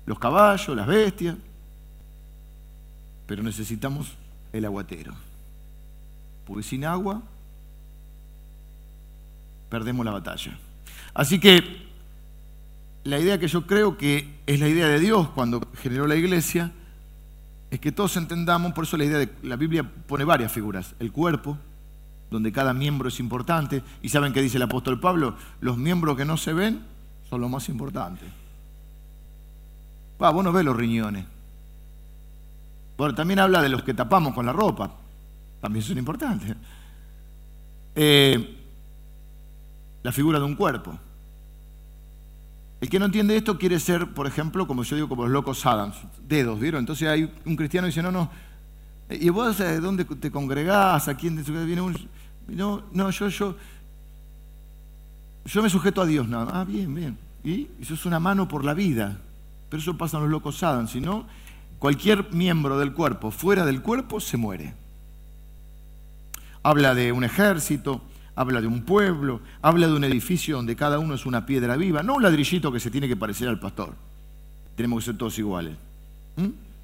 los 0.06 0.18
caballos, 0.18 0.76
las 0.76 0.87
bestias, 0.87 1.37
pero 3.26 3.42
necesitamos 3.42 4.12
el 4.52 4.64
aguatero. 4.64 5.14
Porque 6.46 6.62
sin 6.62 6.85
agua 6.85 7.22
perdemos 9.68 10.04
la 10.04 10.12
batalla. 10.12 10.59
Así 11.14 11.38
que 11.38 11.88
la 13.04 13.18
idea 13.18 13.38
que 13.38 13.48
yo 13.48 13.66
creo 13.66 13.96
que 13.96 14.40
es 14.46 14.61
la 14.61 14.68
idea 14.68 14.88
de 14.88 15.00
Dios 15.00 15.28
cuando 15.30 15.61
generó 15.80 16.06
la 16.06 16.16
iglesia 16.16 16.72
es 17.70 17.78
que 17.78 17.92
todos 17.92 18.16
entendamos, 18.16 18.72
por 18.72 18.85
eso 18.85 18.96
la 18.96 19.04
idea 19.04 19.18
de 19.18 19.28
la 19.42 19.56
Biblia 19.56 19.88
pone 20.06 20.24
varias 20.24 20.50
figuras, 20.52 20.94
el 20.98 21.12
cuerpo, 21.12 21.56
donde 22.31 22.53
cada 22.53 22.73
miembro 22.73 23.09
es 23.09 23.21
importante. 23.21 23.83
Y 24.03 24.09
saben 24.09 24.33
qué 24.33 24.40
dice 24.40 24.57
el 24.57 24.62
apóstol 24.62 25.01
Pablo, 25.01 25.35
los 25.61 25.77
miembros 25.77 26.16
que 26.16 26.25
no 26.25 26.37
se 26.37 26.53
ven 26.53 26.83
son 27.29 27.40
los 27.40 27.51
más 27.51 27.69
importantes. 27.69 28.29
Va, 30.23 30.31
vos 30.31 30.45
no 30.45 30.53
ves 30.53 30.64
los 30.64 30.77
riñones. 30.77 31.25
Bueno, 32.97 33.14
también 33.14 33.38
habla 33.38 33.62
de 33.62 33.71
los 33.71 33.83
que 33.83 33.95
tapamos 33.95 34.35
con 34.35 34.45
la 34.45 34.53
ropa, 34.53 34.90
también 35.61 35.83
son 35.83 35.97
importantes. 35.97 36.55
Eh, 37.95 38.59
la 40.03 40.12
figura 40.12 40.38
de 40.38 40.45
un 40.45 40.55
cuerpo. 40.55 40.99
El 42.81 42.88
que 42.88 42.99
no 42.99 43.07
entiende 43.07 43.37
esto 43.37 43.59
quiere 43.59 43.79
ser, 43.79 44.12
por 44.12 44.27
ejemplo, 44.27 44.66
como 44.66 44.83
yo 44.83 44.97
digo, 44.97 45.09
como 45.09 45.23
los 45.25 45.33
locos 45.33 45.64
Adams, 45.66 45.97
dedos, 46.27 46.59
¿vieron? 46.59 46.81
Entonces 46.81 47.09
hay 47.09 47.33
un 47.45 47.57
cristiano 47.57 47.87
que 47.87 47.90
dice, 47.90 48.03
no, 48.03 48.11
no, 48.11 48.31
¿y 49.11 49.29
vos 49.29 49.59
de 49.59 49.81
dónde 49.81 50.05
te 50.05 50.31
congregás? 50.31 51.09
¿A 51.09 51.16
quién 51.16 51.43
te 51.43 51.51
viene 51.64 51.81
un...? 51.81 51.97
No, 52.50 52.82
no, 52.92 53.10
yo, 53.10 53.28
yo, 53.28 53.56
yo 55.44 55.62
me 55.62 55.70
sujeto 55.70 56.02
a 56.02 56.06
Dios 56.06 56.28
nada. 56.28 56.60
Ah, 56.60 56.64
bien, 56.64 56.94
bien. 56.94 57.18
Y 57.44 57.68
eso 57.80 57.94
es 57.94 58.04
una 58.06 58.20
mano 58.20 58.48
por 58.48 58.64
la 58.64 58.74
vida. 58.74 59.18
Pero 59.68 59.80
eso 59.80 59.96
pasa 59.96 60.16
en 60.16 60.24
los 60.24 60.32
locos 60.32 60.62
Adam. 60.62 60.88
Si 60.88 61.00
no, 61.00 61.26
cualquier 61.78 62.32
miembro 62.32 62.78
del 62.78 62.92
cuerpo 62.92 63.30
fuera 63.30 63.64
del 63.64 63.82
cuerpo 63.82 64.20
se 64.20 64.36
muere. 64.36 64.74
Habla 66.62 66.94
de 66.94 67.12
un 67.12 67.24
ejército, 67.24 68.02
habla 68.34 68.60
de 68.60 68.66
un 68.66 68.82
pueblo, 68.82 69.40
habla 69.62 69.86
de 69.86 69.94
un 69.94 70.04
edificio 70.04 70.56
donde 70.56 70.76
cada 70.76 70.98
uno 70.98 71.14
es 71.14 71.24
una 71.24 71.46
piedra 71.46 71.76
viva, 71.76 72.02
no 72.02 72.14
un 72.14 72.22
ladrillito 72.22 72.70
que 72.70 72.80
se 72.80 72.90
tiene 72.90 73.08
que 73.08 73.16
parecer 73.16 73.48
al 73.48 73.58
pastor. 73.58 73.94
Tenemos 74.76 75.02
que 75.02 75.06
ser 75.06 75.18
todos 75.18 75.38
iguales. 75.38 75.76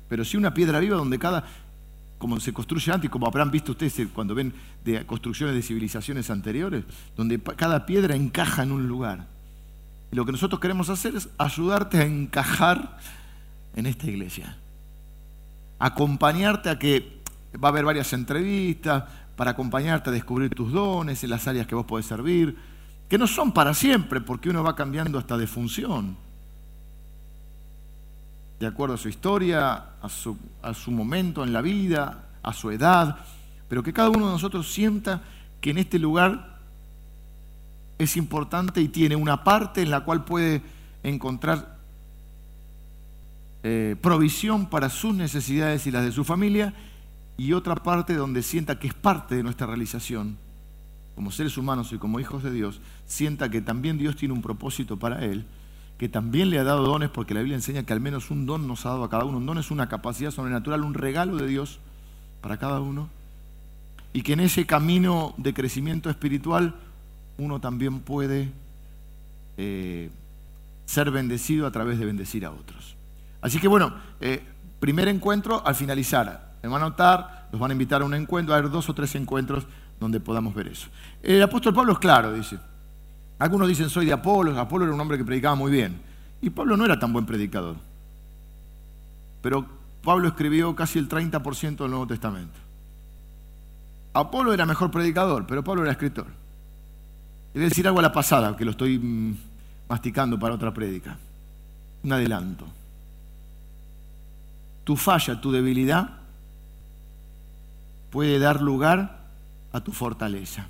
Pero 0.09 0.25
sí 0.25 0.37
una 0.37 0.55
piedra 0.55 0.79
viva 0.81 0.97
donde 0.97 1.19
cada 1.19 1.45
como 2.19 2.41
se 2.41 2.53
construye 2.53 2.93
antes, 2.93 3.11
como 3.11 3.27
habrán 3.27 3.51
visto 3.51 3.73
ustedes 3.73 4.09
cuando 4.15 4.35
ven 4.35 4.53
de 4.85 5.05
construcciones 5.05 5.55
de 5.55 5.63
civilizaciones 5.63 6.31
anteriores, 6.31 6.85
donde 7.17 7.41
cada 7.41 7.85
piedra 7.87 8.17
encaja 8.17 8.63
en 8.63 8.73
un 8.73 8.89
lugar. 8.89 9.27
Y 10.11 10.17
lo 10.17 10.25
que 10.25 10.33
nosotros 10.33 10.61
queremos 10.61 10.89
hacer 10.89 11.15
es 11.17 11.29
ayudarte 11.37 11.99
a 11.99 12.05
encajar 12.05 12.99
en 13.75 13.87
esta 13.87 14.07
iglesia. 14.07 14.57
Acompañarte 15.79 16.71
a 16.71 16.79
que 16.79 17.21
va 17.63 17.69
a 17.69 17.73
haber 17.73 17.85
varias 17.85 18.13
entrevistas 18.13 19.05
para 19.37 19.51
acompañarte 19.51 20.11
a 20.11 20.13
descubrir 20.13 20.55
tus 20.55 20.73
dones 20.73 21.23
en 21.23 21.31
las 21.31 21.47
áreas 21.47 21.67
que 21.67 21.75
vos 21.75 21.85
podés 21.85 22.07
servir, 22.07 22.57
que 23.09 23.19
no 23.19 23.27
son 23.27 23.53
para 23.53 23.75
siempre, 23.75 24.21
porque 24.23 24.49
uno 24.49 24.65
va 24.65 24.75
cambiando 24.75 25.19
hasta 25.19 25.37
de 25.37 25.47
función 25.47 26.17
de 28.59 28.67
acuerdo 28.67 28.95
a 28.95 28.99
su 28.99 29.09
historia, 29.09 29.97
a 30.01 30.09
su, 30.09 30.37
a 30.63 30.73
su 30.75 30.91
momento 30.91 31.45
en 31.45 31.53
la 31.53 31.61
vida, 31.61 32.29
a 32.43 32.53
su 32.53 32.71
edad, 32.71 33.19
pero 33.69 33.83
que 33.83 33.93
cada 33.93 34.11
uno 34.11 34.27
de 34.27 34.33
nosotros 34.33 34.73
sienta 34.73 35.23
que 35.61 35.71
en 35.71 35.79
este 35.79 35.99
lugar 35.99 36.59
es 37.99 38.17
importante 38.17 38.81
y 38.81 38.89
tiene 38.89 39.17
una 39.17 39.45
parte 39.45 39.83
en 39.83 39.91
la 39.91 40.05
cual 40.05 40.25
puede 40.25 40.63
encontrar 41.03 41.77
eh, 43.63 43.97
provisión 44.01 44.67
para 44.67 44.91
sus 44.91 45.15
necesidades 45.15 45.87
y 45.87 45.91
las 45.91 46.05
de 46.05 46.13
su 46.13 46.25
familia 46.25 46.75
y 47.37 47.53
otra 47.53 47.75
parte 47.75 48.15
donde 48.15 48.43
sienta 48.43 48.79
que 48.79 48.87
es 48.89 48.95
parte 48.95 49.35
de 49.35 49.43
nuestra 49.43 49.67
realización 49.67 50.39
como 51.15 51.33
seres 51.33 51.57
humanos 51.57 51.93
y 51.93 51.99
como 51.99 52.21
hijos 52.21 52.43
de 52.43 52.53
Dios, 52.53 52.81
sienta 53.07 53.51
que 53.51 53.63
también 53.63 53.97
Dios 53.97 54.17
tiene 54.17 54.35
un 54.35 54.43
propósito 54.43 54.99
para 54.99 55.25
él 55.25 55.47
que 55.99 56.09
también 56.09 56.51
le 56.51 56.59
ha 56.59 56.65
dado 56.65 56.83
dones, 56.85 57.09
porque 57.09 57.35
la 57.35 57.41
Biblia 57.41 57.57
enseña 57.57 57.85
que 57.85 57.93
al 57.93 58.01
menos 58.01 58.31
un 58.31 58.45
don 58.47 58.67
nos 58.69 58.85
ha 58.85 58.91
dado 58.91 59.05
a 59.05 59.11
cada 59.11 59.25
uno. 59.25 59.39
Un 59.39 59.47
don 59.47 59.59
es 59.59 59.71
una 59.71 59.89
capacidad 59.89 60.31
sobrenatural, 60.31 60.83
un 60.83 60.95
regalo 60.95 61.37
de 61.37 61.47
Dios 61.47 61.81
para 62.41 62.59
cada 62.59 62.81
uno. 62.81 63.09
y 64.13 64.23
que 64.23 64.33
en 64.33 64.41
ese 64.41 64.65
camino 64.65 65.35
de 65.37 65.53
crecimiento 65.53 66.09
espiritual 66.09 66.75
uno 67.37 67.61
también 67.61 68.01
puede 68.01 68.51
eh, 69.59 70.11
ser 70.87 71.11
bendecido 71.11 71.67
a 71.67 71.71
través 71.71 71.99
de 71.99 72.07
bendecir 72.07 72.47
a 72.47 72.51
otros. 72.51 72.97
Así 73.43 73.61
que 73.61 73.69
bueno, 73.69 73.93
eh, 74.21 74.43
primer 74.81 75.09
encuentro 75.09 75.63
al 75.67 75.75
finalizar. 75.75 76.55
Me 76.63 76.69
van 76.69 76.83
a 76.83 76.87
notar, 76.87 77.49
los 77.53 77.61
van 77.61 77.71
a 77.71 77.75
invitar 77.75 78.03
a 78.03 78.05
un 78.07 78.15
encuentro, 78.15 78.55
a 78.55 78.59
haber 78.59 78.71
dos 78.71 78.89
o 78.89 78.95
tres 78.95 79.15
encuentros 79.17 79.67
donde 80.01 80.19
podamos 80.19 80.55
ver 80.55 80.69
eso. 80.69 80.89
El 81.23 81.43
apóstol 81.43 81.75
Pablo 81.75 81.93
es 81.93 81.99
claro, 81.99 82.33
dice. 82.33 82.59
Algunos 83.39 83.69
dicen 83.69 83.91
soy 83.91 84.07
de 84.07 84.13
Apolo, 84.13 84.59
Apolo 84.59 84.85
era 84.85 84.95
un 84.95 85.01
hombre 85.01 85.19
que 85.19 85.25
predicaba 85.25 85.55
muy 85.55 85.71
bien. 85.71 86.01
Y 86.41 86.51
Pablo 86.51 86.77
no 86.77 86.85
era 86.85 86.99
tan 86.99 87.13
buen 87.13 87.27
predicador. 87.27 87.77
Pero 89.43 89.67
Pablo 90.03 90.29
escribió 90.29 90.75
casi 90.75 90.99
el 90.99 91.09
30% 91.09 91.77
del 91.77 91.91
Nuevo 91.91 92.07
Testamento. 92.07 92.59
Apolo 94.13 94.55
era 94.55 94.65
mejor 94.65 94.91
predicador, 94.91 95.47
pero 95.47 95.63
Pablo 95.63 95.83
era 95.83 95.93
escritor. 95.93 96.27
A 97.55 97.59
decir 97.59 97.87
algo 97.87 97.99
a 97.99 98.03
la 98.03 98.13
pasada, 98.13 98.57
que 98.57 98.65
lo 98.65 98.71
estoy 98.71 98.99
mm, 98.99 99.37
masticando 99.89 100.39
para 100.39 100.55
otra 100.55 100.73
prédica. 100.73 101.17
Un 102.03 102.13
adelanto. 102.13 102.67
Tu 104.85 104.97
falla, 104.97 105.41
tu 105.41 105.51
debilidad 105.51 106.11
puede 108.11 108.39
dar 108.39 108.63
lugar 108.63 109.19
a 109.73 109.81
tu 109.81 109.93
fortaleza. 109.93 110.69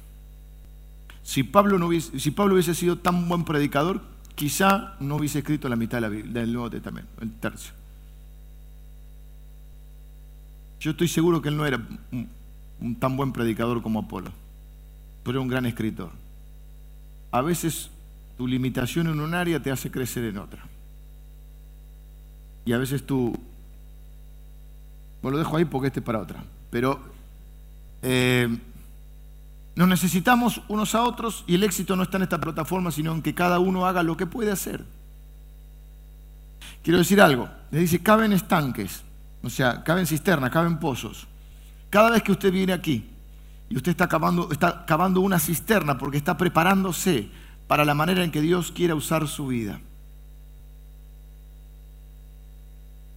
Si 1.26 1.42
Pablo, 1.42 1.76
no 1.76 1.88
hubiese, 1.88 2.20
si 2.20 2.30
Pablo 2.30 2.54
hubiese 2.54 2.72
sido 2.72 2.98
tan 2.98 3.28
buen 3.28 3.44
predicador, 3.44 4.00
quizá 4.36 4.94
no 5.00 5.16
hubiese 5.16 5.40
escrito 5.40 5.68
la 5.68 5.74
mitad 5.74 6.00
del 6.00 6.52
Nuevo 6.52 6.70
Testamento, 6.70 7.10
el 7.20 7.32
tercio. 7.32 7.72
Yo 10.78 10.92
estoy 10.92 11.08
seguro 11.08 11.42
que 11.42 11.48
él 11.48 11.56
no 11.56 11.66
era 11.66 11.84
un, 12.12 12.94
tan 13.00 13.16
buen 13.16 13.32
predicador 13.32 13.82
como 13.82 13.98
Apolo, 13.98 14.30
pero 15.24 15.38
era 15.38 15.40
un 15.40 15.48
gran 15.48 15.66
escritor. 15.66 16.12
A 17.32 17.40
veces 17.40 17.90
tu 18.38 18.46
limitación 18.46 19.08
en 19.08 19.18
un 19.18 19.34
área 19.34 19.60
te 19.60 19.72
hace 19.72 19.90
crecer 19.90 20.22
en 20.26 20.38
otra. 20.38 20.62
Y 22.64 22.72
a 22.72 22.78
veces 22.78 23.04
tú... 23.04 23.36
Bueno, 25.22 25.38
lo 25.38 25.42
dejo 25.42 25.56
ahí 25.56 25.64
porque 25.64 25.88
este 25.88 25.98
es 25.98 26.06
para 26.06 26.20
otra. 26.20 26.44
Pero 26.70 27.00
eh, 28.02 28.60
nos 29.76 29.88
necesitamos 29.88 30.62
unos 30.68 30.94
a 30.94 31.02
otros 31.02 31.44
y 31.46 31.54
el 31.54 31.62
éxito 31.62 31.96
no 31.96 32.02
está 32.02 32.16
en 32.16 32.22
esta 32.24 32.40
plataforma, 32.40 32.90
sino 32.90 33.12
en 33.12 33.20
que 33.20 33.34
cada 33.34 33.58
uno 33.58 33.86
haga 33.86 34.02
lo 34.02 34.16
que 34.16 34.24
puede 34.24 34.50
hacer. 34.50 34.84
Quiero 36.82 36.98
decir 36.98 37.20
algo. 37.20 37.48
Le 37.70 37.80
dice, 37.80 38.02
caben 38.02 38.32
estanques, 38.32 39.02
o 39.42 39.50
sea, 39.50 39.84
caben 39.84 40.06
cisternas, 40.06 40.50
caben 40.50 40.78
pozos. 40.78 41.26
Cada 41.90 42.10
vez 42.10 42.22
que 42.22 42.32
usted 42.32 42.50
viene 42.50 42.72
aquí 42.72 43.06
y 43.68 43.76
usted 43.76 43.90
está 43.90 44.08
cavando, 44.08 44.48
está 44.50 44.86
cavando 44.86 45.20
una 45.20 45.38
cisterna 45.38 45.98
porque 45.98 46.16
está 46.16 46.38
preparándose 46.38 47.28
para 47.66 47.84
la 47.84 47.94
manera 47.94 48.24
en 48.24 48.30
que 48.30 48.40
Dios 48.40 48.72
quiera 48.72 48.94
usar 48.94 49.28
su 49.28 49.48
vida. 49.48 49.78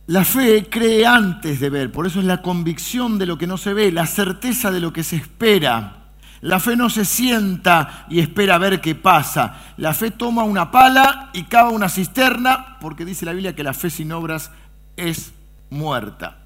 La 0.07 0.25
fe 0.25 0.67
cree 0.69 1.05
antes 1.05 1.61
de 1.61 1.69
ver, 1.69 1.91
por 1.91 2.05
eso 2.05 2.19
es 2.19 2.25
la 2.25 2.41
convicción 2.41 3.17
de 3.17 3.27
lo 3.27 3.37
que 3.37 3.47
no 3.47 3.57
se 3.57 3.73
ve, 3.73 3.91
la 3.93 4.07
certeza 4.07 4.71
de 4.71 4.81
lo 4.81 4.91
que 4.91 5.03
se 5.03 5.15
espera. 5.15 5.98
La 6.41 6.59
fe 6.59 6.75
no 6.75 6.89
se 6.89 7.03
sienta 7.03 8.05
y 8.09 8.19
espera 8.19 8.55
a 8.55 8.59
ver 8.59 8.79
qué 8.79 8.95
pasa. 8.95 9.73
La 9.77 9.93
fe 9.93 10.11
toma 10.11 10.43
una 10.43 10.71
pala 10.71 11.29
y 11.33 11.43
cava 11.43 11.69
una 11.69 11.89
cisterna, 11.89 12.77
porque 12.79 13.05
dice 13.05 13.25
la 13.25 13.33
Biblia 13.33 13.55
que 13.55 13.63
la 13.63 13.73
fe 13.73 13.89
sin 13.89 14.11
obras 14.11 14.51
es 14.95 15.33
muerta. 15.69 16.37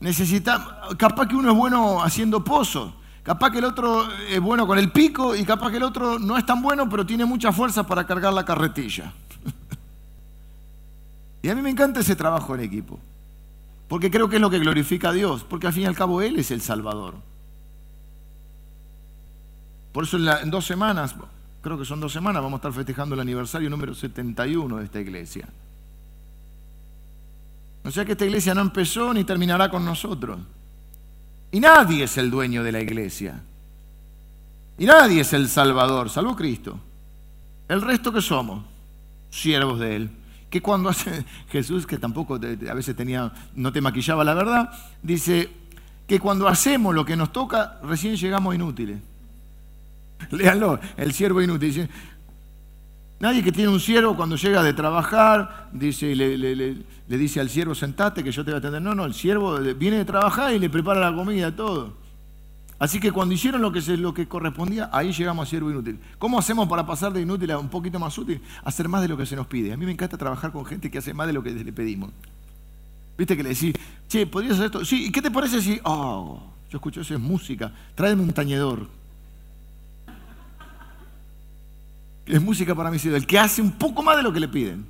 Necesita, 0.00 0.80
capaz 0.96 1.26
que 1.26 1.36
uno 1.36 1.50
es 1.50 1.56
bueno 1.56 2.02
haciendo 2.02 2.44
pozos, 2.44 2.92
capaz 3.22 3.50
que 3.50 3.58
el 3.58 3.64
otro 3.64 4.06
es 4.28 4.40
bueno 4.40 4.66
con 4.66 4.78
el 4.78 4.90
pico 4.90 5.34
y 5.34 5.44
capaz 5.44 5.70
que 5.70 5.78
el 5.78 5.82
otro 5.82 6.18
no 6.18 6.36
es 6.36 6.44
tan 6.44 6.62
bueno, 6.62 6.88
pero 6.88 7.04
tiene 7.04 7.24
mucha 7.24 7.52
fuerza 7.52 7.86
para 7.86 8.06
cargar 8.06 8.32
la 8.32 8.44
carretilla. 8.44 9.12
Y 11.42 11.48
a 11.48 11.54
mí 11.54 11.62
me 11.62 11.70
encanta 11.70 12.00
ese 12.00 12.16
trabajo 12.16 12.56
en 12.56 12.62
equipo, 12.62 12.98
porque 13.88 14.10
creo 14.10 14.28
que 14.28 14.36
es 14.36 14.42
lo 14.42 14.50
que 14.50 14.58
glorifica 14.58 15.10
a 15.10 15.12
Dios, 15.12 15.44
porque 15.48 15.68
al 15.68 15.72
fin 15.72 15.84
y 15.84 15.86
al 15.86 15.94
cabo 15.94 16.20
Él 16.20 16.38
es 16.38 16.50
el 16.50 16.60
Salvador. 16.60 17.14
Por 19.92 20.04
eso 20.04 20.18
en, 20.18 20.50
dos 20.50 20.66
semanas, 20.66 21.14
creo 21.62 21.78
que 21.78 21.84
son 21.84 22.00
dos 22.00 22.12
semanas, 22.12 22.42
vamos 22.42 22.58
a 22.58 22.60
estar 22.60 22.72
festejando 22.72 23.14
el 23.14 23.20
aniversario 23.20 23.70
número 23.70 23.94
71 23.94 24.76
de 24.76 24.84
esta 24.84 25.00
iglesia. 25.00 25.48
O 27.84 27.90
sea 27.90 28.04
que 28.04 28.12
esta 28.12 28.26
iglesia 28.26 28.52
no 28.54 28.62
empezó 28.62 29.14
ni 29.14 29.22
terminará 29.22 29.70
con 29.70 29.84
nosotros. 29.84 30.38
Y 31.52 31.60
nadie 31.60 32.04
es 32.04 32.18
el 32.18 32.30
dueño 32.30 32.64
de 32.64 32.72
la 32.72 32.80
iglesia. 32.80 33.40
Y 34.78 34.84
nadie 34.84 35.20
es 35.20 35.32
el 35.32 35.48
Salvador, 35.48 36.10
salvo 36.10 36.34
Cristo. 36.34 36.78
El 37.68 37.80
resto 37.80 38.12
que 38.12 38.20
somos, 38.20 38.64
siervos 39.30 39.78
de 39.78 39.96
Él 39.96 40.10
que 40.50 40.60
cuando 40.62 40.88
hace 40.88 41.24
Jesús, 41.50 41.86
que 41.86 41.98
tampoco 41.98 42.34
a 42.36 42.74
veces 42.74 42.94
tenía, 42.96 43.32
no 43.54 43.72
te 43.72 43.80
maquillaba 43.80 44.24
la 44.24 44.34
verdad, 44.34 44.70
dice 45.02 45.50
que 46.06 46.20
cuando 46.20 46.46
hacemos 46.46 46.94
lo 46.94 47.04
que 47.04 47.16
nos 47.16 47.32
toca, 47.32 47.78
recién 47.82 48.16
llegamos 48.16 48.54
inútiles. 48.54 48.98
Léanlo, 50.30 50.78
el 50.96 51.12
siervo 51.12 51.42
inútil. 51.42 51.88
nadie 53.18 53.42
que 53.42 53.52
tiene 53.52 53.70
un 53.70 53.80
siervo 53.80 54.16
cuando 54.16 54.36
llega 54.36 54.62
de 54.62 54.72
trabajar, 54.72 55.68
dice, 55.72 56.14
le, 56.14 56.38
le 56.38 57.18
dice 57.18 57.40
al 57.40 57.50
siervo, 57.50 57.74
sentate 57.74 58.22
que 58.22 58.32
yo 58.32 58.44
te 58.44 58.52
voy 58.52 58.56
a 58.56 58.58
atender. 58.58 58.82
No, 58.82 58.94
no, 58.94 59.04
el 59.04 59.14
siervo 59.14 59.58
viene 59.74 59.98
de 59.98 60.04
trabajar 60.04 60.54
y 60.54 60.58
le 60.58 60.70
prepara 60.70 61.10
la 61.10 61.16
comida, 61.16 61.54
todo. 61.54 62.05
Así 62.78 63.00
que 63.00 63.10
cuando 63.10 63.34
hicieron 63.34 63.62
lo 63.62 63.72
que, 63.72 63.80
lo 63.96 64.12
que 64.12 64.28
correspondía, 64.28 64.90
ahí 64.92 65.12
llegamos 65.12 65.46
a 65.46 65.50
siervo 65.50 65.70
inútil. 65.70 65.98
¿Cómo 66.18 66.38
hacemos 66.38 66.68
para 66.68 66.84
pasar 66.84 67.12
de 67.12 67.22
inútil 67.22 67.50
a 67.50 67.58
un 67.58 67.70
poquito 67.70 67.98
más 67.98 68.16
útil? 68.18 68.42
Hacer 68.64 68.88
más 68.88 69.00
de 69.00 69.08
lo 69.08 69.16
que 69.16 69.24
se 69.24 69.34
nos 69.34 69.46
pide. 69.46 69.72
A 69.72 69.76
mí 69.76 69.86
me 69.86 69.92
encanta 69.92 70.18
trabajar 70.18 70.52
con 70.52 70.64
gente 70.66 70.90
que 70.90 70.98
hace 70.98 71.14
más 71.14 71.26
de 71.26 71.32
lo 71.32 71.42
que 71.42 71.52
le 71.52 71.72
pedimos. 71.72 72.10
¿Viste 73.16 73.34
que 73.34 73.42
le 73.42 73.50
decís, 73.50 73.74
che, 74.08 74.26
¿podrías 74.26 74.54
hacer 74.54 74.66
esto? 74.66 74.84
Sí, 74.84 75.06
¿y 75.06 75.12
qué 75.12 75.22
te 75.22 75.30
parece 75.30 75.62
si, 75.62 75.80
oh, 75.84 76.42
yo 76.70 76.76
escucho 76.76 77.00
eso, 77.00 77.14
es 77.14 77.20
música, 77.20 77.72
tráeme 77.94 78.22
un 78.22 78.32
tañedor? 78.32 78.86
Es 82.26 82.42
música 82.42 82.74
para 82.74 82.90
mí, 82.90 82.98
el 83.02 83.26
que 83.26 83.38
hace 83.38 83.62
un 83.62 83.72
poco 83.72 84.02
más 84.02 84.16
de 84.16 84.22
lo 84.22 84.32
que 84.32 84.40
le 84.40 84.48
piden. 84.48 84.84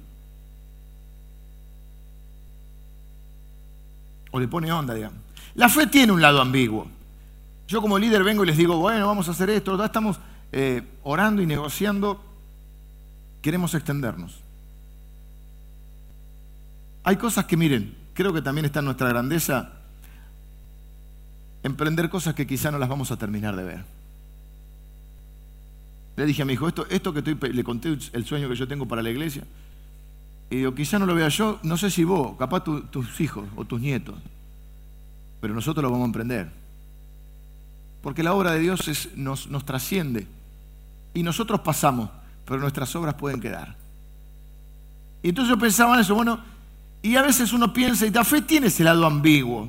O 4.33 4.41
le 4.41 4.49
pone 4.49 4.73
onda, 4.73 4.95
digamos. 4.95 5.19
La 5.55 5.69
fe 5.69 5.87
tiene 5.87 6.13
un 6.13 6.21
lado 6.21 6.41
ambiguo. 6.41 6.96
Yo 7.69 7.83
como 7.83 7.99
líder 7.99 8.23
vengo 8.23 8.45
y 8.45 8.47
les 8.47 8.57
digo, 8.57 8.77
bueno, 8.77 9.07
vamos 9.07 9.29
a 9.29 9.33
hacer 9.33 9.51
esto, 9.51 9.77
ya 9.77 9.87
estamos 9.87 10.19
eh, 10.53 10.83
orando 11.03 11.43
y 11.43 11.47
negociando, 11.47 12.23
queremos 13.43 13.75
extendernos. 13.75 14.39
Hay 17.03 17.17
cosas 17.17 17.47
que, 17.47 17.57
miren, 17.57 17.97
creo 18.15 18.33
que 18.33 18.43
también 18.43 18.67
está 18.67 18.79
en 18.81 18.85
nuestra 18.85 19.09
grandeza 19.09 19.73
emprender 21.65 22.09
cosas 22.09 22.35
que 22.35 22.47
quizá 22.47 22.71
no 22.71 22.79
las 22.79 22.89
vamos 22.89 23.11
a 23.11 23.17
terminar 23.17 23.57
de 23.57 23.65
ver. 23.65 23.85
Le 26.17 26.25
dije 26.25 26.43
a 26.43 26.45
mi 26.45 26.53
hijo, 26.53 26.69
esto, 26.69 26.87
esto 26.89 27.13
que 27.13 27.19
estoy, 27.19 27.37
le 27.53 27.65
conté 27.65 27.97
el 28.13 28.25
sueño 28.25 28.49
que 28.49 28.55
yo 28.55 28.69
tengo 28.69 28.87
para 28.87 29.03
la 29.03 29.11
iglesia, 29.11 29.43
y 30.51 30.57
digo, 30.57 30.75
quizá 30.75 31.01
no 31.01 31.07
lo 31.07 31.15
vea 31.17 31.29
yo, 31.29 31.59
no 31.65 31.77
sé 31.77 31.91
si 31.91 32.05
vos, 32.05 32.37
capaz 32.39 32.63
tus 32.63 33.21
hijos 33.21 33.49
o 33.57 33.65
tus 33.65 33.81
nietos, 33.81 34.15
pero 35.41 35.53
nosotros 35.53 35.83
lo 35.83 35.91
vamos 35.91 36.05
a 36.05 36.07
emprender 36.07 36.66
porque 38.07 38.23
la 38.23 38.35
obra 38.35 38.53
de 38.53 38.61
Dios 38.61 39.09
nos, 39.17 39.49
nos 39.49 39.67
trasciende. 39.67 40.29
Y 41.13 41.25
nosotros 41.25 41.59
pasamos, 41.59 42.09
pero 42.45 42.61
nuestras 42.61 42.95
obras 42.95 43.17
pueden 43.17 43.41
quedar. 43.41 43.75
Y 45.25 45.31
entonces 45.31 45.51
yo 45.51 45.59
pensaba 45.59 45.97
en 45.97 46.03
eso, 46.03 46.15
bueno, 46.15 46.39
y 47.03 47.17
a 47.17 47.23
veces 47.23 47.53
uno 47.53 47.73
piensa, 47.73 48.07
y 48.07 48.11
la 48.11 48.23
fe 48.23 48.43
tiene 48.43 48.69
ese 48.69 48.85
lado 48.85 49.05
ambiguo. 49.05 49.69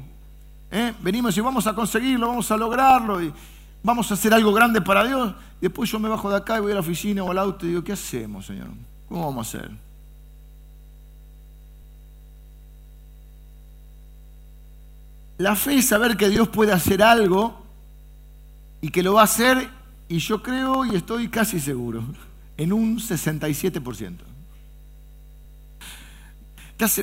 ¿eh? 0.69 0.93
Venimos 1.01 1.35
y 1.35 1.41
vamos 1.41 1.65
a 1.65 1.73
conseguirlo, 1.73 2.27
vamos 2.27 2.51
a 2.51 2.57
lograrlo, 2.57 3.23
y 3.23 3.33
vamos 3.81 4.11
a 4.11 4.13
hacer 4.13 4.31
algo 4.35 4.53
grande 4.53 4.81
para 4.81 5.03
Dios. 5.03 5.33
Después 5.59 5.89
yo 5.89 5.97
me 5.97 6.07
bajo 6.07 6.29
de 6.29 6.37
acá 6.37 6.59
y 6.59 6.61
voy 6.61 6.73
a 6.73 6.75
la 6.75 6.81
oficina 6.81 7.23
o 7.23 7.31
al 7.31 7.39
auto 7.39 7.65
y 7.65 7.69
digo, 7.69 7.83
¿qué 7.83 7.93
hacemos, 7.93 8.45
Señor? 8.45 8.67
¿Cómo 9.09 9.25
vamos 9.25 9.47
a 9.47 9.57
hacer? 9.57 9.71
La 15.39 15.55
fe 15.55 15.77
es 15.77 15.87
saber 15.87 16.15
que 16.15 16.29
Dios 16.29 16.47
puede 16.49 16.71
hacer 16.71 17.01
algo 17.01 17.65
y 18.81 18.89
que 18.89 19.03
lo 19.03 19.13
va 19.13 19.21
a 19.21 19.25
hacer, 19.25 19.69
y 20.07 20.19
yo 20.19 20.41
creo 20.41 20.85
y 20.85 20.95
estoy 20.95 21.29
casi 21.29 21.59
seguro, 21.59 22.03
en 22.57 22.73
un 22.73 22.97
67%. 22.99 24.15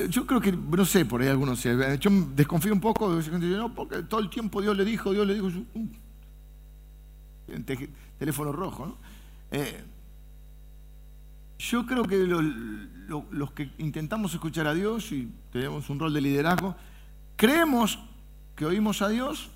Yo 0.09 0.25
creo 0.25 0.39
que, 0.39 0.53
no 0.53 0.85
sé, 0.85 1.03
por 1.03 1.21
ahí 1.21 1.27
algunos, 1.27 1.61
yo 1.63 2.09
desconfío 2.33 2.71
un 2.71 2.79
poco, 2.79 3.09
no, 3.09 3.73
porque 3.75 4.03
todo 4.03 4.21
el 4.21 4.29
tiempo 4.29 4.61
Dios 4.61 4.77
le 4.77 4.85
dijo, 4.85 5.11
Dios 5.11 5.27
le 5.27 5.33
dijo, 5.33 5.51
teléfono 8.17 8.53
rojo, 8.53 8.85
¿no? 8.85 8.97
Eh, 9.51 9.83
yo 11.57 11.85
creo 11.85 12.03
que 12.03 12.17
los 12.17 13.51
que 13.51 13.71
intentamos 13.77 14.33
escuchar 14.33 14.67
a 14.67 14.73
Dios 14.73 15.11
y 15.11 15.31
tenemos 15.51 15.89
un 15.89 15.99
rol 15.99 16.13
de 16.13 16.21
liderazgo, 16.21 16.75
creemos 17.35 17.99
que 18.55 18.65
oímos 18.65 19.01
a 19.01 19.09
Dios 19.09 19.49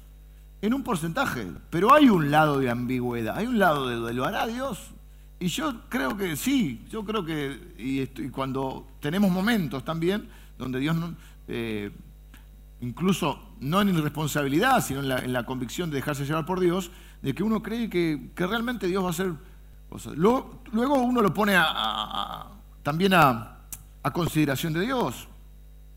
en 0.62 0.74
un 0.74 0.84
porcentaje, 0.84 1.48
pero 1.70 1.94
hay 1.94 2.10
un 2.10 2.32
lado 2.32 2.60
de 2.60 2.70
ambigüedad, 2.70 3.38
hay 3.38 3.48
un 3.48 3.60
lado 3.60 4.06
de 4.06 4.14
lo 4.14 4.26
hará 4.26 4.46
Dios. 4.46 4.92
Y 5.40 5.48
yo 5.48 5.74
creo 5.88 6.18
que 6.18 6.36
sí, 6.36 6.86
yo 6.92 7.06
creo 7.06 7.24
que, 7.24 7.74
y, 7.78 8.06
cuando 8.30 8.88
tenemos 9.00 9.32
momentos 9.32 9.86
también 9.86 10.28
donde 10.58 10.80
Dios, 10.80 10.98
eh, 11.48 11.92
incluso 12.82 13.40
no 13.62 13.82
en 13.82 13.90
irresponsabilidad, 13.90 14.84
sino 14.84 15.00
en 15.00 15.32
la, 15.32 15.46
convicción 15.46 15.90
de 15.90 15.96
dejarse 15.96 16.26
llevar 16.26 16.46
por 16.46 16.60
Dios, 16.60 16.92
de 17.22 17.34
que 17.34 17.44
uno 17.44 17.64
cree 17.64 17.90
que, 17.90 18.32
realmente 18.36 18.88
Dios 18.88 19.02
va 19.02 19.08
a 19.08 19.12
hacer 19.12 19.32
cosas. 19.90 20.16
Luego, 20.18 20.62
uno 20.74 21.22
lo 21.22 21.34
pone 21.34 21.56
también 22.84 23.14
a, 23.14 23.56
consideración 24.12 24.74
de 24.74 24.82
Dios. 24.82 25.28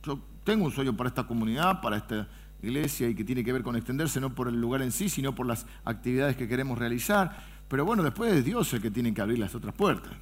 Yo 0.04 0.18
tengo 0.44 0.66
un 0.66 0.70
sueño 0.70 0.96
para 0.96 1.08
esta 1.08 1.26
comunidad, 1.26 1.80
para 1.80 1.96
esta 1.96 2.28
iglesia, 2.62 3.08
y 3.08 3.14
que 3.14 3.24
tiene 3.24 3.44
que 3.44 3.52
ver 3.52 3.62
con 3.62 3.76
extenderse 3.76 4.20
no 4.20 4.34
por 4.34 4.48
el 4.48 4.60
lugar 4.60 4.82
en 4.82 4.92
sí, 4.92 5.08
sino 5.08 5.34
por 5.34 5.46
las 5.46 5.66
actividades 5.84 6.36
que 6.36 6.48
queremos 6.48 6.78
realizar. 6.78 7.44
Pero 7.68 7.84
bueno, 7.84 8.02
después 8.02 8.32
es 8.32 8.44
Dios 8.44 8.72
el 8.74 8.82
que 8.82 8.90
tiene 8.90 9.12
que 9.12 9.20
abrir 9.20 9.38
las 9.38 9.54
otras 9.54 9.74
puertas. 9.74 10.12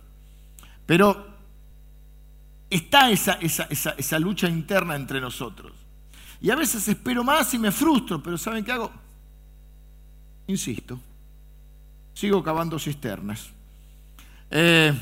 Pero 0.87 1.27
está 2.69 3.11
esa, 3.11 3.35
esa, 3.35 3.65
esa 3.65 4.19
lucha 4.19 4.49
interna 4.49 4.97
entre 4.97 5.21
nosotros. 5.21 5.73
Y 6.41 6.51
a 6.51 6.57
veces 6.57 6.87
espero 6.89 7.23
más 7.23 7.53
y 7.53 7.59
me 7.59 7.71
frustro, 7.71 8.23
pero 8.23 8.39
¿saben 8.39 8.65
qué 8.65 8.73
hago? 8.73 8.91
Insisto, 10.47 10.99
sigo 12.15 12.43
cavando 12.43 12.79
cisternas. 12.79 13.51
Eh, 14.51 14.93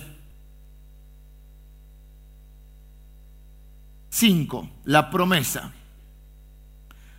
cinco, 4.10 4.68
la 4.84 5.08
promesa. 5.08 5.72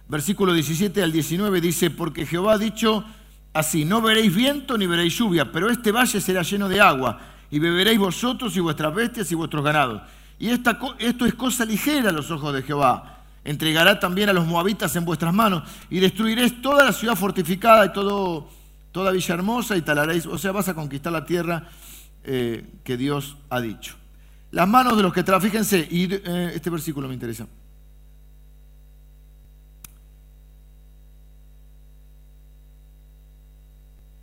Versículo 0.10 0.54
17 0.54 1.02
al 1.02 1.12
19 1.12 1.62
dice, 1.62 1.90
porque 1.90 2.26
Jehová 2.26 2.54
ha 2.54 2.58
dicho 2.58 3.06
así, 3.54 3.86
no 3.86 4.02
veréis 4.02 4.36
viento 4.36 4.78
ni 4.78 4.88
veréis 4.88 5.18
lluvia, 5.18 5.52
pero 5.52 5.70
este 5.70 5.92
valle 5.92 6.20
será 6.20 6.42
lleno 6.42 6.68
de 6.68 6.82
agua, 6.82 7.20
y 7.50 7.60
beberéis 7.60 8.00
vosotros 8.00 8.56
y 8.58 8.60
vuestras 8.60 8.94
bestias 8.94 9.32
y 9.32 9.36
vuestros 9.36 9.64
ganados. 9.64 10.02
Y 10.40 10.50
esta, 10.50 10.78
esto 11.00 11.26
es 11.26 11.34
cosa 11.36 11.64
ligera 11.64 12.10
a 12.10 12.14
los 12.14 12.30
ojos 12.32 12.54
de 12.54 12.64
Jehová 12.64 13.16
entregará 13.44 14.00
también 14.00 14.30
a 14.30 14.34
los 14.34 14.46
moabitas 14.46 14.96
en 14.96 15.06
vuestras 15.06 15.34
manos 15.34 15.64
y 15.90 16.00
destruiréis 16.00 16.62
toda 16.62 16.86
la 16.86 16.94
ciudad 16.94 17.16
fortificada 17.16 17.86
y 17.86 17.94
todo, 17.94 18.48
toda 18.92 19.12
villa 19.12 19.34
hermosa 19.34 19.78
y 19.78 19.82
talaréis, 19.82 20.26
o 20.26 20.38
sea, 20.38 20.52
vas 20.52 20.68
a 20.68 20.74
conquistar 20.74 21.12
la 21.12 21.26
tierra 21.26 21.68
eh, 22.24 22.66
que 22.84 22.98
Dios 22.98 23.38
ha 23.50 23.62
dicho. 23.62 23.96
Las 24.52 24.68
manos 24.68 24.98
de 24.98 25.04
los 25.04 25.14
que 25.14 25.24
trabajan, 25.24 25.50
fíjense, 25.50 25.88
y 25.90 26.14
eh, 26.14 26.52
este 26.56 26.70
versículo 26.70 27.08
me 27.08 27.14
interesa. 27.14 27.48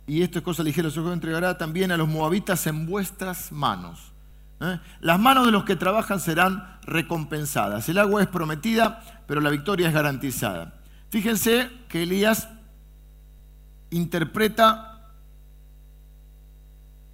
Y 0.07 0.23
esto 0.23 0.39
es 0.39 0.45
cosa 0.45 0.63
ligera, 0.63 0.87
os 0.87 0.97
entregará 0.97 1.57
también 1.57 1.91
a 1.91 1.97
los 1.97 2.07
moabitas 2.07 2.65
en 2.65 2.85
vuestras 2.85 3.51
manos. 3.51 4.13
¿eh? 4.61 4.79
Las 5.01 5.19
manos 5.19 5.45
de 5.45 5.51
los 5.51 5.65
que 5.65 5.75
trabajan 5.75 6.19
serán 6.19 6.79
recompensadas. 6.83 7.89
El 7.89 7.97
agua 7.97 8.21
es 8.21 8.27
prometida, 8.27 9.03
pero 9.27 9.41
la 9.41 9.49
victoria 9.49 9.89
es 9.89 9.93
garantizada. 9.93 10.79
Fíjense 11.09 11.69
que 11.89 12.03
Elías 12.03 12.47
interpreta 13.89 15.11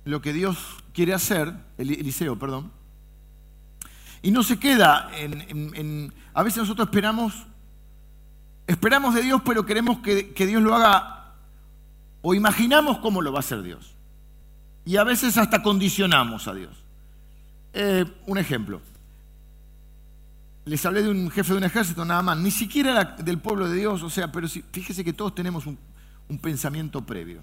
lo 0.05 0.21
que 0.21 0.33
Dios 0.33 0.57
quiere 0.93 1.13
hacer, 1.13 1.53
Eliseo, 1.77 2.37
perdón, 2.37 2.71
y 4.21 4.31
no 4.31 4.43
se 4.43 4.57
queda 4.57 5.09
en, 5.15 6.13
a 6.33 6.43
veces 6.43 6.59
nosotros 6.59 6.87
esperamos, 6.87 7.45
esperamos 8.67 9.13
de 9.15 9.21
Dios, 9.21 9.41
pero 9.45 9.65
queremos 9.65 9.99
que, 9.99 10.33
que 10.33 10.45
Dios 10.45 10.61
lo 10.61 10.73
haga, 10.73 11.22
o 12.23 12.33
imaginamos 12.33 12.97
cómo 12.99 13.21
lo 13.21 13.31
va 13.31 13.39
a 13.39 13.41
hacer 13.41 13.61
Dios. 13.61 13.93
Y 14.85 14.97
a 14.97 15.03
veces 15.03 15.37
hasta 15.37 15.61
condicionamos 15.61 16.47
a 16.47 16.53
Dios. 16.55 16.83
Eh, 17.73 18.05
un 18.25 18.37
ejemplo. 18.37 18.81
Les 20.65 20.83
hablé 20.85 21.03
de 21.03 21.09
un 21.09 21.29
jefe 21.29 21.51
de 21.51 21.57
un 21.57 21.65
ejército 21.65 22.05
nada 22.05 22.21
más, 22.21 22.37
ni 22.37 22.49
siquiera 22.49 23.03
del 23.03 23.39
pueblo 23.39 23.67
de 23.67 23.75
Dios, 23.75 24.01
o 24.01 24.09
sea, 24.09 24.31
pero 24.31 24.47
fíjese 24.47 25.03
que 25.03 25.11
todos 25.11 25.35
tenemos 25.35 25.65
un, 25.67 25.77
pensamiento 26.41 27.05
previo. 27.05 27.41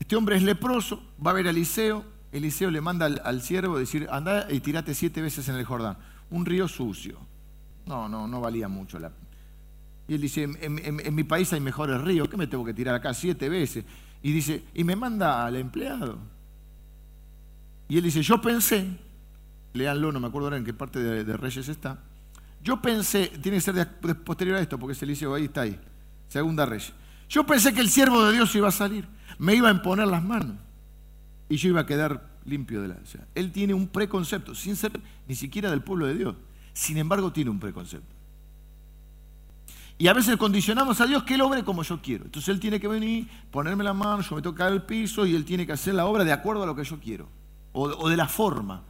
Este 0.00 0.16
hombre 0.16 0.36
es 0.36 0.42
leproso, 0.42 1.02
va 1.24 1.30
a 1.30 1.34
ver 1.34 1.46
a 1.46 1.50
Eliseo, 1.50 2.04
Eliseo 2.32 2.70
le 2.70 2.80
manda 2.80 3.06
al, 3.06 3.40
siervo 3.40 3.78
decir, 3.78 4.08
anda 4.10 4.52
y 4.52 4.60
tirate 4.60 4.94
siete 4.94 5.22
veces 5.22 5.48
en 5.48 5.54
el 5.54 5.64
Jordán, 5.64 5.96
un 6.30 6.44
río 6.44 6.66
sucio. 6.66 7.18
No, 7.86 8.08
no, 8.08 8.26
no 8.26 8.40
valía 8.40 8.68
mucho 8.68 8.98
la... 8.98 9.12
Y 10.12 10.16
él 10.16 10.20
dice, 10.20 10.42
en 10.60 11.14
mi 11.14 11.24
país 11.24 11.50
hay 11.54 11.60
mejores 11.60 11.98
ríos, 12.02 12.28
¿qué 12.28 12.36
me 12.36 12.46
tengo 12.46 12.66
que 12.66 12.74
tirar 12.74 12.94
acá 12.94 13.14
siete 13.14 13.48
veces? 13.48 13.82
Y 14.22 14.30
dice, 14.30 14.62
y 14.74 14.84
me 14.84 14.94
manda 14.94 15.46
al 15.46 15.56
empleado. 15.56 16.18
Y 17.88 17.96
él 17.96 18.04
dice, 18.04 18.20
yo 18.20 18.38
pensé, 18.38 18.86
leanlo, 19.72 20.12
no 20.12 20.20
me 20.20 20.26
acuerdo 20.26 20.48
ahora 20.48 20.58
en 20.58 20.66
qué 20.66 20.74
parte 20.74 20.98
de, 20.98 21.36
Reyes 21.38 21.66
está, 21.66 21.98
yo 22.62 22.82
pensé, 22.82 23.28
tiene 23.40 23.56
que 23.56 23.62
ser 23.62 23.88
posterior 24.22 24.58
a 24.58 24.60
esto, 24.60 24.78
porque 24.78 24.92
ese 24.92 25.06
liceo 25.06 25.32
ahí 25.32 25.44
está 25.44 25.62
ahí, 25.62 25.80
segunda 26.28 26.66
Reyes. 26.66 26.92
Yo 27.30 27.46
pensé 27.46 27.72
que 27.72 27.80
el 27.80 27.88
siervo 27.88 28.22
de 28.26 28.34
Dios 28.34 28.54
iba 28.54 28.68
a 28.68 28.72
salir, 28.72 29.08
me 29.38 29.54
iba 29.54 29.70
a 29.70 29.72
imponer 29.72 30.08
las 30.08 30.22
manos 30.22 30.58
y 31.48 31.56
yo 31.56 31.70
iba 31.70 31.80
a 31.80 31.86
quedar 31.86 32.28
limpio 32.44 32.82
de 32.82 32.88
la... 32.88 32.98
Él 33.34 33.50
tiene 33.50 33.72
un 33.72 33.88
preconcepto, 33.88 34.54
sin 34.54 34.76
ser 34.76 34.92
ni 35.26 35.36
siquiera 35.36 35.70
del 35.70 35.80
pueblo 35.80 36.06
de 36.06 36.16
Dios. 36.16 36.36
Sin 36.74 36.98
embargo, 36.98 37.32
tiene 37.32 37.48
un 37.48 37.60
preconcepto. 37.60 38.11
Y 39.98 40.08
a 40.08 40.12
veces 40.12 40.36
condicionamos 40.36 41.00
a 41.00 41.06
Dios 41.06 41.22
que 41.22 41.34
Él 41.34 41.42
obre 41.42 41.62
como 41.62 41.82
yo 41.82 42.00
quiero. 42.02 42.24
Entonces 42.24 42.48
Él 42.48 42.60
tiene 42.60 42.80
que 42.80 42.88
venir, 42.88 43.28
ponerme 43.50 43.84
la 43.84 43.92
mano, 43.92 44.22
yo 44.22 44.36
me 44.36 44.42
toca 44.42 44.66
el 44.68 44.82
piso 44.82 45.26
y 45.26 45.34
Él 45.34 45.44
tiene 45.44 45.66
que 45.66 45.72
hacer 45.72 45.94
la 45.94 46.06
obra 46.06 46.24
de 46.24 46.32
acuerdo 46.32 46.62
a 46.62 46.66
lo 46.66 46.74
que 46.74 46.84
yo 46.84 46.98
quiero 46.98 47.28
o, 47.72 48.08
de 48.08 48.16
la 48.16 48.26
forma. 48.26 48.82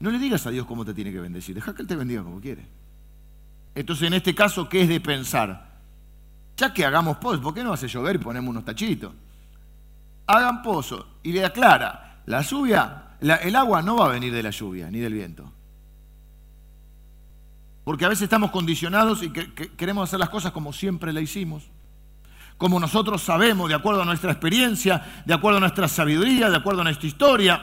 No 0.00 0.10
le 0.10 0.18
digas 0.18 0.46
a 0.46 0.50
Dios 0.50 0.66
cómo 0.66 0.84
te 0.84 0.94
tiene 0.94 1.12
que 1.12 1.20
bendecir, 1.20 1.54
deja 1.54 1.74
que 1.74 1.82
Él 1.82 1.88
te 1.88 1.96
bendiga 1.96 2.22
como 2.22 2.40
quiere. 2.40 2.66
Entonces, 3.74 4.06
en 4.06 4.14
este 4.14 4.34
caso, 4.34 4.68
¿qué 4.68 4.82
es 4.82 4.88
de 4.88 5.00
pensar? 5.00 5.78
Ya 6.56 6.72
que 6.72 6.84
hagamos 6.84 7.18
pozos, 7.18 7.40
¿por 7.40 7.54
qué 7.54 7.62
no 7.62 7.72
hace 7.72 7.86
llover 7.86 8.16
y 8.16 8.18
ponemos 8.18 8.50
unos 8.50 8.64
tachitos? 8.64 9.12
Hagan 10.26 10.62
pozo 10.62 11.06
y 11.22 11.32
le 11.32 11.44
aclara, 11.44 12.22
la 12.26 12.42
lluvia, 12.42 13.16
el 13.20 13.56
agua 13.56 13.82
no 13.82 13.96
va 13.96 14.06
a 14.06 14.08
venir 14.08 14.32
de 14.32 14.42
la 14.42 14.50
lluvia 14.50 14.90
ni 14.90 14.98
del 14.98 15.14
viento. 15.14 15.52
Porque 17.88 18.04
a 18.04 18.08
veces 18.10 18.24
estamos 18.24 18.50
condicionados 18.50 19.22
y 19.22 19.30
queremos 19.30 20.06
hacer 20.06 20.20
las 20.20 20.28
cosas 20.28 20.52
como 20.52 20.74
siempre 20.74 21.10
la 21.10 21.22
hicimos, 21.22 21.70
como 22.58 22.78
nosotros 22.78 23.22
sabemos, 23.22 23.66
de 23.66 23.74
acuerdo 23.74 24.02
a 24.02 24.04
nuestra 24.04 24.30
experiencia, 24.30 25.22
de 25.24 25.32
acuerdo 25.32 25.56
a 25.56 25.60
nuestra 25.60 25.88
sabiduría, 25.88 26.50
de 26.50 26.56
acuerdo 26.58 26.82
a 26.82 26.84
nuestra 26.84 27.08
historia 27.08 27.62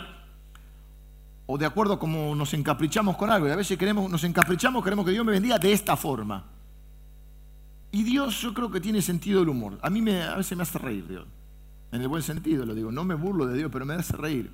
o 1.46 1.60
de 1.60 1.68
acuerdo 1.68 1.94
a 1.94 2.00
cómo 2.00 2.34
nos 2.34 2.56
encaprichamos 2.56 3.18
con 3.18 3.30
algo. 3.30 3.48
Y 3.48 3.52
a 3.52 3.56
veces 3.56 3.78
queremos, 3.78 4.10
nos 4.10 4.24
encaprichamos, 4.24 4.84
queremos 4.84 5.06
que 5.06 5.12
Dios 5.12 5.24
me 5.24 5.32
bendiga 5.32 5.60
de 5.60 5.72
esta 5.72 5.96
forma. 5.96 6.44
Y 7.92 8.02
Dios 8.02 8.42
yo 8.42 8.52
creo 8.52 8.72
que 8.72 8.82
tiene 8.82 9.04
sentido 9.04 9.42
del 9.42 9.50
humor. 9.50 9.78
A 9.84 9.92
mí 9.92 10.02
me, 10.02 10.24
a 10.24 10.38
veces 10.38 10.58
me 10.58 10.64
hace 10.64 10.80
reír 10.80 11.08
Dios. 11.08 11.28
En 11.92 12.02
el 12.02 12.08
buen 12.08 12.24
sentido 12.24 12.66
lo 12.66 12.74
digo. 12.74 12.92
No 12.92 13.04
me 13.04 13.14
burlo 13.14 13.46
de 13.46 13.60
Dios, 13.60 13.70
pero 13.72 13.86
me 13.86 13.94
hace 13.94 14.18
reír. 14.18 14.52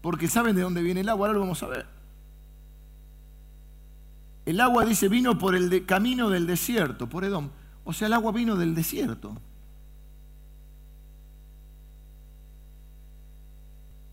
Porque 0.00 0.26
saben 0.26 0.56
de 0.56 0.62
dónde 0.62 0.82
viene 0.82 1.02
el 1.02 1.08
agua, 1.08 1.28
ahora 1.28 1.34
lo 1.34 1.44
vamos 1.44 1.62
a 1.62 1.68
ver. 1.68 2.01
El 4.44 4.60
agua 4.60 4.84
dice 4.84 5.08
vino 5.08 5.38
por 5.38 5.54
el 5.54 5.86
camino 5.86 6.28
del 6.28 6.46
desierto, 6.46 7.08
por 7.08 7.24
Edom. 7.24 7.50
O 7.84 7.92
sea, 7.92 8.06
el 8.06 8.12
agua 8.12 8.32
vino 8.32 8.56
del 8.56 8.74
desierto. 8.74 9.36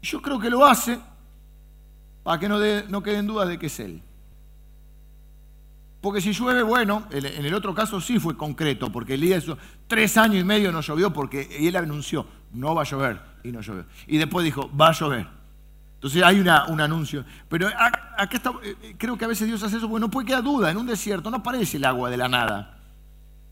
Yo 0.02 0.22
creo 0.22 0.40
que 0.40 0.50
lo 0.50 0.66
hace 0.66 1.00
para 2.24 2.40
que 2.40 2.48
no, 2.48 3.04
queden 3.04 3.28
dudas 3.28 3.48
de 3.48 3.58
que 3.58 3.68
es 3.68 3.80
Él. 3.80 4.02
Porque 6.02 6.22
si 6.22 6.32
llueve, 6.32 6.64
bueno, 6.64 7.08
en 7.12 7.46
el 7.46 7.54
otro 7.54 7.76
caso 7.76 8.00
sí 8.00 8.20
fue 8.20 8.38
concreto, 8.38 8.90
porque 8.90 9.16
el 9.16 9.22
día 9.22 9.42
tres 9.88 10.16
años 10.16 10.42
y 10.42 10.46
medio 10.46 10.72
no 10.72 10.80
llovió 10.80 11.12
porque 11.12 11.50
él 11.60 11.76
anunció, 11.76 12.26
no 12.54 12.74
va 12.74 12.84
a 12.84 12.86
llover, 12.86 13.22
y 13.44 13.52
no 13.52 13.60
llovió. 13.60 13.86
Y 14.08 14.18
después 14.18 14.46
dijo, 14.46 14.72
va 14.78 14.90
a 14.90 14.94
llover. 14.94 15.39
Entonces 16.00 16.24
hay 16.24 16.40
un 16.40 16.80
anuncio. 16.80 17.26
Pero 17.50 17.68
acá 17.68 18.30
está, 18.32 18.52
eh, 18.64 18.76
eh, 18.82 18.96
creo 18.98 19.18
que 19.18 19.26
a 19.26 19.28
veces 19.28 19.46
Dios 19.46 19.62
hace 19.64 19.78
eso 19.78 19.90
porque 19.90 20.00
no 20.00 20.10
puede 20.10 20.28
quedar 20.28 20.42
duda, 20.42 20.72
en 20.72 20.78
un 20.78 20.88
desierto 20.88 21.30
no 21.30 21.38
aparece 21.38 21.76
el 21.76 21.84
agua 21.84 22.10
de 22.10 22.16
la 22.16 22.30
nada. 22.30 22.78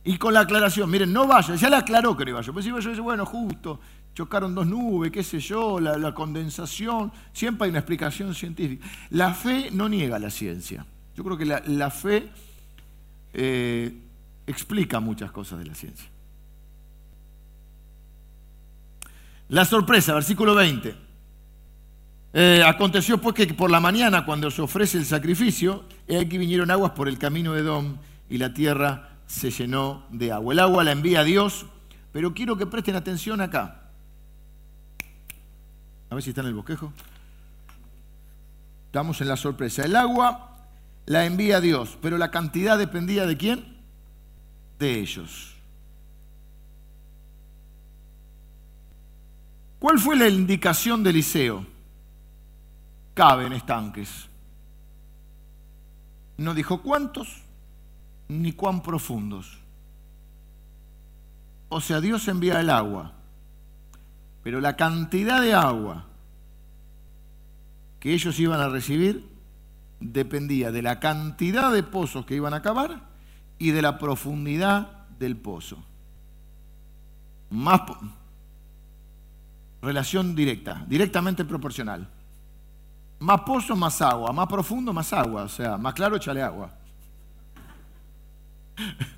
Y 0.06 0.18
con 0.18 0.34
la 0.34 0.40
aclaración, 0.40 0.90
miren, 0.90 1.12
no 1.12 1.28
vaya, 1.28 1.56
ya 1.56 1.70
le 1.70 1.76
aclaró 1.76 2.16
que 2.16 2.24
no 2.24 2.30
iba 2.30 2.40
llover. 2.40 2.54
Pues 2.54 2.66
iba 2.66 2.78
a 2.78 2.82
llover, 2.82 3.02
bueno, 3.02 3.26
justo, 3.26 3.82
chocaron 4.14 4.56
dos 4.56 4.66
nubes, 4.66 5.12
qué 5.12 5.24
sé 5.24 5.42
yo, 5.42 5.82
la, 5.82 6.14
condensación, 6.14 7.12
siempre 7.34 7.66
hay 7.66 7.72
una 7.72 7.80
explicación 7.80 8.34
científica. 8.34 8.88
La 9.10 9.34
fe 9.34 9.70
no 9.74 9.90
niega 9.90 10.18
la 10.18 10.30
ciencia. 10.30 10.86
Yo 11.18 11.26
creo 11.26 11.38
que 11.38 11.46
la, 11.46 11.92
fe 11.92 12.30
eh, 13.34 13.94
explica 14.46 15.02
muchas 15.02 15.34
cosas 15.34 15.60
de 15.60 15.66
la 15.66 15.76
ciencia. 15.76 16.08
La 19.50 19.66
sorpresa, 19.66 20.14
versículo 20.14 20.56
20. 20.56 21.07
Eh, 22.34 22.62
aconteció 22.66 23.20
pues 23.20 23.36
que 23.36 23.48
por 23.54 23.72
la 23.72 23.80
mañana, 23.80 24.26
cuando 24.26 24.52
se 24.52 24.62
ofrece 24.62 24.98
el 24.98 25.06
sacrificio, 25.06 25.86
aquí 26.06 26.38
vinieron 26.38 26.70
aguas 26.72 26.92
por 26.92 27.08
el 27.08 27.18
camino 27.18 27.54
de 27.54 27.62
Edom 27.62 27.98
y 28.30 28.38
la 28.38 28.54
tierra 28.54 29.10
se 29.28 29.52
llenó 29.52 30.06
de 30.12 30.32
agua. 30.32 30.54
El 30.54 30.60
agua 30.60 30.84
la 30.84 30.92
envía 30.92 31.24
Dios, 31.24 31.66
pero 32.12 32.34
quiero 32.34 32.58
que 32.58 32.66
presten 32.66 32.96
atención 32.96 33.42
acá. 33.42 33.92
A 36.10 36.16
ver 36.16 36.24
si 36.24 36.30
está 36.30 36.42
en 36.42 36.48
el 36.48 36.54
bosquejo. 36.54 36.94
Estamos 38.86 39.20
en 39.22 39.28
la 39.28 39.38
sorpresa. 39.38 39.84
El 39.84 39.96
agua 39.96 40.58
la 41.06 41.26
envía 41.26 41.60
Dios, 41.62 41.98
pero 42.02 42.18
la 42.18 42.32
cantidad 42.32 42.78
dependía 42.78 43.26
de 43.26 43.38
quién? 43.38 43.78
De 44.80 45.00
ellos. 45.00 45.54
¿Cuál 49.80 50.00
fue 50.00 50.16
la 50.16 50.28
indicación 50.28 51.04
de 51.04 51.12
Eliseo? 51.12 51.77
Caben 53.18 53.52
estanques. 53.52 54.30
No 56.38 56.54
dijo 56.54 56.84
cuántos 56.84 57.42
ni 58.28 58.52
cuán 58.52 58.84
profundos. 58.84 59.58
O 61.68 61.82
sea, 61.82 62.00
Dios 62.00 62.28
envía 62.28 62.62
el 62.62 62.70
agua, 62.70 63.14
pero 64.44 64.62
la 64.62 64.76
cantidad 64.76 65.42
de 65.42 65.56
agua 65.56 66.06
que 68.00 68.14
ellos 68.14 68.40
iban 68.40 68.60
a 68.60 68.70
recibir 68.70 69.28
dependía 70.00 70.72
de 70.72 70.84
la 70.84 71.00
cantidad 71.00 71.72
de 71.72 71.82
pozos 71.82 72.24
que 72.24 72.36
iban 72.36 72.54
a 72.54 72.62
cavar 72.62 73.02
y 73.58 73.72
de 73.72 73.82
la 73.82 73.98
profundidad 73.98 75.08
del 75.18 75.38
pozo. 75.38 75.84
Más 77.50 77.82
relación 79.82 80.36
directa, 80.36 80.86
directamente 80.88 81.46
proporcional. 81.46 82.12
Más 83.20 83.42
pozo, 83.42 83.76
más 83.76 84.02
agua, 84.02 84.32
más 84.32 84.48
profundo, 84.48 84.94
más 84.94 85.12
agua, 85.12 85.44
o 85.44 85.50
sea, 85.50 85.78
más 85.78 85.94
claro, 85.94 86.16
échale 86.18 86.42
agua. 86.42 86.72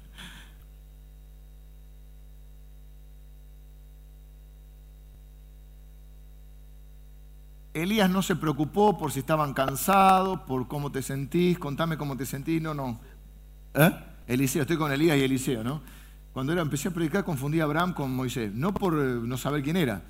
Elías 7.74 8.10
no 8.10 8.22
se 8.22 8.36
preocupó 8.36 8.98
por 8.98 9.12
si 9.12 9.20
estaban 9.20 9.54
cansados, 9.54 10.40
por 10.42 10.68
cómo 10.68 10.92
te 10.92 11.02
sentís, 11.02 11.60
contame 11.60 11.98
cómo 11.98 12.18
te 12.18 12.26
sentís, 12.26 12.62
no, 12.62 12.74
no. 12.74 13.00
¿Eh? 13.74 13.92
Eliseo, 14.28 14.64
estoy 14.64 14.78
con 14.78 14.92
Elías 14.92 15.18
y 15.18 15.24
Eliseo, 15.24 15.64
¿no? 15.64 15.82
Cuando 16.34 16.54
era, 16.54 16.62
empecé 16.62 16.88
a 16.88 16.92
predicar 16.92 17.24
confundí 17.24 17.60
a 17.60 17.64
Abraham 17.64 17.94
con 17.94 18.14
Moisés, 18.14 18.54
no 18.54 18.74
por 18.74 18.94
eh, 18.94 19.20
no 19.24 19.38
saber 19.38 19.64
quién 19.64 19.78
era, 19.78 20.02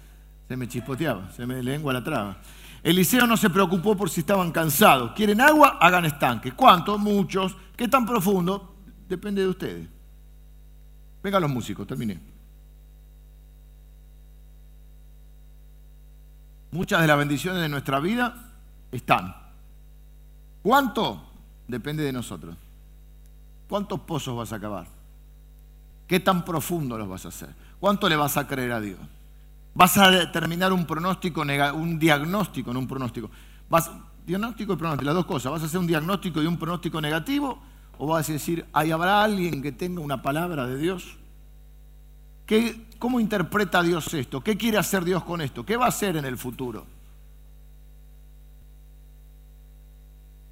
se 0.48 0.58
me 0.58 0.68
chispoteaba, 0.68 1.32
se 1.32 1.46
me 1.46 1.62
lengua 1.64 1.94
la 1.94 2.04
traba. 2.04 2.38
Eliseo 2.84 3.28
no 3.28 3.36
se 3.36 3.50
preocupó 3.50 3.96
por 3.96 4.10
si 4.10 4.22
estaban 4.22 4.52
cansados. 4.52 5.12
¿Quieren 5.12 5.42
agua? 5.42 5.78
Hagan 5.80 6.06
estanques. 6.06 6.54
¿Cuántos? 6.54 7.00
Muchos. 7.00 7.56
¿Qué 7.76 7.88
tan 7.88 8.06
profundo? 8.06 8.76
Depende 9.08 9.42
de 9.42 9.48
ustedes. 9.48 9.88
Vengan 11.22 11.42
los 11.42 11.52
músicos, 11.52 11.86
terminé. 11.86 12.20
Muchas 16.72 17.02
de 17.02 17.08
las 17.08 17.18
bendiciones 17.18 17.62
de 17.62 17.70
nuestra 17.70 18.00
vida 18.00 18.36
están. 18.92 19.36
¿Cuánto? 20.62 21.26
Depende 21.68 22.04
de 22.04 22.14
nosotros. 22.14 22.56
¿Cuántos 23.68 24.00
pozos 24.02 24.38
vas 24.38 24.54
a 24.54 24.60
cavar? 24.60 24.88
¿Qué 26.08 26.20
tan 26.20 26.44
profundo 26.46 26.98
los 26.98 27.08
vas 27.08 27.26
a 27.26 27.30
hacer? 27.30 27.50
¿Cuánto 27.80 28.08
le 28.10 28.16
vas 28.16 28.38
a 28.38 28.48
creer 28.48 28.72
a 28.72 28.80
Dios? 28.80 29.00
¿Vas 29.74 29.98
a 29.98 30.10
determinar 30.10 30.74
un 30.74 30.86
pronóstico, 30.86 31.42
un 31.42 32.00
diagnóstico, 32.00 32.74
no 32.74 32.80
un 32.80 32.88
pronóstico? 32.88 33.30
¿Vas, 33.70 33.92
diagnóstico 34.30 34.74
y 34.74 34.76
pronóstico, 34.76 35.06
las 35.06 35.16
dos 35.16 35.26
cosas. 35.26 35.52
¿Vas 35.52 35.64
a 35.64 35.66
hacer 35.66 35.80
un 35.80 35.88
diagnóstico 35.88 36.42
y 36.42 36.46
un 36.46 36.58
pronóstico 36.58 37.02
negativo? 37.02 37.60
¿O 37.98 38.08
vas 38.08 38.30
a 38.30 38.34
decir, 38.34 38.66
¿hay 38.72 38.92
habrá 38.92 39.24
alguien 39.24 39.62
que 39.62 39.72
tenga 39.72 40.02
una 40.02 40.22
palabra 40.22 40.68
de 40.68 40.78
Dios? 40.78 41.18
¿Qué, 42.46 42.88
¿Cómo 42.98 43.20
interpreta 43.20 43.82
Dios 43.82 44.14
esto? 44.14 44.42
¿Qué 44.42 44.58
quiere 44.58 44.78
hacer 44.78 45.04
Dios 45.04 45.24
con 45.24 45.42
esto? 45.42 45.66
¿Qué 45.66 45.76
va 45.76 45.86
a 45.86 45.90
hacer 45.90 46.16
en 46.16 46.26
el 46.26 46.38
futuro? 46.38 46.86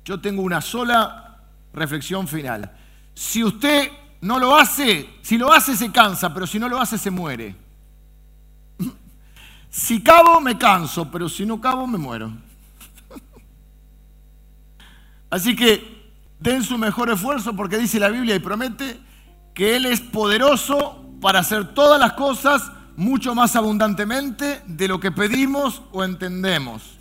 Yo 0.04 0.20
tengo 0.20 0.42
una 0.42 0.62
sola 0.62 1.44
reflexión 1.74 2.28
final. 2.28 2.72
Si 3.14 3.44
usted 3.44 3.92
no 4.22 4.40
lo 4.40 4.56
hace, 4.56 5.08
si 5.22 5.38
lo 5.38 5.52
hace 5.54 5.76
se 5.76 5.92
cansa, 5.92 6.34
pero 6.34 6.48
si 6.48 6.60
no 6.60 6.68
lo 6.68 6.80
hace 6.80 6.98
se 6.98 7.12
muere. 7.12 7.56
Si 9.70 10.02
cabo 10.02 10.42
me 10.42 10.58
canso, 10.58 11.10
pero 11.12 11.30
si 11.30 11.46
no 11.46 11.62
cabo 11.62 11.88
me 11.88 11.98
muero. 11.98 12.32
Así 15.30 15.56
que 15.56 15.98
den 16.40 16.64
su 16.64 16.78
mejor 16.78 17.10
esfuerzo 17.10 17.56
porque 17.56 17.78
dice 17.78 18.00
la 18.00 18.10
Biblia 18.10 18.36
y 18.36 18.40
promete 18.40 19.00
que 19.54 19.76
Él 19.76 19.86
es 19.86 20.02
poderoso 20.02 21.04
para 21.22 21.40
hacer 21.40 21.74
todas 21.74 22.00
las 22.00 22.14
cosas 22.14 22.72
mucho 22.96 23.36
más 23.36 23.56
abundantemente 23.56 24.62
de 24.66 24.88
lo 24.88 25.00
que 25.00 25.12
pedimos 25.12 25.82
o 25.92 26.04
entendemos. 26.04 26.98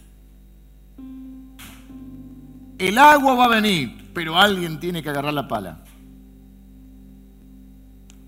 El 2.78 2.98
agua 2.98 3.34
va 3.34 3.44
a 3.46 3.48
venir, 3.48 4.10
pero 4.12 4.38
alguien 4.38 4.78
tiene 4.78 5.02
que 5.02 5.08
agarrar 5.08 5.32
la 5.32 5.48
pala. 5.48 5.78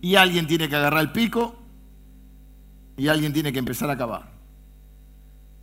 Y 0.00 0.14
alguien 0.14 0.46
tiene 0.46 0.68
que 0.68 0.76
agarrar 0.76 1.00
el 1.00 1.12
pico 1.12 1.57
y 2.98 3.06
alguien 3.06 3.32
tiene 3.32 3.52
que 3.52 3.60
empezar 3.60 3.88
a 3.88 3.96
cavar. 3.96 4.28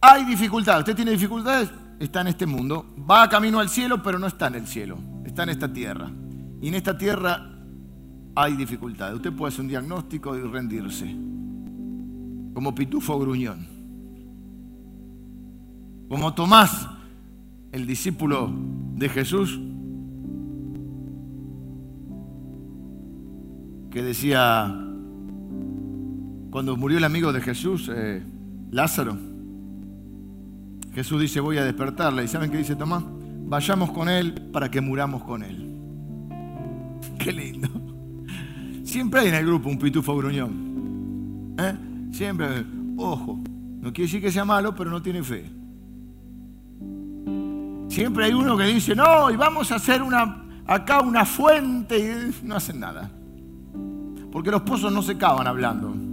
Hay 0.01 0.23
dificultades. 0.23 0.79
¿Usted 0.79 0.95
tiene 0.95 1.11
dificultades? 1.11 1.69
Está 1.99 2.21
en 2.21 2.27
este 2.27 2.45
mundo. 2.45 2.95
Va 3.09 3.27
camino 3.27 3.59
al 3.59 3.69
cielo, 3.69 4.01
pero 4.01 4.17
no 4.17 4.25
está 4.25 4.47
en 4.47 4.55
el 4.55 4.67
cielo. 4.67 4.97
Está 5.25 5.43
en 5.43 5.49
esta 5.49 5.71
tierra. 5.71 6.09
Y 6.61 6.69
en 6.69 6.75
esta 6.75 6.97
tierra 6.97 7.51
hay 8.36 8.55
dificultades. 8.55 9.15
Usted 9.17 9.33
puede 9.33 9.49
hacer 9.49 9.61
un 9.61 9.67
diagnóstico 9.67 10.36
y 10.36 10.41
rendirse. 10.41 11.05
Como 12.53 12.73
pitufo 12.73 13.19
gruñón. 13.19 13.67
Como 16.07 16.33
Tomás, 16.33 16.88
el 17.73 17.86
discípulo 17.86 18.49
de 18.95 19.09
Jesús, 19.09 19.59
que 23.91 24.01
decía, 24.03 24.84
cuando 26.56 26.78
murió 26.78 26.99
el 26.99 27.03
amigo 27.03 27.34
de 27.34 27.41
Jesús, 27.41 27.91
eh, 27.93 28.24
Lázaro, 28.72 29.18
Jesús 30.93 31.20
dice, 31.20 31.41
voy 31.41 31.58
a 31.58 31.66
despertarla. 31.66 32.24
¿Y 32.24 32.30
saben 32.30 32.49
qué 32.49 32.56
dice 32.56 32.78
Tomás? 32.78 33.03
Vayamos 33.06 33.91
con 33.91 34.08
él 34.08 34.32
para 34.53 34.72
que 34.72 34.80
muramos 34.80 35.22
con 35.26 35.43
él. 35.43 35.70
Qué 37.20 37.34
lindo. 37.34 37.68
Siempre 38.86 39.20
hay 39.20 39.28
en 39.28 39.34
el 39.34 39.45
grupo 39.45 39.68
un 39.68 39.78
pitufo 39.78 40.16
gruñón. 40.16 41.56
¿Eh? 41.60 41.76
Siempre, 42.14 42.66
ojo, 42.95 43.38
no 43.82 43.91
quiere 43.91 44.03
decir 44.03 44.22
que 44.22 44.32
sea 44.32 44.45
malo, 44.45 44.74
pero 44.74 44.89
no 44.89 45.01
tiene 45.01 45.24
fe. 45.24 45.51
Siempre 47.89 48.24
hay 48.24 48.34
uno 48.34 48.56
que 48.56 48.64
dice, 48.64 48.95
no, 48.95 49.30
y 49.30 49.36
vamos 49.36 49.74
a 49.74 49.76
hacer 49.76 50.01
una, 50.01 50.45
acá 50.66 51.01
una 51.01 51.26
fuente 51.26 51.99
y 51.99 52.47
no 52.47 52.56
hacen 52.56 52.80
nada. 52.80 53.12
Porque 54.32 54.51
los 54.51 54.62
pozos 54.62 54.93
no 54.93 55.01
se 55.01 55.18
cavan 55.18 55.47
hablando. 55.47 56.05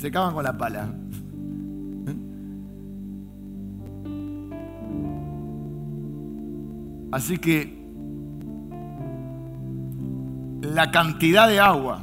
Se 0.00 0.10
cavan 0.10 0.32
con 0.32 0.42
la 0.42 0.56
pala. 0.56 0.94
Así 7.12 7.36
que 7.36 7.78
la 10.62 10.90
cantidad 10.90 11.46
de 11.48 11.60
agua 11.60 12.00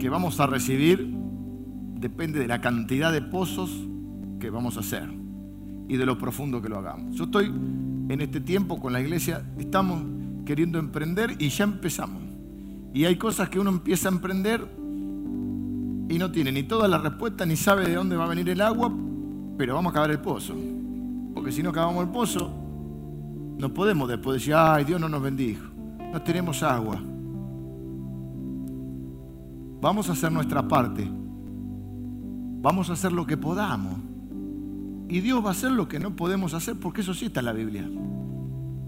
que 0.00 0.08
vamos 0.08 0.40
a 0.40 0.48
recibir 0.48 1.14
depende 2.00 2.40
de 2.40 2.48
la 2.48 2.60
cantidad 2.60 3.12
de 3.12 3.22
pozos 3.22 3.70
que 4.40 4.50
vamos 4.50 4.76
a 4.76 4.80
hacer 4.80 5.08
y 5.86 5.96
de 5.96 6.06
lo 6.06 6.18
profundo 6.18 6.60
que 6.60 6.68
lo 6.68 6.78
hagamos. 6.78 7.14
Yo 7.14 7.24
estoy 7.24 7.46
en 7.46 8.20
este 8.20 8.40
tiempo 8.40 8.80
con 8.80 8.92
la 8.92 9.00
iglesia, 9.00 9.44
estamos 9.58 10.02
queriendo 10.44 10.80
emprender 10.80 11.36
y 11.38 11.50
ya 11.50 11.62
empezamos. 11.62 12.24
Y 12.92 13.04
hay 13.04 13.14
cosas 13.14 13.48
que 13.48 13.60
uno 13.60 13.70
empieza 13.70 14.08
a 14.08 14.12
emprender 14.12 14.82
y 16.08 16.18
no 16.18 16.30
tiene 16.30 16.52
ni 16.52 16.64
toda 16.64 16.86
la 16.88 16.98
respuesta, 16.98 17.46
ni 17.46 17.56
sabe 17.56 17.86
de 17.86 17.94
dónde 17.94 18.16
va 18.16 18.24
a 18.24 18.28
venir 18.28 18.48
el 18.50 18.60
agua, 18.60 18.92
pero 19.56 19.74
vamos 19.74 19.90
a 19.90 19.94
cavar 19.94 20.10
el 20.10 20.20
pozo. 20.20 20.54
Porque 21.34 21.50
si 21.50 21.62
no 21.62 21.72
cavamos 21.72 22.04
el 22.04 22.10
pozo, 22.10 22.50
no 23.58 23.72
podemos 23.72 24.08
después 24.08 24.34
decir, 24.34 24.54
ay, 24.54 24.84
Dios 24.84 25.00
no 25.00 25.08
nos 25.08 25.22
bendijo. 25.22 25.64
No 26.12 26.22
tenemos 26.22 26.62
agua. 26.62 27.00
Vamos 29.80 30.08
a 30.08 30.12
hacer 30.12 30.30
nuestra 30.30 30.66
parte. 30.66 31.08
Vamos 32.62 32.90
a 32.90 32.94
hacer 32.94 33.12
lo 33.12 33.26
que 33.26 33.36
podamos. 33.36 33.94
Y 35.08 35.20
Dios 35.20 35.44
va 35.44 35.48
a 35.48 35.52
hacer 35.52 35.70
lo 35.70 35.88
que 35.88 35.98
no 35.98 36.16
podemos 36.16 36.54
hacer, 36.54 36.78
porque 36.78 37.02
eso 37.02 37.14
sí 37.14 37.26
está 37.26 37.40
en 37.40 37.46
la 37.46 37.52
Biblia. 37.52 37.88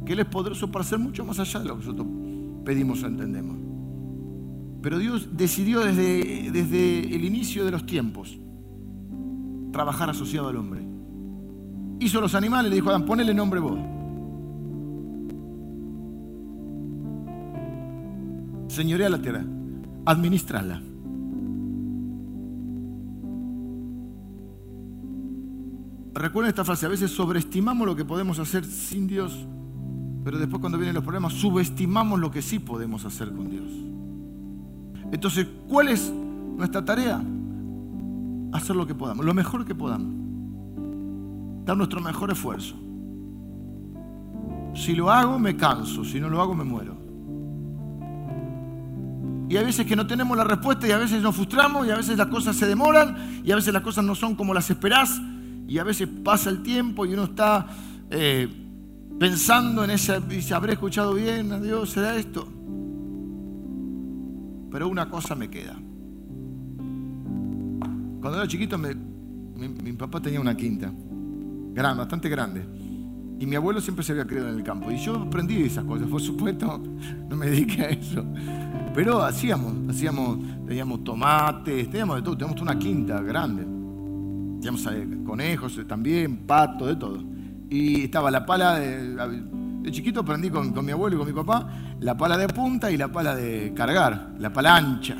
Que 0.05 0.13
Él 0.15 0.21
es 0.21 0.27
poderoso 0.27 0.71
para 0.71 0.85
hacer 0.85 0.99
mucho 0.99 1.25
más 1.25 1.39
allá 1.39 1.61
de 1.61 1.67
lo 1.67 1.75
que 1.75 1.85
nosotros 1.85 2.07
pedimos 2.65 3.03
o 3.03 3.07
entendemos. 3.07 3.66
Pero 4.87 5.01
Dios 5.01 5.31
decidió 5.33 5.81
desde, 5.81 6.53
desde 6.53 7.13
el 7.13 7.25
inicio 7.25 7.65
de 7.65 7.73
los 7.73 7.87
tiempos 7.87 8.39
trabajar 9.73 10.09
asociado 10.11 10.47
al 10.47 10.55
hombre. 10.55 10.87
Hizo 11.99 12.21
los 12.21 12.37
animales, 12.37 12.71
le 12.71 12.77
dijo 12.77 12.91
a 12.91 12.95
Adán, 12.95 13.05
ponele 13.05 13.35
nombre 13.35 13.59
vos. 13.59 13.81
señorea 18.69 19.09
la 19.09 19.21
tierra, 19.21 19.45
administrala. 20.05 20.81
Recuerden 26.15 26.51
esta 26.51 26.65
frase, 26.65 26.87
a 26.87 26.91
veces 26.91 27.11
sobreestimamos 27.11 27.89
lo 27.89 27.97
que 27.97 28.05
podemos 28.05 28.39
hacer 28.39 28.65
sin 28.65 29.09
Dios, 29.09 29.49
pero 30.23 30.39
después 30.39 30.61
cuando 30.61 30.79
vienen 30.79 30.95
los 30.95 31.03
problemas 31.03 31.33
subestimamos 31.33 32.21
lo 32.21 32.31
que 32.31 32.41
sí 32.41 32.61
podemos 32.61 33.05
hacer 33.05 33.33
con 33.33 33.51
Dios. 33.51 33.86
Entonces, 35.13 35.47
¿cuál 35.69 35.89
es 35.89 36.13
nuestra 36.13 36.85
tarea? 36.85 37.23
Hacer 38.53 38.77
lo 38.77 38.87
que 38.87 38.95
podamos, 38.95 39.25
lo 39.25 39.35
mejor 39.35 39.65
que 39.65 39.75
podamos. 39.75 40.15
Dar 41.65 41.77
nuestro 41.77 42.01
mejor 42.01 42.31
esfuerzo. 42.31 42.77
Si 44.75 44.95
lo 44.95 45.11
hago, 45.11 45.39
me 45.39 45.57
canso, 45.57 46.05
si 46.05 46.21
no 46.21 46.29
lo 46.29 46.41
hago, 46.41 46.55
me 46.55 46.65
muero. 46.65 46.97
Y 49.49 49.57
hay 49.57 49.65
veces 49.65 49.87
que 49.87 49.95
no 49.95 50.07
tenemos 50.07 50.37
la 50.37 50.45
respuesta 50.45 50.89
y 50.89 50.91
a 50.91 50.99
veces 50.99 51.23
nos 51.23 51.35
frustramos 51.35 51.87
y 51.87 51.91
a 51.91 51.97
veces 51.97 52.19
las 52.19 52.27
cosas 52.27 52.57
se 52.57 52.67
demoran 52.67 53.43
y 53.45 53.53
a 53.53 53.57
veces 53.57 53.73
las 53.73 53.83
cosas 53.83 54.05
no 54.05 54.15
son 54.15 54.35
como 54.35 54.53
las 54.53 54.69
esperás 54.71 55.21
y 55.69 55.79
a 55.79 55.85
veces 55.85 56.09
pasa 56.25 56.51
el 56.51 56.63
tiempo 56.63 57.07
y 57.07 57.15
uno 57.15 57.25
está 57.25 57.67
eh, 58.11 58.49
pensando 59.19 59.85
en 59.85 59.91
ese, 59.91 60.21
dice, 60.21 60.55
habré 60.55 60.73
escuchado 60.73 61.15
bien 61.15 61.53
a 61.53 61.61
Dios, 61.61 61.91
será 61.91 62.17
esto. 62.17 62.49
Pero 64.77 64.89
una 64.89 65.09
cosa 65.09 65.35
me 65.35 65.49
queda. 65.49 65.73
Cuando 68.21 68.35
era 68.35 68.47
chiquito, 68.47 68.77
mi, 68.77 69.93
papá 69.95 70.21
tenía 70.21 70.39
una 70.39 70.55
quinta, 70.55 70.93
grande, 71.73 72.01
bastante 72.01 72.29
grande. 72.29 72.63
Y 73.41 73.47
mi 73.47 73.57
abuelo 73.57 73.81
siempre 73.81 74.05
se 74.05 74.13
había 74.13 74.27
criado 74.27 74.51
en 74.51 74.57
el 74.57 74.63
campo. 74.63 74.91
Y 74.91 74.99
yo 74.99 75.15
aprendí 75.17 75.63
esas 75.63 75.83
cosas, 75.85 76.07
por 76.09 76.21
supuesto, 76.21 76.79
no 77.31 77.37
me 77.37 77.47
dediqué 77.47 77.83
a 77.85 77.89
eso. 77.89 78.23
Pero 78.95 79.23
hacíamos, 79.23 79.73
hacíamos, 79.89 80.41
teníamos 80.67 81.03
tomates, 81.05 81.89
teníamos 81.89 82.17
de 82.17 82.23
todo, 82.23 82.37
teníamos 82.37 82.61
una 82.61 82.79
quinta 82.79 83.23
grande. 83.23 83.63
Teníamos 83.63 84.87
eh, 84.89 85.09
conejos 85.25 85.79
eh, 85.79 85.87
también, 85.87 86.47
pato, 86.47 86.85
de 86.85 86.97
todo. 86.97 87.25
Y 87.71 88.03
estaba 88.03 88.31
la 88.31 88.45
pala 88.45 88.79
de, 88.79 89.43
de 89.87 89.93
chiquito 89.93 90.19
aprendí 90.19 90.51
con, 90.51 90.85
mi 90.85 90.91
abuelo 90.91 91.15
y 91.15 91.19
con 91.21 91.29
mi 91.29 91.33
papá 91.33 91.69
la 92.01 92.17
pala 92.17 92.37
de 92.37 92.49
punta 92.49 92.91
y 92.91 92.97
la 92.97 93.07
pala 93.07 93.37
de 93.37 93.73
cargar, 93.73 94.35
la 94.37 94.53
pala 94.53 94.75
ancha, 94.75 95.17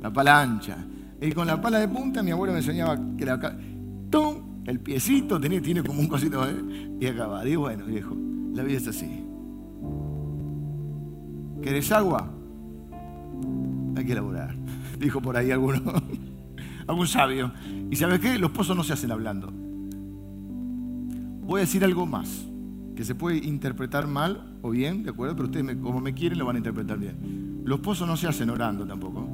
la 0.00 0.12
pala 0.12 0.40
ancha. 0.40 0.76
Y 1.20 1.32
con 1.32 1.48
la 1.48 1.60
pala 1.60 1.80
de 1.80 1.88
punta 1.88 2.22
mi 2.22 2.30
abuelo 2.30 2.52
me 2.52 2.60
enseñaba 2.60 2.96
que 3.18 3.26
la, 3.26 3.58
¡tum! 4.10 4.62
el 4.66 4.78
piecito 4.78 5.40
tiene 5.40 5.82
como 5.82 5.98
un 5.98 6.06
cosito 6.06 6.48
¿eh? 6.48 6.96
y 7.00 7.06
acaba. 7.06 7.42
Digo, 7.42 7.62
bueno, 7.62 7.86
viejo, 7.86 8.16
la 8.54 8.62
vida 8.62 8.78
es 8.78 8.86
así. 8.86 9.24
¿Querés 11.60 11.90
agua? 11.90 12.30
Hay 13.96 14.04
que 14.04 14.12
elaborar, 14.12 14.54
dijo 15.00 15.20
por 15.20 15.36
ahí 15.36 15.50
alguno 15.50 15.92
algún 16.86 17.08
sabio. 17.08 17.52
¿Y 17.90 17.96
sabes 17.96 18.20
qué? 18.20 18.38
Los 18.38 18.52
pozos 18.52 18.76
no 18.76 18.84
se 18.84 18.92
hacen 18.92 19.10
hablando. 19.10 19.52
Voy 21.42 21.58
a 21.58 21.64
decir 21.64 21.82
algo 21.84 22.06
más, 22.06 22.46
que 22.94 23.04
se 23.04 23.14
puede 23.14 23.38
interpretar 23.38 24.06
mal 24.06 24.56
o 24.62 24.70
bien, 24.70 25.02
¿de 25.02 25.10
acuerdo? 25.10 25.34
Pero 25.36 25.48
ustedes 25.48 25.76
como 25.76 26.00
me 26.00 26.14
quieren 26.14 26.38
lo 26.38 26.46
van 26.46 26.56
a 26.56 26.58
interpretar 26.58 26.98
bien. 26.98 27.62
Los 27.64 27.80
pozos 27.80 28.06
no 28.06 28.16
se 28.16 28.28
hacen 28.28 28.50
orando 28.50 28.86
tampoco. 28.86 29.26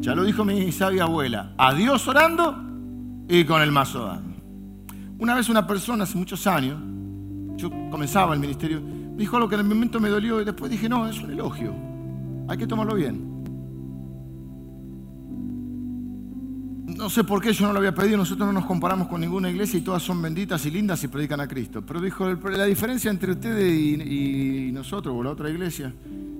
Ya 0.00 0.14
lo 0.14 0.24
dijo 0.24 0.44
mi 0.44 0.72
sabia 0.72 1.02
abuela, 1.02 1.54
a 1.58 1.74
Dios 1.74 2.06
orando 2.08 2.56
y 3.28 3.44
con 3.44 3.60
el 3.60 3.72
mazo 3.72 4.04
dando. 4.04 4.38
Una 5.18 5.34
vez 5.34 5.48
una 5.48 5.66
persona, 5.66 6.04
hace 6.04 6.16
muchos 6.16 6.46
años, 6.46 6.80
yo 7.56 7.70
comenzaba 7.90 8.32
el 8.32 8.40
ministerio, 8.40 8.80
dijo 9.16 9.36
algo 9.36 9.48
que 9.48 9.56
en 9.56 9.62
el 9.62 9.66
momento 9.66 9.98
me 9.98 10.08
dolió 10.08 10.40
y 10.40 10.44
después 10.44 10.70
dije, 10.70 10.88
no, 10.88 11.06
es 11.08 11.20
un 11.20 11.32
elogio, 11.32 11.74
hay 12.48 12.56
que 12.56 12.66
tomarlo 12.66 12.94
bien. 12.94 13.27
No 16.98 17.08
sé 17.08 17.22
por 17.22 17.40
qué 17.40 17.52
yo 17.52 17.64
no 17.64 17.72
lo 17.72 17.78
había 17.78 17.94
pedido, 17.94 18.16
nosotros 18.16 18.44
no 18.44 18.52
nos 18.52 18.66
comparamos 18.66 19.06
con 19.06 19.20
ninguna 19.20 19.48
iglesia 19.48 19.78
y 19.78 19.82
todas 19.82 20.02
son 20.02 20.20
benditas 20.20 20.66
y 20.66 20.70
lindas 20.72 21.02
y 21.04 21.08
predican 21.08 21.40
a 21.40 21.46
Cristo. 21.46 21.80
Pero 21.86 22.00
dijo, 22.00 22.28
la 22.28 22.64
diferencia 22.64 23.08
entre 23.08 23.32
ustedes 23.32 23.72
y, 23.72 24.72
nosotros 24.72 25.14
o 25.16 25.22
la 25.22 25.30
otra 25.30 25.48
iglesia 25.48 25.94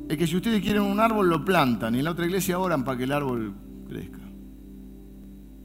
es 0.09 0.17
que 0.17 0.27
si 0.27 0.37
ustedes 0.37 0.61
quieren 0.61 0.83
un 0.83 0.99
árbol 0.99 1.29
lo 1.29 1.45
plantan 1.45 1.95
y 1.95 1.99
en 1.99 2.05
la 2.05 2.11
otra 2.11 2.27
iglesia 2.27 2.59
oran 2.59 2.85
para 2.85 2.99
que 2.99 3.05
el 3.05 3.13
árbol 3.13 3.55
crezca. 3.89 4.19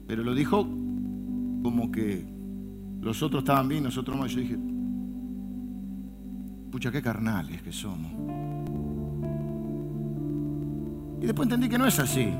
Pero 0.06 0.22
lo 0.22 0.32
dijo 0.32 0.62
como 0.62 1.90
que 1.90 2.24
los 3.00 3.20
otros 3.22 3.42
estaban 3.42 3.68
bien, 3.68 3.82
nosotros 3.82 4.16
no. 4.16 4.26
Yo 4.26 4.40
dije, 4.40 4.58
pucha, 6.70 6.92
qué 6.92 7.02
carnales 7.02 7.62
que 7.62 7.72
somos. 7.72 8.12
Y 11.20 11.26
después 11.26 11.46
entendí 11.46 11.68
que 11.68 11.78
no 11.78 11.86
es 11.86 11.98
así 11.98 12.32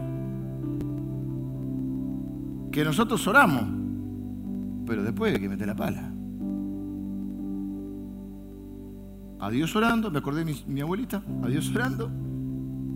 que 2.75 2.85
nosotros 2.85 3.25
oramos, 3.29 3.63
pero 4.85 5.05
después 5.05 5.33
hay 5.33 5.41
que 5.41 5.49
meter 5.49 5.69
la 5.69 5.77
pala. 5.77 6.11
A 9.39 9.49
Dios 9.49 9.77
orando, 9.77 10.11
me 10.11 10.19
acordé 10.19 10.45
de 10.45 10.57
mi, 10.67 10.81
abuelita, 10.81 11.23
a 11.45 11.47
Dios 11.47 11.71
orando 11.73 12.11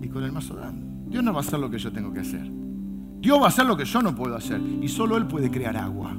y 0.01 0.09
con 0.09 0.21
el 0.23 0.33
mazo 0.33 0.55
orando. 0.55 0.85
Dios 1.09 1.23
no 1.23 1.31
va 1.31 1.37
a 1.37 1.43
hacer 1.43 1.59
lo 1.59 1.69
que 1.69 1.77
yo 1.77 1.93
tengo 1.93 2.11
que 2.11 2.19
hacer. 2.19 2.45
Dios 3.21 3.39
va 3.39 3.45
a 3.45 3.47
hacer 3.47 3.65
lo 3.65 3.77
que 3.77 3.85
yo 3.85 4.01
no 4.01 4.13
puedo 4.13 4.35
hacer. 4.35 4.59
Y 4.59 4.89
solo 4.89 5.15
Él 5.15 5.27
puede 5.27 5.49
crear 5.49 5.77
agua. 5.77 6.11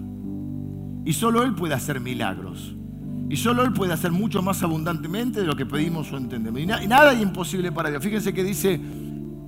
Y 1.05 1.13
solo 1.13 1.43
Él 1.43 1.55
puede 1.55 1.75
hacer 1.75 2.01
milagros. 2.01 2.75
Y 3.29 3.37
solo 3.37 3.63
Él 3.63 3.75
puede 3.75 3.93
hacer 3.93 4.11
mucho 4.11 4.41
más 4.41 4.63
abundantemente 4.63 5.39
de 5.39 5.47
lo 5.47 5.55
que 5.55 5.67
pedimos 5.67 6.11
o 6.13 6.17
entendemos. 6.17 6.61
Y 6.61 6.67
nada 6.67 7.13
es 7.13 7.21
imposible 7.21 7.73
para 7.73 7.91
Dios. 7.91 8.03
Fíjense 8.03 8.33
que 8.33 8.43
dice 8.43 8.81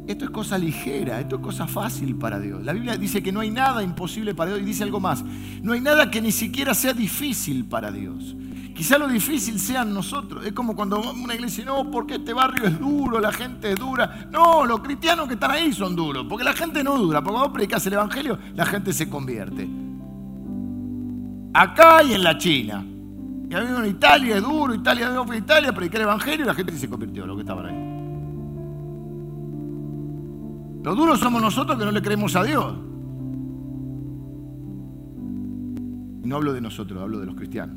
esto 0.06 0.24
es 0.24 0.30
cosa 0.30 0.58
ligera, 0.58 1.20
esto 1.20 1.36
es 1.36 1.42
cosa 1.42 1.66
fácil 1.66 2.16
para 2.16 2.40
Dios. 2.40 2.64
La 2.64 2.72
Biblia 2.72 2.96
dice 2.96 3.22
que 3.22 3.30
no 3.30 3.40
hay 3.40 3.50
nada 3.50 3.82
imposible 3.82 4.34
para 4.34 4.50
Dios 4.50 4.62
y 4.62 4.64
dice 4.64 4.82
algo 4.82 5.00
más. 5.00 5.24
No 5.62 5.72
hay 5.72 5.80
nada 5.80 6.10
que 6.10 6.20
ni 6.20 6.32
siquiera 6.32 6.74
sea 6.74 6.92
difícil 6.92 7.64
para 7.64 7.92
Dios. 7.92 8.36
Quizá 8.74 8.98
lo 8.98 9.06
difícil 9.06 9.60
sean 9.60 9.92
nosotros. 9.94 10.44
Es 10.44 10.52
como 10.52 10.74
cuando 10.74 11.00
una 11.12 11.34
iglesia 11.34 11.62
dice, 11.62 11.64
no, 11.64 11.90
porque 11.90 12.14
este 12.14 12.32
barrio 12.32 12.64
es 12.64 12.78
duro, 12.78 13.20
la 13.20 13.30
gente 13.30 13.72
es 13.72 13.78
dura. 13.78 14.26
No, 14.30 14.64
los 14.64 14.80
cristianos 14.80 15.28
que 15.28 15.34
están 15.34 15.52
ahí 15.52 15.72
son 15.72 15.94
duros, 15.94 16.26
porque 16.28 16.44
la 16.44 16.54
gente 16.54 16.82
no 16.82 16.96
dura. 16.98 17.22
Porque 17.22 17.34
cuando 17.34 17.52
predicas 17.52 17.86
el 17.86 17.92
Evangelio, 17.92 18.38
la 18.54 18.66
gente 18.66 18.92
se 18.92 19.08
convierte. 19.08 19.68
Acá 21.54 22.02
y 22.02 22.14
en 22.14 22.24
la 22.24 22.38
China. 22.38 22.84
Y 23.48 23.54
en 23.54 23.86
Italia 23.86 24.36
es 24.36 24.42
duro, 24.42 24.74
Italia 24.74 25.10
Italia, 25.36 25.72
predicar 25.72 26.00
el 26.00 26.06
Evangelio 26.06 26.44
y 26.44 26.48
la 26.48 26.54
gente 26.54 26.72
se 26.76 26.88
convirtió, 26.88 27.26
lo 27.26 27.34
que 27.36 27.42
estaban 27.42 27.66
ahí. 27.66 27.81
Lo 30.82 30.94
duro 30.94 31.16
somos 31.16 31.40
nosotros 31.40 31.78
que 31.78 31.84
no 31.84 31.92
le 31.92 32.02
creemos 32.02 32.34
a 32.34 32.42
Dios. 32.42 32.74
Y 36.24 36.28
no 36.28 36.36
hablo 36.36 36.52
de 36.52 36.60
nosotros, 36.60 37.00
hablo 37.00 37.20
de 37.20 37.26
los 37.26 37.34
cristianos. 37.36 37.76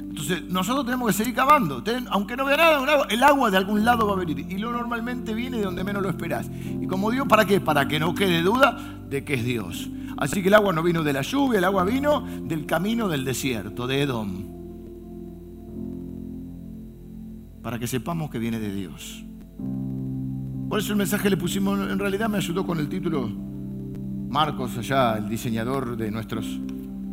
Entonces, 0.00 0.44
nosotros 0.50 0.86
tenemos 0.86 1.08
que 1.08 1.12
seguir 1.12 1.34
cavando. 1.34 1.84
Aunque 2.10 2.36
no 2.36 2.46
vea 2.46 2.56
nada, 2.56 3.06
el 3.10 3.22
agua 3.22 3.50
de 3.50 3.58
algún 3.58 3.84
lado 3.84 4.06
va 4.06 4.14
a 4.14 4.16
venir. 4.16 4.40
Y 4.50 4.56
lo 4.56 4.72
normalmente 4.72 5.34
viene 5.34 5.58
de 5.58 5.64
donde 5.64 5.84
menos 5.84 6.02
lo 6.02 6.08
esperás. 6.08 6.50
Y 6.80 6.86
como 6.86 7.10
Dios, 7.10 7.28
¿para 7.28 7.44
qué? 7.44 7.60
Para 7.60 7.86
que 7.86 8.00
no 8.00 8.14
quede 8.14 8.40
duda 8.40 8.78
de 9.10 9.24
que 9.24 9.34
es 9.34 9.44
Dios. 9.44 9.90
Así 10.16 10.40
que 10.40 10.48
el 10.48 10.54
agua 10.54 10.72
no 10.72 10.82
vino 10.82 11.02
de 11.02 11.12
la 11.12 11.20
lluvia, 11.20 11.58
el 11.58 11.64
agua 11.64 11.84
vino 11.84 12.24
del 12.44 12.64
camino 12.64 13.08
del 13.08 13.26
desierto, 13.26 13.86
de 13.86 14.00
Edom. 14.00 14.56
Para 17.62 17.78
que 17.78 17.86
sepamos 17.86 18.30
que 18.30 18.38
viene 18.38 18.58
de 18.58 18.74
Dios. 18.74 19.26
Por 20.68 20.80
eso 20.80 20.92
el 20.92 20.98
mensaje 20.98 21.30
le 21.30 21.36
pusimos, 21.36 21.78
en 21.90 21.98
realidad 21.98 22.28
me 22.28 22.38
ayudó 22.38 22.66
con 22.66 22.80
el 22.80 22.88
título 22.88 23.30
Marcos, 24.28 24.76
allá, 24.76 25.16
el 25.16 25.28
diseñador 25.28 25.96
de 25.96 26.10
nuestros, 26.10 26.44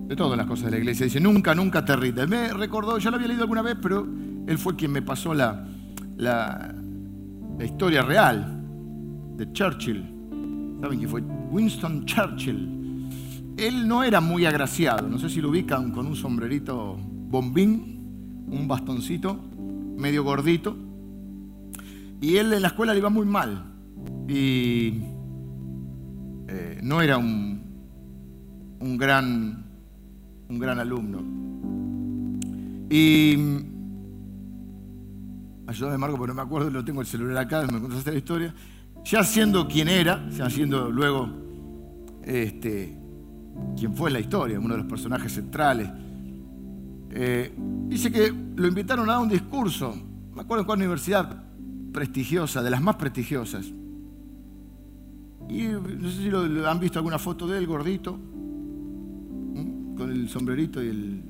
de 0.08 0.16
todas 0.16 0.36
las 0.36 0.48
cosas 0.48 0.66
de 0.66 0.72
la 0.72 0.78
iglesia. 0.78 1.06
Dice, 1.06 1.20
nunca, 1.20 1.54
nunca 1.54 1.86
te 1.86 1.96
rindas. 1.96 2.28
Me 2.28 2.52
recordó, 2.52 2.98
ya 2.98 3.12
lo 3.12 3.18
había 3.18 3.28
leído 3.28 3.44
alguna 3.44 3.62
vez, 3.62 3.78
pero 3.80 4.08
él 4.48 4.58
fue 4.58 4.76
quien 4.76 4.92
me 4.92 5.04
pasó 5.04 5.36
la, 5.36 5.68
la, 6.18 6.74
historia 7.64 8.02
real 8.02 8.64
de 9.38 9.54
Churchill. 9.54 10.04
¿Saben 10.82 10.98
quién 10.98 11.10
fue? 11.10 11.22
Winston 11.52 12.06
Churchill. 12.06 13.08
Él 13.56 13.88
no 13.88 14.04
era 14.04 14.20
muy 14.20 14.48
agraciado, 14.48 15.08
no 15.08 15.20
sé 15.20 15.30
si 15.30 15.40
lo 15.42 15.50
ubican 15.50 15.92
con 15.92 16.08
un 16.08 16.16
sombrerito 16.16 16.98
bombín, 16.98 18.46
un 18.48 18.68
bastoncito, 18.68 19.40
medio 19.96 20.24
gordito 20.24 20.76
y 22.24 22.38
él 22.38 22.54
en 22.54 22.62
la 22.62 22.70
escuela 22.70 22.94
le 22.94 23.00
iba 23.00 23.10
muy 23.10 23.26
mal. 23.26 23.66
Y 24.30 25.02
eh, 26.48 26.80
no 26.82 27.02
era 27.02 27.18
un, 27.18 27.62
un, 28.80 28.98
gran, 28.98 29.66
un 30.48 30.58
gran 30.58 30.80
alumno. 30.80 31.22
Y 32.90 33.36
ayúdame 35.68 35.98
Marco, 35.98 36.16
porque 36.16 36.30
no 36.30 36.36
me 36.36 36.42
acuerdo, 36.44 36.70
lo 36.70 36.86
tengo 36.86 37.02
el 37.02 37.08
celular 37.08 37.44
acá, 37.44 37.68
me 37.70 37.82
contaste 37.82 38.14
la 38.14 38.18
historia. 38.18 38.56
Ya 39.04 39.22
siendo 39.26 39.68
quien 39.68 39.90
era, 39.90 40.26
ya 40.30 40.50
siendo 40.50 40.90
luego 40.90 41.28
este, 42.24 42.98
quien 43.78 43.94
fue 43.94 44.10
la 44.12 44.22
historia, 44.22 44.62
uno 44.62 44.76
de 44.76 44.78
los 44.78 44.88
personajes 44.88 45.34
centrales, 45.34 45.90
eh, 47.10 47.54
dice 47.90 48.10
que 48.10 48.34
lo 48.56 48.66
invitaron 48.66 49.10
a 49.10 49.14
dar 49.14 49.22
un 49.22 49.30
discurso 49.30 49.94
me 50.36 50.42
acuerdo 50.42 50.62
en 50.62 50.66
cuál 50.66 50.80
universidad 50.80 51.44
prestigiosa, 51.94 52.62
de 52.62 52.70
las 52.70 52.82
más 52.82 52.96
prestigiosas. 52.96 53.72
Y 55.50 55.64
no 55.64 56.10
sé 56.10 56.18
si 56.18 56.30
lo, 56.30 56.68
han 56.68 56.80
visto 56.80 57.00
alguna 57.00 57.20
foto 57.20 57.48
de 57.48 57.58
él, 57.58 57.68
gordito, 57.68 58.20
con 59.98 60.12
el 60.12 60.28
sombrerito 60.28 60.84
y 60.84 60.88
el, 60.88 61.24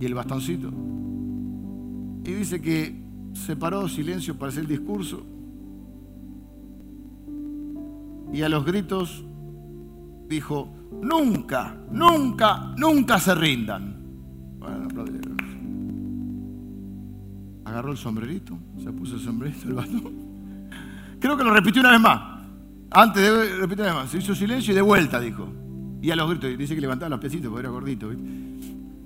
y 0.00 0.06
el 0.06 0.14
bastoncito. 0.14 0.70
Y 2.24 2.32
dice 2.32 2.60
que 2.60 3.04
se 3.34 3.56
paró 3.56 3.88
silencio 3.88 4.38
para 4.38 4.50
hacer 4.50 4.62
el 4.62 4.68
discurso. 4.68 5.24
Y 8.32 8.42
a 8.42 8.48
los 8.48 8.64
gritos 8.64 9.24
dijo, 10.28 10.68
nunca, 11.02 11.76
nunca, 11.90 12.74
nunca 12.76 13.18
se 13.18 13.34
rindan. 13.34 13.96
Bueno, 14.58 14.88
Agarró 17.76 17.92
el 17.92 17.98
sombrerito, 17.98 18.58
se 18.82 18.90
puso 18.90 19.16
el 19.16 19.20
sombrerito, 19.20 19.68
el 19.68 19.74
bastón. 19.74 20.14
Creo 21.20 21.36
que 21.36 21.44
lo 21.44 21.52
repitió 21.52 21.82
una 21.82 21.90
vez 21.90 22.00
más. 22.00 22.40
Antes 22.90 23.22
de 23.22 23.56
repetir 23.58 23.84
una 23.84 23.92
vez 23.92 24.02
más, 24.02 24.10
se 24.10 24.16
hizo 24.16 24.34
silencio 24.34 24.72
y 24.72 24.76
de 24.76 24.80
vuelta 24.80 25.20
dijo. 25.20 25.46
Y 26.00 26.10
a 26.10 26.16
los 26.16 26.26
gritos, 26.30 26.56
dice 26.56 26.74
que 26.74 26.80
levantaba 26.80 27.10
los 27.10 27.20
piecitos 27.20 27.50
porque 27.50 27.60
era 27.60 27.68
gordito. 27.68 28.10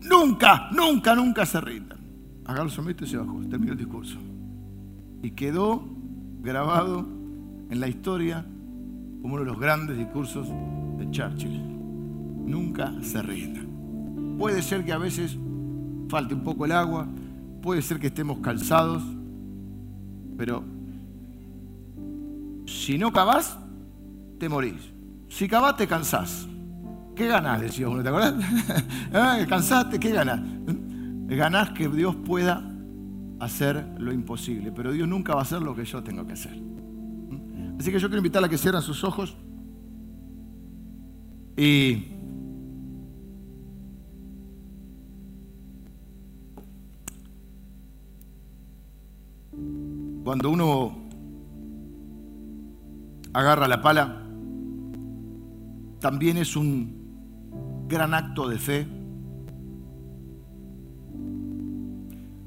Nunca, 0.08 0.70
nunca, 0.70 1.16
nunca 1.16 1.44
se 1.46 1.60
rindan. 1.60 1.98
Agarró 2.44 2.66
el 2.66 2.70
sombrerito 2.70 3.04
y 3.04 3.08
se 3.08 3.16
bajó, 3.16 3.40
terminó 3.50 3.72
el 3.72 3.78
discurso. 3.78 4.20
Y 5.20 5.32
quedó 5.32 5.84
grabado 6.40 7.08
en 7.70 7.80
la 7.80 7.88
historia 7.88 8.46
como 9.20 9.34
uno 9.34 9.42
de 9.42 9.50
los 9.50 9.58
grandes 9.58 9.98
discursos 9.98 10.46
de 10.96 11.10
Churchill. 11.10 11.60
Nunca 12.46 12.92
se 13.02 13.20
rinda. 13.20 13.62
Puede 14.38 14.62
ser 14.62 14.84
que 14.84 14.92
a 14.92 14.98
veces 14.98 15.36
falte 16.08 16.34
un 16.34 16.44
poco 16.44 16.66
el 16.66 16.70
agua, 16.70 17.08
puede 17.60 17.82
ser 17.82 17.98
que 17.98 18.08
estemos 18.08 18.38
calzados, 18.38 19.02
pero 20.36 20.64
si 22.66 22.98
no 22.98 23.12
cavás, 23.12 23.58
te 24.38 24.48
morís. 24.48 24.92
Si 25.28 25.48
cavás, 25.48 25.76
te 25.76 25.86
cansás. 25.86 26.46
¿Qué 27.14 27.28
ganás? 27.28 27.60
Decía 27.60 27.88
uno, 27.88 28.02
¿te 28.02 28.08
acordás? 28.08 28.34
¿Eh? 29.12 29.46
¿Cansaste? 29.48 30.00
¿Qué 30.00 30.10
ganás? 30.10 30.40
Ganás 31.26 31.70
que 31.70 31.88
Dios 31.88 32.16
pueda 32.16 32.64
hacer 33.38 33.86
lo 33.98 34.12
imposible, 34.12 34.72
pero 34.72 34.92
Dios 34.92 35.08
nunca 35.08 35.34
va 35.34 35.40
a 35.40 35.42
hacer 35.42 35.62
lo 35.62 35.74
que 35.74 35.84
yo 35.84 36.02
tengo 36.02 36.26
que 36.26 36.32
hacer. 36.32 36.52
Así 37.78 37.90
que 37.90 37.98
yo 37.98 38.08
quiero 38.08 38.18
invitarla 38.18 38.46
a 38.46 38.50
que 38.50 38.58
cierren 38.58 38.82
sus 38.82 39.04
ojos 39.04 39.36
y 41.56 42.04
cuando 50.30 50.48
uno 50.48 50.96
agarra 53.32 53.66
la 53.66 53.82
pala, 53.82 54.22
también 55.98 56.36
es 56.36 56.54
un 56.54 57.88
gran 57.88 58.14
acto 58.14 58.48
de 58.48 58.56
fe 58.56 58.86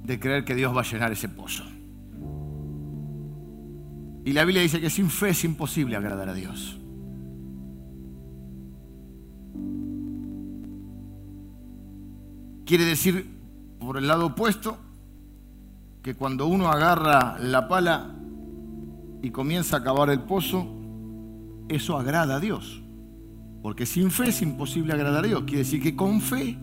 de 0.06 0.18
creer 0.18 0.46
que 0.46 0.56
Dios 0.56 0.74
va 0.74 0.80
a 0.80 0.86
llenar 0.86 1.12
ese 1.12 1.28
pozo. 1.28 1.66
Y 4.24 4.32
la 4.32 4.46
Biblia 4.46 4.62
dice 4.62 4.80
que 4.80 4.90
sin 4.90 5.10
fe 5.10 5.32
es 5.32 5.44
imposible 5.44 5.98
agradar 5.98 6.30
a 6.30 6.34
Dios. 6.34 6.80
Quiere 12.66 12.86
decir, 12.86 13.30
por 13.78 13.98
el 13.98 14.08
lado 14.08 14.28
opuesto, 14.28 14.78
que 16.04 16.16
cuando 16.16 16.48
uno 16.48 16.68
agarra 16.68 17.38
la 17.40 17.68
pala 17.70 18.14
y 19.22 19.32
comienza 19.32 19.78
a 19.78 19.84
cavar 19.84 20.10
el 20.10 20.20
pozo, 20.20 20.68
eso 21.70 21.98
agrada 21.98 22.36
a 22.36 22.40
Dios. 22.42 22.84
Porque 23.62 23.86
sin 23.86 24.12
fe 24.12 24.28
es 24.28 24.42
imposible 24.42 24.92
agradar 24.92 25.24
a 25.24 25.28
Dios. 25.28 25.44
Quiere 25.44 25.60
decir 25.60 25.82
que 25.82 25.96
con 25.96 26.20
fe 26.20 26.58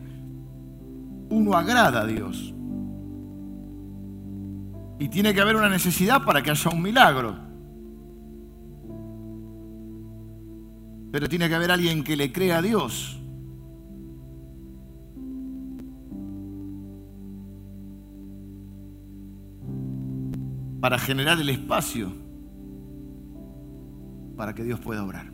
uno 1.31 1.55
agrada 1.55 2.03
a 2.03 2.07
Dios. 2.07 2.55
Y 4.99 5.09
tiene 5.09 5.33
que 5.33 5.41
haber 5.41 5.57
una 5.57 5.71
necesidad 5.71 6.23
para 6.23 6.43
que 6.43 6.51
haya 6.51 6.71
un 6.71 6.83
milagro. 6.83 7.35
Pero 11.11 11.29
tiene 11.31 11.49
que 11.49 11.55
haber 11.55 11.71
alguien 11.71 12.05
que 12.05 12.15
le 12.15 12.31
crea 12.31 12.59
a 12.59 12.63
Dios. 12.63 13.20
Para 20.81 20.99
generar 20.99 21.39
el 21.41 21.49
espacio 21.51 22.13
para 24.41 24.55
que 24.55 24.65
Dios 24.65 24.81
pueda 24.81 25.05
obrar. 25.05 25.31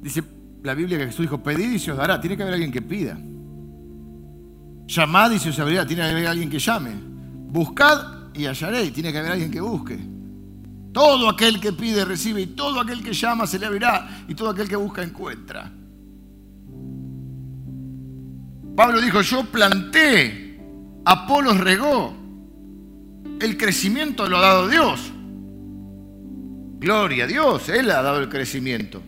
Dice 0.00 0.24
la 0.62 0.72
Biblia 0.72 0.96
que 0.96 1.04
Jesús 1.08 1.26
dijo, 1.26 1.42
pedid 1.42 1.72
y 1.72 1.78
se 1.78 1.92
os 1.92 1.98
dará. 1.98 2.18
Tiene 2.18 2.38
que 2.38 2.42
haber 2.42 2.54
alguien 2.54 2.72
que 2.72 2.80
pida. 2.80 3.18
Llamad 4.86 5.30
y 5.32 5.38
se 5.38 5.50
os 5.50 5.58
abrirá. 5.58 5.86
Tiene 5.86 6.04
que 6.04 6.08
haber 6.08 6.26
alguien 6.26 6.48
que 6.48 6.58
llame. 6.58 6.92
Buscad 7.50 8.32
y 8.32 8.46
hallaré. 8.46 8.90
Tiene 8.92 9.12
que 9.12 9.18
haber 9.18 9.32
alguien 9.32 9.50
que 9.50 9.60
busque. 9.60 9.98
Todo 10.90 11.28
aquel 11.28 11.60
que 11.60 11.74
pide 11.74 12.06
recibe 12.06 12.40
y 12.40 12.46
todo 12.46 12.80
aquel 12.80 13.04
que 13.04 13.12
llama 13.12 13.46
se 13.46 13.58
le 13.58 13.66
abrirá 13.66 14.24
y 14.26 14.34
todo 14.34 14.48
aquel 14.48 14.70
que 14.70 14.76
busca 14.76 15.02
encuentra. 15.02 15.70
Pablo 18.80 19.02
dijo, 19.02 19.20
yo 19.20 19.44
planté, 19.44 20.58
Apolos 21.04 21.60
regó, 21.60 22.14
el 23.38 23.58
crecimiento 23.58 24.26
lo 24.26 24.38
ha 24.38 24.40
dado 24.40 24.68
Dios. 24.68 25.12
Gloria 26.78 27.24
a 27.24 27.26
Dios, 27.26 27.68
Él 27.68 27.90
ha 27.90 28.00
dado 28.00 28.20
el 28.20 28.30
crecimiento. 28.30 29.02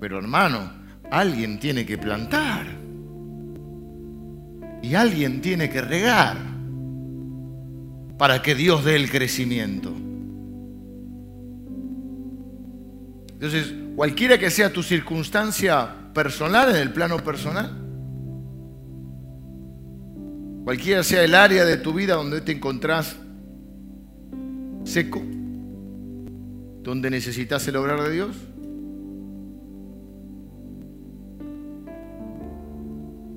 Pero 0.00 0.18
hermano, 0.18 0.70
alguien 1.10 1.58
tiene 1.58 1.84
que 1.84 1.98
plantar. 1.98 2.64
Y 4.82 4.94
alguien 4.94 5.40
tiene 5.40 5.68
que 5.68 5.82
regar 5.82 6.36
para 8.16 8.40
que 8.40 8.54
Dios 8.54 8.84
dé 8.84 8.94
el 8.94 9.10
crecimiento. 9.10 9.92
Entonces, 13.32 13.74
cualquiera 13.96 14.38
que 14.38 14.48
sea 14.48 14.72
tu 14.72 14.84
circunstancia 14.84 15.92
personal, 16.14 16.70
en 16.70 16.76
el 16.76 16.92
plano 16.92 17.16
personal, 17.16 17.81
cualquiera 20.64 21.02
sea 21.02 21.24
el 21.24 21.34
área 21.34 21.64
de 21.64 21.76
tu 21.76 21.92
vida 21.92 22.14
donde 22.14 22.40
te 22.40 22.52
encontrás 22.52 23.16
seco, 24.84 25.22
donde 26.82 27.10
necesitas 27.10 27.66
el 27.68 27.76
obrar 27.76 28.02
de 28.02 28.10
Dios, 28.12 28.36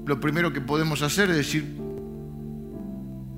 lo 0.06 0.20
primero 0.20 0.54
que 0.54 0.62
podemos 0.62 1.02
hacer 1.02 1.30
es 1.30 1.38
decir, 1.38 1.86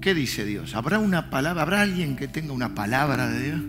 ¿Qué 0.07 0.13
dice 0.13 0.45
Dios? 0.45 0.73
¿Habrá 0.73 0.99
una 0.99 1.29
palabra? 1.29 1.63
¿Habrá 1.63 1.81
alguien 1.81 2.15
que 2.15 2.29
tenga 2.29 2.53
una 2.53 2.73
palabra 2.73 3.27
de 3.27 3.43
Dios? 3.43 3.61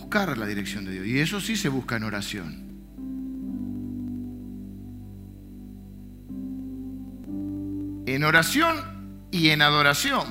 Buscar 0.00 0.36
la 0.38 0.46
dirección 0.46 0.84
de 0.84 0.92
Dios. 0.92 1.06
Y 1.06 1.18
eso 1.18 1.40
sí 1.40 1.56
se 1.56 1.68
busca 1.68 1.96
en 1.96 2.04
oración. 2.04 2.70
En 8.06 8.24
oración 8.24 8.76
y 9.30 9.48
en 9.48 9.62
adoración. 9.62 10.24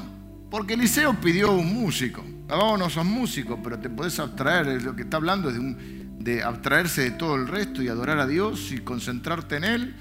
Porque 0.50 0.74
Eliseo 0.74 1.14
pidió 1.22 1.54
un 1.54 1.74
músico. 1.74 2.24
Vamos, 2.48 2.80
no 2.80 2.90
sos 2.90 3.06
músico, 3.06 3.60
pero 3.64 3.80
te 3.80 3.90
podés 3.90 4.20
abstraer. 4.20 4.82
Lo 4.82 4.96
que 4.96 5.04
está 5.04 5.18
hablando 5.18 5.50
es 5.50 5.56
de, 5.56 5.76
de, 6.20 6.44
abstraerse 6.44 7.04
de 7.04 7.12
todo 7.12 7.36
el 7.36 7.48
resto 7.48 7.82
y 7.84 7.88
adorar 7.88 8.20
a 8.20 8.26
Dios 8.26 8.72
y 8.72 8.80
concentrarte 8.80 9.58
en 9.58 9.64
Él 9.64 9.96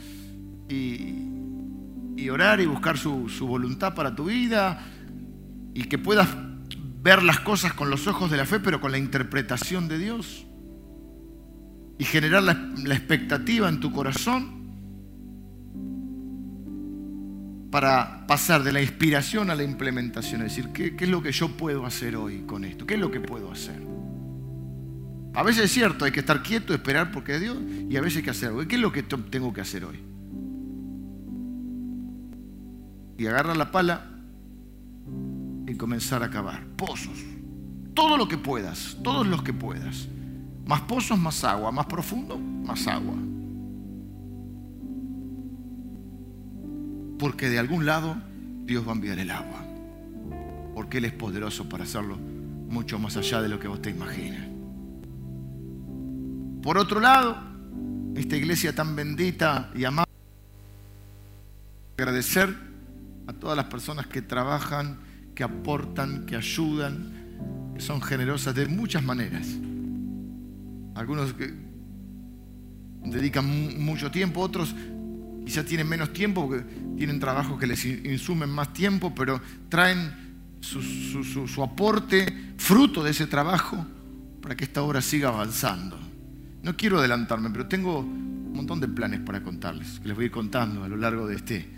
y, 0.69 2.29
orar 2.31 2.61
y 2.61 2.67
buscar 2.67 2.99
su, 2.99 3.29
voluntad 3.41 3.95
para 3.95 4.15
tu 4.15 4.25
vida 4.25 4.85
y 5.73 5.85
que 5.85 5.99
puedas 5.99 6.29
ver 7.01 7.23
las 7.23 7.41
cosas 7.41 7.73
con 7.73 7.91
los 7.91 8.07
ojos 8.07 8.31
de 8.31 8.37
la 8.37 8.45
fe, 8.45 8.61
pero 8.61 8.81
con 8.81 8.91
la 8.91 8.99
interpretación 8.99 9.89
de 9.89 9.99
Dios 9.99 10.47
y 11.99 12.05
generar 12.05 12.43
la, 12.43 12.53
expectativa 12.95 13.69
en 13.69 13.81
tu 13.81 13.93
corazón 13.93 14.59
para 17.71 18.27
pasar 18.27 18.63
de 18.63 18.73
la 18.73 18.81
inspiración 18.81 19.51
a 19.51 19.55
la 19.55 19.63
implementación, 19.63 20.43
es 20.43 20.57
decir, 20.57 20.73
¿qué, 20.73 20.95
es 20.99 21.09
lo 21.09 21.23
que 21.23 21.33
yo 21.33 21.49
puedo 21.57 21.85
hacer 21.85 22.17
hoy 22.17 22.43
con 22.47 22.65
esto? 22.65 22.87
¿Qué 22.87 22.95
es 22.95 23.01
lo 23.01 23.11
que 23.11 23.21
puedo 23.21 23.51
hacer? 23.53 23.81
A 25.35 25.43
veces 25.43 25.65
es 25.65 25.73
cierto, 25.73 26.05
hay 26.05 26.13
que 26.13 26.21
estar 26.21 26.43
quieto, 26.43 26.73
esperar 26.73 27.13
porque 27.13 27.35
es 27.35 27.41
Dios, 27.41 27.59
y 27.89 27.97
a 27.97 28.01
veces 28.01 28.19
hay 28.19 28.23
que 28.23 28.31
hacer 28.31 28.49
algo. 28.49 28.67
¿Qué 28.67 28.77
es 28.77 28.81
lo 28.81 28.91
que 28.91 29.03
tengo 29.03 29.53
que 29.53 29.61
hacer 29.61 29.85
hoy? 29.85 30.01
Y 33.19 33.27
agarra 33.27 33.55
la 33.55 33.71
pala 33.71 34.18
y 35.69 35.77
comenzar 35.77 36.23
a 36.23 36.31
cavar. 36.31 36.67
Pozos. 36.77 37.19
Todo 37.95 38.17
lo 38.17 38.27
que 38.27 38.39
puedas, 38.39 38.97
todos 39.03 39.27
los 39.27 39.43
que 39.43 39.53
puedas. 39.53 40.09
Más 40.67 40.81
pozos, 40.83 41.19
más 41.19 41.45
agua. 41.45 41.71
Más 41.71 41.87
profundo, 41.87 42.39
más 42.39 42.87
agua. 42.87 43.15
Porque 47.19 47.49
de 47.49 47.59
algún 47.59 47.85
lado 47.85 48.17
Dios 48.65 48.87
va 48.87 48.93
a 48.93 48.95
enviar 48.95 49.19
el 49.19 49.31
agua. 49.31 49.65
Porque 50.75 50.99
Él 50.99 51.05
es 51.05 51.13
poderoso 51.13 51.69
para 51.69 51.85
hacerlo 51.85 52.17
mucho 52.17 52.99
más 52.99 53.17
allá 53.17 53.43
de 53.43 53.49
lo 53.49 53.59
que 53.59 53.69
vos 53.69 53.83
te. 53.83 53.95
Por 56.63 56.77
otro 56.77 57.01
lado, 57.01 57.37
esta 58.15 58.37
iglesia 58.37 58.75
tan 58.75 58.95
bendita 58.95 59.71
y 59.75 59.85
amada, 59.85 60.07
agradecer 61.97 62.55
a 63.27 63.33
todas 63.33 63.57
las 63.57 63.67
personas 63.67 64.07
que 64.07 64.23
trabajan, 64.23 64.99
que 65.39 65.45
aportan, 65.45 66.27
que 66.27 66.35
ayudan, 66.35 67.13
que 67.73 67.81
son 67.81 68.03
generosas 68.03 68.57
de 68.57 68.67
muchas 68.67 69.05
maneras. 69.05 69.47
Algunos 70.97 71.33
que 71.33 71.55
dedican 73.05 73.79
mucho 73.79 74.11
tiempo, 74.11 74.41
otros 74.41 74.75
quizás 75.47 75.65
tienen 75.65 75.89
menos 75.89 76.13
tiempo 76.13 76.49
porque 76.49 76.65
tienen 76.97 77.21
trabajos 77.21 77.57
que 77.57 77.69
les 77.69 77.85
insumen 77.85 78.51
más 78.51 78.73
tiempo, 78.73 79.15
pero 79.15 79.41
traen 79.69 80.59
su, 80.59 81.63
aporte, 81.63 82.55
fruto 82.57 83.05
de 83.05 83.13
ese 83.13 83.29
trabajo, 83.29 83.87
para 84.43 84.57
que 84.57 84.65
esta 84.65 84.83
obra 84.83 85.01
siga 85.01 85.29
avanzando. 85.29 85.97
No 86.65 86.77
quiero 86.77 86.99
adelantarme, 86.99 87.51
pero 87.51 87.69
tengo 87.69 88.01
un 88.01 88.55
montón 88.55 88.81
de 88.81 88.89
planes 88.89 89.21
para 89.21 89.41
contarles, 89.45 90.01
que 90.01 90.09
les 90.09 90.17
voy 90.17 90.25
a 90.25 90.27
ir 90.27 90.33
contando 90.33 90.83
a 90.83 90.89
lo 90.89 90.97
largo 90.97 91.29
de 91.29 91.37
este, 91.37 91.78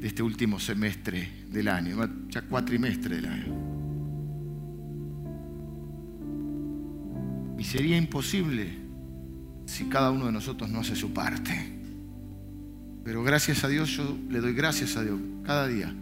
de 0.00 0.06
este 0.08 0.22
último 0.22 0.58
semestre 0.58 1.46
del 1.50 1.68
año, 1.68 1.96
ya 2.28 2.42
cuatrimestre 2.42 3.16
del 3.16 3.26
año. 3.26 3.72
Y 7.58 7.64
sería 7.64 7.96
imposible 7.96 8.78
si 9.66 9.84
cada 9.84 10.10
uno 10.10 10.26
de 10.26 10.32
nosotros 10.32 10.68
no 10.70 10.80
hace 10.80 10.96
su 10.96 11.12
parte. 11.12 11.80
Pero 13.04 13.22
gracias 13.22 13.64
a 13.64 13.68
Dios, 13.68 13.90
yo 13.90 14.16
le 14.28 14.40
doy 14.40 14.52
gracias 14.52 14.96
a 14.96 15.02
Dios 15.02 15.20
cada 15.44 15.66
día, 15.68 15.94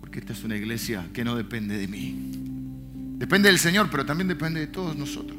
porque 0.00 0.20
esta 0.20 0.32
es 0.32 0.44
una 0.44 0.56
iglesia 0.56 1.06
que 1.12 1.24
no 1.24 1.36
depende 1.36 1.76
de 1.78 1.88
mí. 1.88 2.32
Depende 3.18 3.48
del 3.48 3.58
Señor, 3.58 3.88
pero 3.90 4.06
también 4.06 4.28
depende 4.28 4.60
de 4.60 4.68
todos 4.68 4.96
nosotros. 4.96 5.38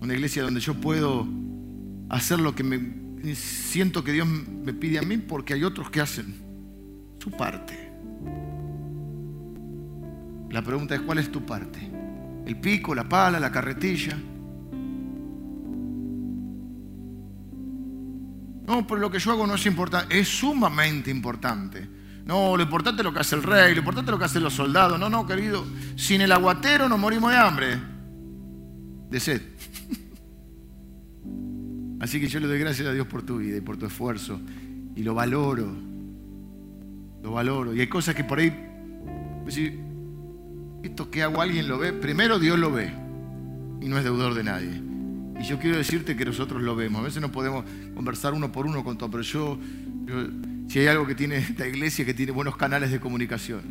Una 0.00 0.14
iglesia 0.14 0.42
donde 0.42 0.60
yo 0.60 0.74
puedo 0.74 1.26
hacer 2.10 2.38
lo 2.38 2.54
que 2.54 2.62
me 2.62 3.05
siento 3.34 4.04
que 4.04 4.12
Dios 4.12 4.26
me 4.26 4.72
pide 4.72 4.98
a 4.98 5.02
mí, 5.02 5.18
porque 5.18 5.54
hay 5.54 5.64
otros 5.64 5.90
que 5.90 6.00
hacen 6.00 6.34
su 7.18 7.30
parte. 7.30 7.92
La 10.50 10.62
pregunta 10.62 10.94
es, 10.94 11.00
¿cuál 11.00 11.18
es 11.18 11.30
tu 11.30 11.44
parte? 11.44 11.90
¿El 12.46 12.60
pico, 12.60 12.94
la 12.94 13.08
pala, 13.08 13.40
la 13.40 13.50
carretilla? 13.50 14.16
No, 18.66 18.86
pero 18.86 19.00
lo 19.00 19.10
que 19.10 19.18
yo 19.18 19.32
hago 19.32 19.46
no 19.46 19.54
es 19.54 19.66
importante, 19.66 20.18
es 20.18 20.28
sumamente 20.28 21.10
importante. 21.10 21.88
No, 22.24 22.56
lo 22.56 22.62
importante 22.62 23.02
es 23.02 23.04
lo 23.04 23.12
que 23.12 23.20
hace 23.20 23.36
el 23.36 23.42
rey, 23.44 23.72
lo 23.72 23.78
importante 23.78 24.10
es 24.10 24.12
lo 24.12 24.18
que 24.18 24.24
hacen 24.24 24.42
los 24.42 24.54
soldados. 24.54 24.98
No, 24.98 25.08
no, 25.08 25.26
querido, 25.26 25.64
sin 25.94 26.20
el 26.20 26.32
aguatero 26.32 26.88
nos 26.88 26.98
morimos 26.98 27.30
de 27.30 27.36
hambre, 27.36 27.80
de 29.10 29.20
sed. 29.20 29.42
Así 32.00 32.20
que 32.20 32.28
yo 32.28 32.40
le 32.40 32.46
doy 32.46 32.58
gracias 32.58 32.86
a 32.88 32.92
Dios 32.92 33.06
por 33.06 33.22
tu 33.22 33.38
vida 33.38 33.56
y 33.56 33.60
por 33.60 33.76
tu 33.76 33.86
esfuerzo. 33.86 34.40
Y 34.94 35.02
lo 35.02 35.14
valoro. 35.14 35.66
Lo 37.22 37.32
valoro. 37.32 37.74
Y 37.74 37.80
hay 37.80 37.86
cosas 37.86 38.14
que 38.14 38.24
por 38.24 38.38
ahí, 38.38 38.52
pues 39.42 39.58
esto 40.82 41.10
que 41.10 41.22
hago 41.22 41.40
alguien 41.40 41.68
lo 41.68 41.78
ve. 41.78 41.92
Primero 41.92 42.38
Dios 42.38 42.58
lo 42.58 42.70
ve. 42.70 42.92
Y 43.80 43.88
no 43.88 43.98
es 43.98 44.04
deudor 44.04 44.34
de 44.34 44.44
nadie. 44.44 44.82
Y 45.40 45.44
yo 45.44 45.58
quiero 45.58 45.76
decirte 45.76 46.16
que 46.16 46.24
nosotros 46.24 46.62
lo 46.62 46.76
vemos. 46.76 47.00
A 47.00 47.04
veces 47.04 47.22
no 47.22 47.32
podemos 47.32 47.64
conversar 47.94 48.34
uno 48.34 48.52
por 48.52 48.66
uno 48.66 48.84
con 48.84 48.98
todo, 48.98 49.10
pero 49.10 49.22
yo, 49.22 49.58
si 50.68 50.78
hay 50.78 50.86
algo 50.86 51.06
que 51.06 51.14
tiene 51.14 51.38
esta 51.38 51.66
iglesia, 51.66 52.04
que 52.04 52.14
tiene 52.14 52.32
buenos 52.32 52.56
canales 52.56 52.90
de 52.90 53.00
comunicación. 53.00 53.62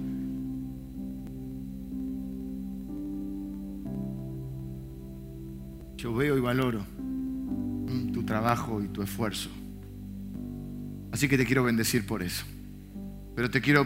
Yo 5.97 6.13
veo 6.13 6.37
y 6.37 6.41
valoro 6.41 6.85
trabajo 8.25 8.81
y 8.81 8.87
tu 8.87 9.01
esfuerzo. 9.01 9.49
Así 11.11 11.27
que 11.27 11.37
te 11.37 11.45
quiero 11.45 11.63
bendecir 11.63 12.05
por 12.05 12.21
eso. 12.21 12.45
Pero 13.35 13.49
te 13.49 13.61
quiero 13.61 13.85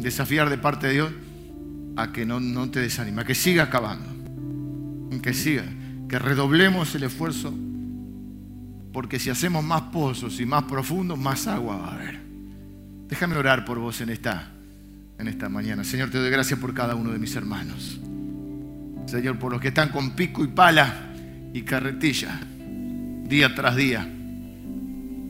desafiar 0.00 0.50
de 0.50 0.58
parte 0.58 0.88
de 0.88 0.92
Dios 0.92 1.12
a 1.96 2.12
que 2.12 2.24
no, 2.24 2.40
no 2.40 2.70
te 2.70 2.80
desanimes, 2.80 3.24
a 3.24 3.26
que 3.26 3.34
sigas 3.34 3.68
acabando, 3.68 4.08
que 5.20 5.34
sigas 5.34 5.66
que 6.08 6.18
redoblemos 6.18 6.94
el 6.94 7.02
esfuerzo, 7.04 7.54
porque 8.92 9.18
si 9.18 9.30
hacemos 9.30 9.62
más 9.62 9.82
pozos 9.82 10.40
y 10.40 10.46
más 10.46 10.64
profundos, 10.64 11.18
más 11.18 11.46
agua 11.46 11.76
va 11.76 11.88
a 11.88 11.94
haber. 11.94 12.18
Déjame 13.08 13.36
orar 13.36 13.64
por 13.64 13.78
vos 13.78 14.00
en 14.00 14.08
esta, 14.08 14.50
en 15.18 15.28
esta 15.28 15.48
mañana. 15.48 15.84
Señor, 15.84 16.10
te 16.10 16.18
doy 16.18 16.30
gracias 16.30 16.58
por 16.58 16.72
cada 16.72 16.94
uno 16.94 17.12
de 17.12 17.18
mis 17.18 17.36
hermanos. 17.36 18.00
Señor, 19.06 19.38
por 19.38 19.52
los 19.52 19.60
que 19.60 19.68
están 19.68 19.90
con 19.90 20.12
pico 20.12 20.42
y 20.42 20.48
pala 20.48 21.12
y 21.52 21.62
carretilla, 21.62 22.40
día 23.28 23.54
tras 23.54 23.76
día, 23.76 24.08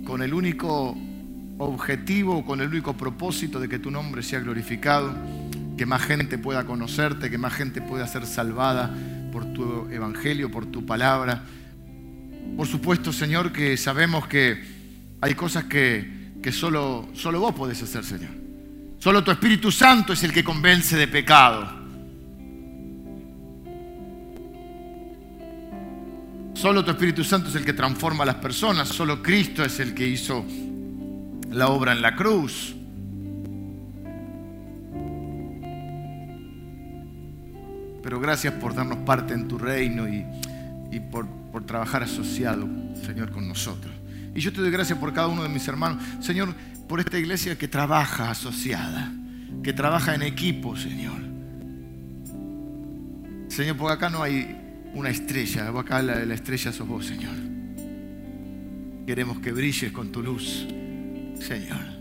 con 0.04 0.22
el 0.22 0.32
único 0.32 0.96
objetivo, 1.58 2.44
con 2.44 2.60
el 2.60 2.68
único 2.68 2.96
propósito 2.96 3.58
de 3.58 3.68
que 3.68 3.78
tu 3.78 3.90
nombre 3.90 4.22
sea 4.22 4.40
glorificado, 4.40 5.14
que 5.76 5.84
más 5.84 6.02
gente 6.02 6.38
pueda 6.38 6.64
conocerte, 6.64 7.28
que 7.30 7.38
más 7.38 7.52
gente 7.52 7.82
pueda 7.82 8.06
ser 8.06 8.26
salvada 8.26 8.94
por 9.32 9.52
tu 9.52 9.88
evangelio, 9.90 10.50
por 10.50 10.66
tu 10.66 10.86
palabra. 10.86 11.42
Por 12.56 12.66
supuesto, 12.66 13.12
Señor, 13.12 13.52
que 13.52 13.76
sabemos 13.76 14.26
que 14.26 14.62
hay 15.20 15.34
cosas 15.34 15.64
que, 15.64 16.32
que 16.42 16.52
solo, 16.52 17.08
solo 17.14 17.40
vos 17.40 17.54
podés 17.54 17.82
hacer, 17.82 18.04
Señor. 18.04 18.30
Solo 18.98 19.22
tu 19.22 19.30
Espíritu 19.30 19.70
Santo 19.70 20.12
es 20.12 20.22
el 20.22 20.32
que 20.32 20.44
convence 20.44 20.96
de 20.96 21.08
pecado. 21.08 21.77
Solo 26.58 26.84
tu 26.84 26.90
Espíritu 26.90 27.22
Santo 27.22 27.50
es 27.50 27.54
el 27.54 27.64
que 27.64 27.72
transforma 27.72 28.24
a 28.24 28.26
las 28.26 28.34
personas. 28.34 28.88
Solo 28.88 29.22
Cristo 29.22 29.64
es 29.64 29.78
el 29.78 29.94
que 29.94 30.08
hizo 30.08 30.44
la 31.52 31.68
obra 31.68 31.92
en 31.92 32.02
la 32.02 32.16
cruz. 32.16 32.74
pero 38.02 38.20
gracias 38.20 38.54
por 38.54 38.74
darnos 38.74 38.98
parte 38.98 39.34
en 39.34 39.48
tu 39.48 39.58
reino 39.58 40.08
y, 40.08 40.24
por, 41.10 41.26
por, 41.52 41.66
trabajar 41.66 42.02
asociado, 42.02 42.66
Señor, 43.04 43.30
con 43.30 43.46
nosotros. 43.46 43.92
Y 44.34 44.40
yo 44.40 44.50
te 44.50 44.62
doy 44.62 44.70
gracias 44.70 44.98
por 44.98 45.12
cada 45.12 45.26
uno 45.26 45.42
de 45.42 45.50
mis 45.50 45.68
hermanos, 45.68 46.02
Señor, 46.20 46.54
por 46.88 47.00
esta 47.00 47.18
iglesia 47.18 47.58
que 47.58 47.68
trabaja 47.68 48.30
asociada, 48.30 49.12
que 49.62 49.74
trabaja 49.74 50.14
en 50.14 50.22
equipo, 50.22 50.74
Señor. 50.74 51.20
Señor, 53.48 53.76
porque 53.76 53.92
acá 53.92 54.08
no 54.08 54.22
hay 54.22 54.67
una 54.94 55.10
estrella, 55.10 55.68
acá 55.68 56.02
la, 56.02 56.24
la 56.24 56.34
estrella 56.34 56.72
sos 56.72 56.86
vos, 56.86 57.06
Señor. 57.06 57.34
Queremos 59.06 59.38
que 59.40 59.52
brilles 59.52 59.92
con 59.92 60.12
tu 60.12 60.22
luz, 60.22 60.66
Señor. 61.40 61.98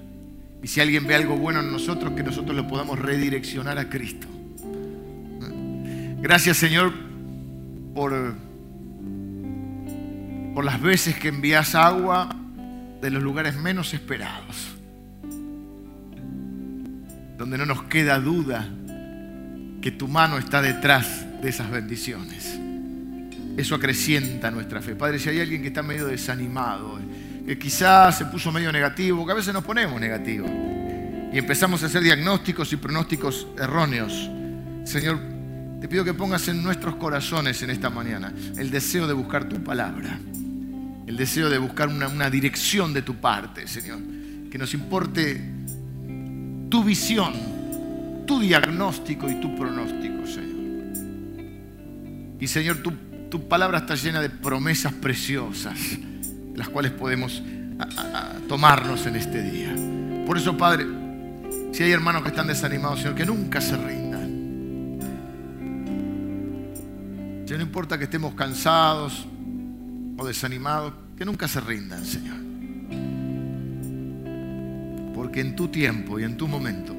Y 0.61 0.67
si 0.67 0.81
alguien 0.81 1.05
ve 1.05 1.15
algo 1.15 1.37
bueno 1.37 1.59
en 1.59 1.71
nosotros, 1.71 2.13
que 2.13 2.23
nosotros 2.23 2.55
lo 2.55 2.67
podamos 2.67 2.99
redireccionar 2.99 3.77
a 3.77 3.89
Cristo. 3.89 4.27
Gracias 6.19 6.57
Señor 6.57 6.91
por, 7.93 8.35
por 10.53 10.65
las 10.65 10.81
veces 10.81 11.15
que 11.15 11.27
envías 11.27 11.75
agua 11.75 12.35
de 13.01 13.11
los 13.11 13.21
lugares 13.21 13.55
menos 13.55 13.93
esperados, 13.93 14.75
donde 17.37 17.57
no 17.57 17.65
nos 17.65 17.83
queda 17.83 18.19
duda 18.19 18.67
que 19.81 19.91
tu 19.91 20.07
mano 20.07 20.39
está 20.39 20.61
detrás 20.61 21.25
de 21.41 21.49
esas 21.49 21.69
bendiciones. 21.69 22.59
Eso 23.57 23.73
acrecienta 23.73 24.51
nuestra 24.51 24.81
fe. 24.83 24.95
Padre, 24.95 25.17
si 25.17 25.29
hay 25.29 25.39
alguien 25.41 25.63
que 25.63 25.69
está 25.69 25.81
medio 25.81 26.05
desanimado, 26.05 26.99
que 27.45 27.57
quizás 27.57 28.19
se 28.19 28.25
puso 28.25 28.51
medio 28.51 28.71
negativo, 28.71 29.25
que 29.25 29.31
a 29.31 29.35
veces 29.35 29.51
nos 29.51 29.63
ponemos 29.63 29.99
negativos 29.99 30.49
y 31.33 31.37
empezamos 31.37 31.81
a 31.81 31.87
hacer 31.87 32.03
diagnósticos 32.03 32.71
y 32.71 32.77
pronósticos 32.77 33.47
erróneos, 33.57 34.29
Señor, 34.85 35.19
te 35.81 35.87
pido 35.87 36.03
que 36.03 36.13
pongas 36.13 36.47
en 36.47 36.61
nuestros 36.63 36.95
corazones 36.95 37.61
en 37.63 37.69
esta 37.71 37.89
mañana 37.89 38.33
el 38.57 38.69
deseo 38.69 39.07
de 39.07 39.13
buscar 39.13 39.49
tu 39.49 39.63
palabra, 39.63 40.19
el 41.07 41.17
deseo 41.17 41.49
de 41.49 41.57
buscar 41.57 41.89
una, 41.89 42.29
dirección 42.29 42.93
de 42.93 43.01
tu 43.01 43.15
parte, 43.15 43.67
Señor. 43.67 43.99
Que 44.51 44.57
nos 44.57 44.73
importe 44.73 45.41
tu 46.69 46.83
visión, 46.83 47.33
tu 48.25 48.39
diagnóstico 48.39 49.29
y 49.29 49.39
tu 49.39 49.55
pronóstico, 49.55 50.25
Señor. 50.27 50.57
Y 52.39 52.47
Señor, 52.47 52.77
tu, 52.77 52.93
tu 53.29 53.47
palabra 53.47 53.79
está 53.79 53.95
llena 53.95 54.21
de 54.21 54.29
promesas 54.29 54.93
preciosas, 54.93 55.77
las 56.55 56.69
cuales 56.69 56.91
podemos 56.91 57.41
tomarnos 58.47 59.05
en 59.05 59.15
este 59.15 59.41
día. 59.43 59.75
Por 60.25 60.37
eso, 60.37 60.57
Padre, 60.57 60.85
Si 61.71 61.83
hay 61.83 61.91
hermanos 61.91 62.23
que 62.23 62.29
están 62.29 62.47
desanimados, 62.47 62.99
Señor, 62.99 63.15
que 63.15 63.25
nunca 63.25 63.61
se 63.61 63.77
rindan. 63.77 64.97
Si 67.45 67.53
no 67.53 67.61
importa 67.61 67.97
que 67.97 68.05
estemos 68.05 68.33
cansados 68.33 69.27
o 70.17 70.25
desanimados, 70.25 70.93
que 71.15 71.23
nunca 71.23 71.47
se 71.47 71.61
rindan, 71.61 72.03
Señor. 72.03 72.37
Porque 75.13 75.41
en 75.41 75.55
tu 75.55 75.67
tiempo 75.67 76.19
y 76.19 76.23
en 76.23 76.35
tu 76.35 76.47
momento, 76.47 76.95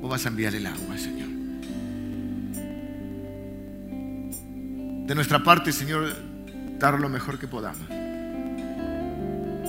vos 0.00 0.10
vas 0.10 0.26
a 0.26 0.28
enviar 0.28 0.54
el 0.54 0.66
agua, 0.66 0.98
Señor. 0.98 1.17
De 5.08 5.14
nuestra 5.14 5.42
parte, 5.42 5.72
Señor, 5.72 6.14
dar 6.78 7.00
lo 7.00 7.08
mejor 7.08 7.38
que 7.38 7.48
podamos. 7.48 7.80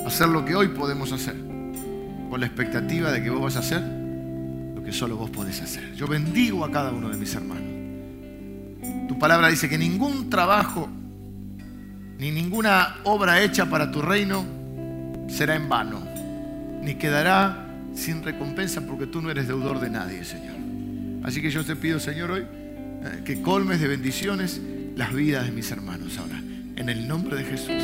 Hacer 0.06 0.28
lo 0.28 0.44
que 0.44 0.54
hoy 0.54 0.68
podemos 0.68 1.14
hacer, 1.14 1.34
con 2.30 2.42
la 2.42 2.46
expectativa 2.46 3.10
de 3.10 3.24
que 3.24 3.30
vos 3.30 3.44
vas 3.44 3.56
a 3.56 3.60
hacer 3.60 3.82
lo 4.76 4.84
que 4.84 4.92
solo 4.92 5.16
vos 5.16 5.30
podés 5.30 5.62
hacer. 5.62 5.94
Yo 5.94 6.08
bendigo 6.08 6.66
a 6.66 6.72
cada 6.72 6.92
uno 6.92 7.08
de 7.08 7.16
mis 7.16 7.34
hermanos. 7.34 7.64
Tu 9.08 9.18
palabra 9.18 9.48
dice 9.48 9.70
que 9.70 9.78
ningún 9.78 10.30
trabajo 10.30 10.90
ni 12.18 12.32
ninguna 12.32 12.98
obra 13.06 13.42
hecha 13.42 13.70
para 13.70 13.92
tu 13.92 14.02
reino 14.02 14.46
será 15.30 15.56
en 15.56 15.70
vano, 15.70 16.06
ni 16.84 16.96
quedará 16.96 17.66
sin 17.94 18.24
recompensa 18.24 18.82
porque 18.82 19.08
tú 19.08 19.22
no 19.22 19.32
eres 19.32 19.48
deudor 19.48 19.80
de 19.80 19.90
nadie, 19.90 20.26
Señor. 20.26 20.58
Así 21.24 21.42
que 21.42 21.50
yo 21.50 21.64
te 21.64 21.78
pido, 21.78 21.98
Señor, 21.98 22.30
hoy 22.30 22.42
eh, 22.42 23.22
que 23.24 23.42
colmes 23.42 23.80
de 23.80 23.88
bendiciones 23.88 24.60
las 25.00 25.14
vidas 25.14 25.46
de 25.46 25.54
mis 25.54 25.72
hermanos 25.72 26.18
ahora. 26.18 26.44
En 26.76 26.90
el 26.90 27.08
nombre 27.08 27.38
de 27.38 27.46
Jesús. 27.46 27.82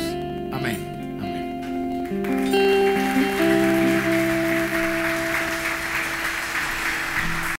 Amén. 0.52 0.76
Amén. 1.18 2.85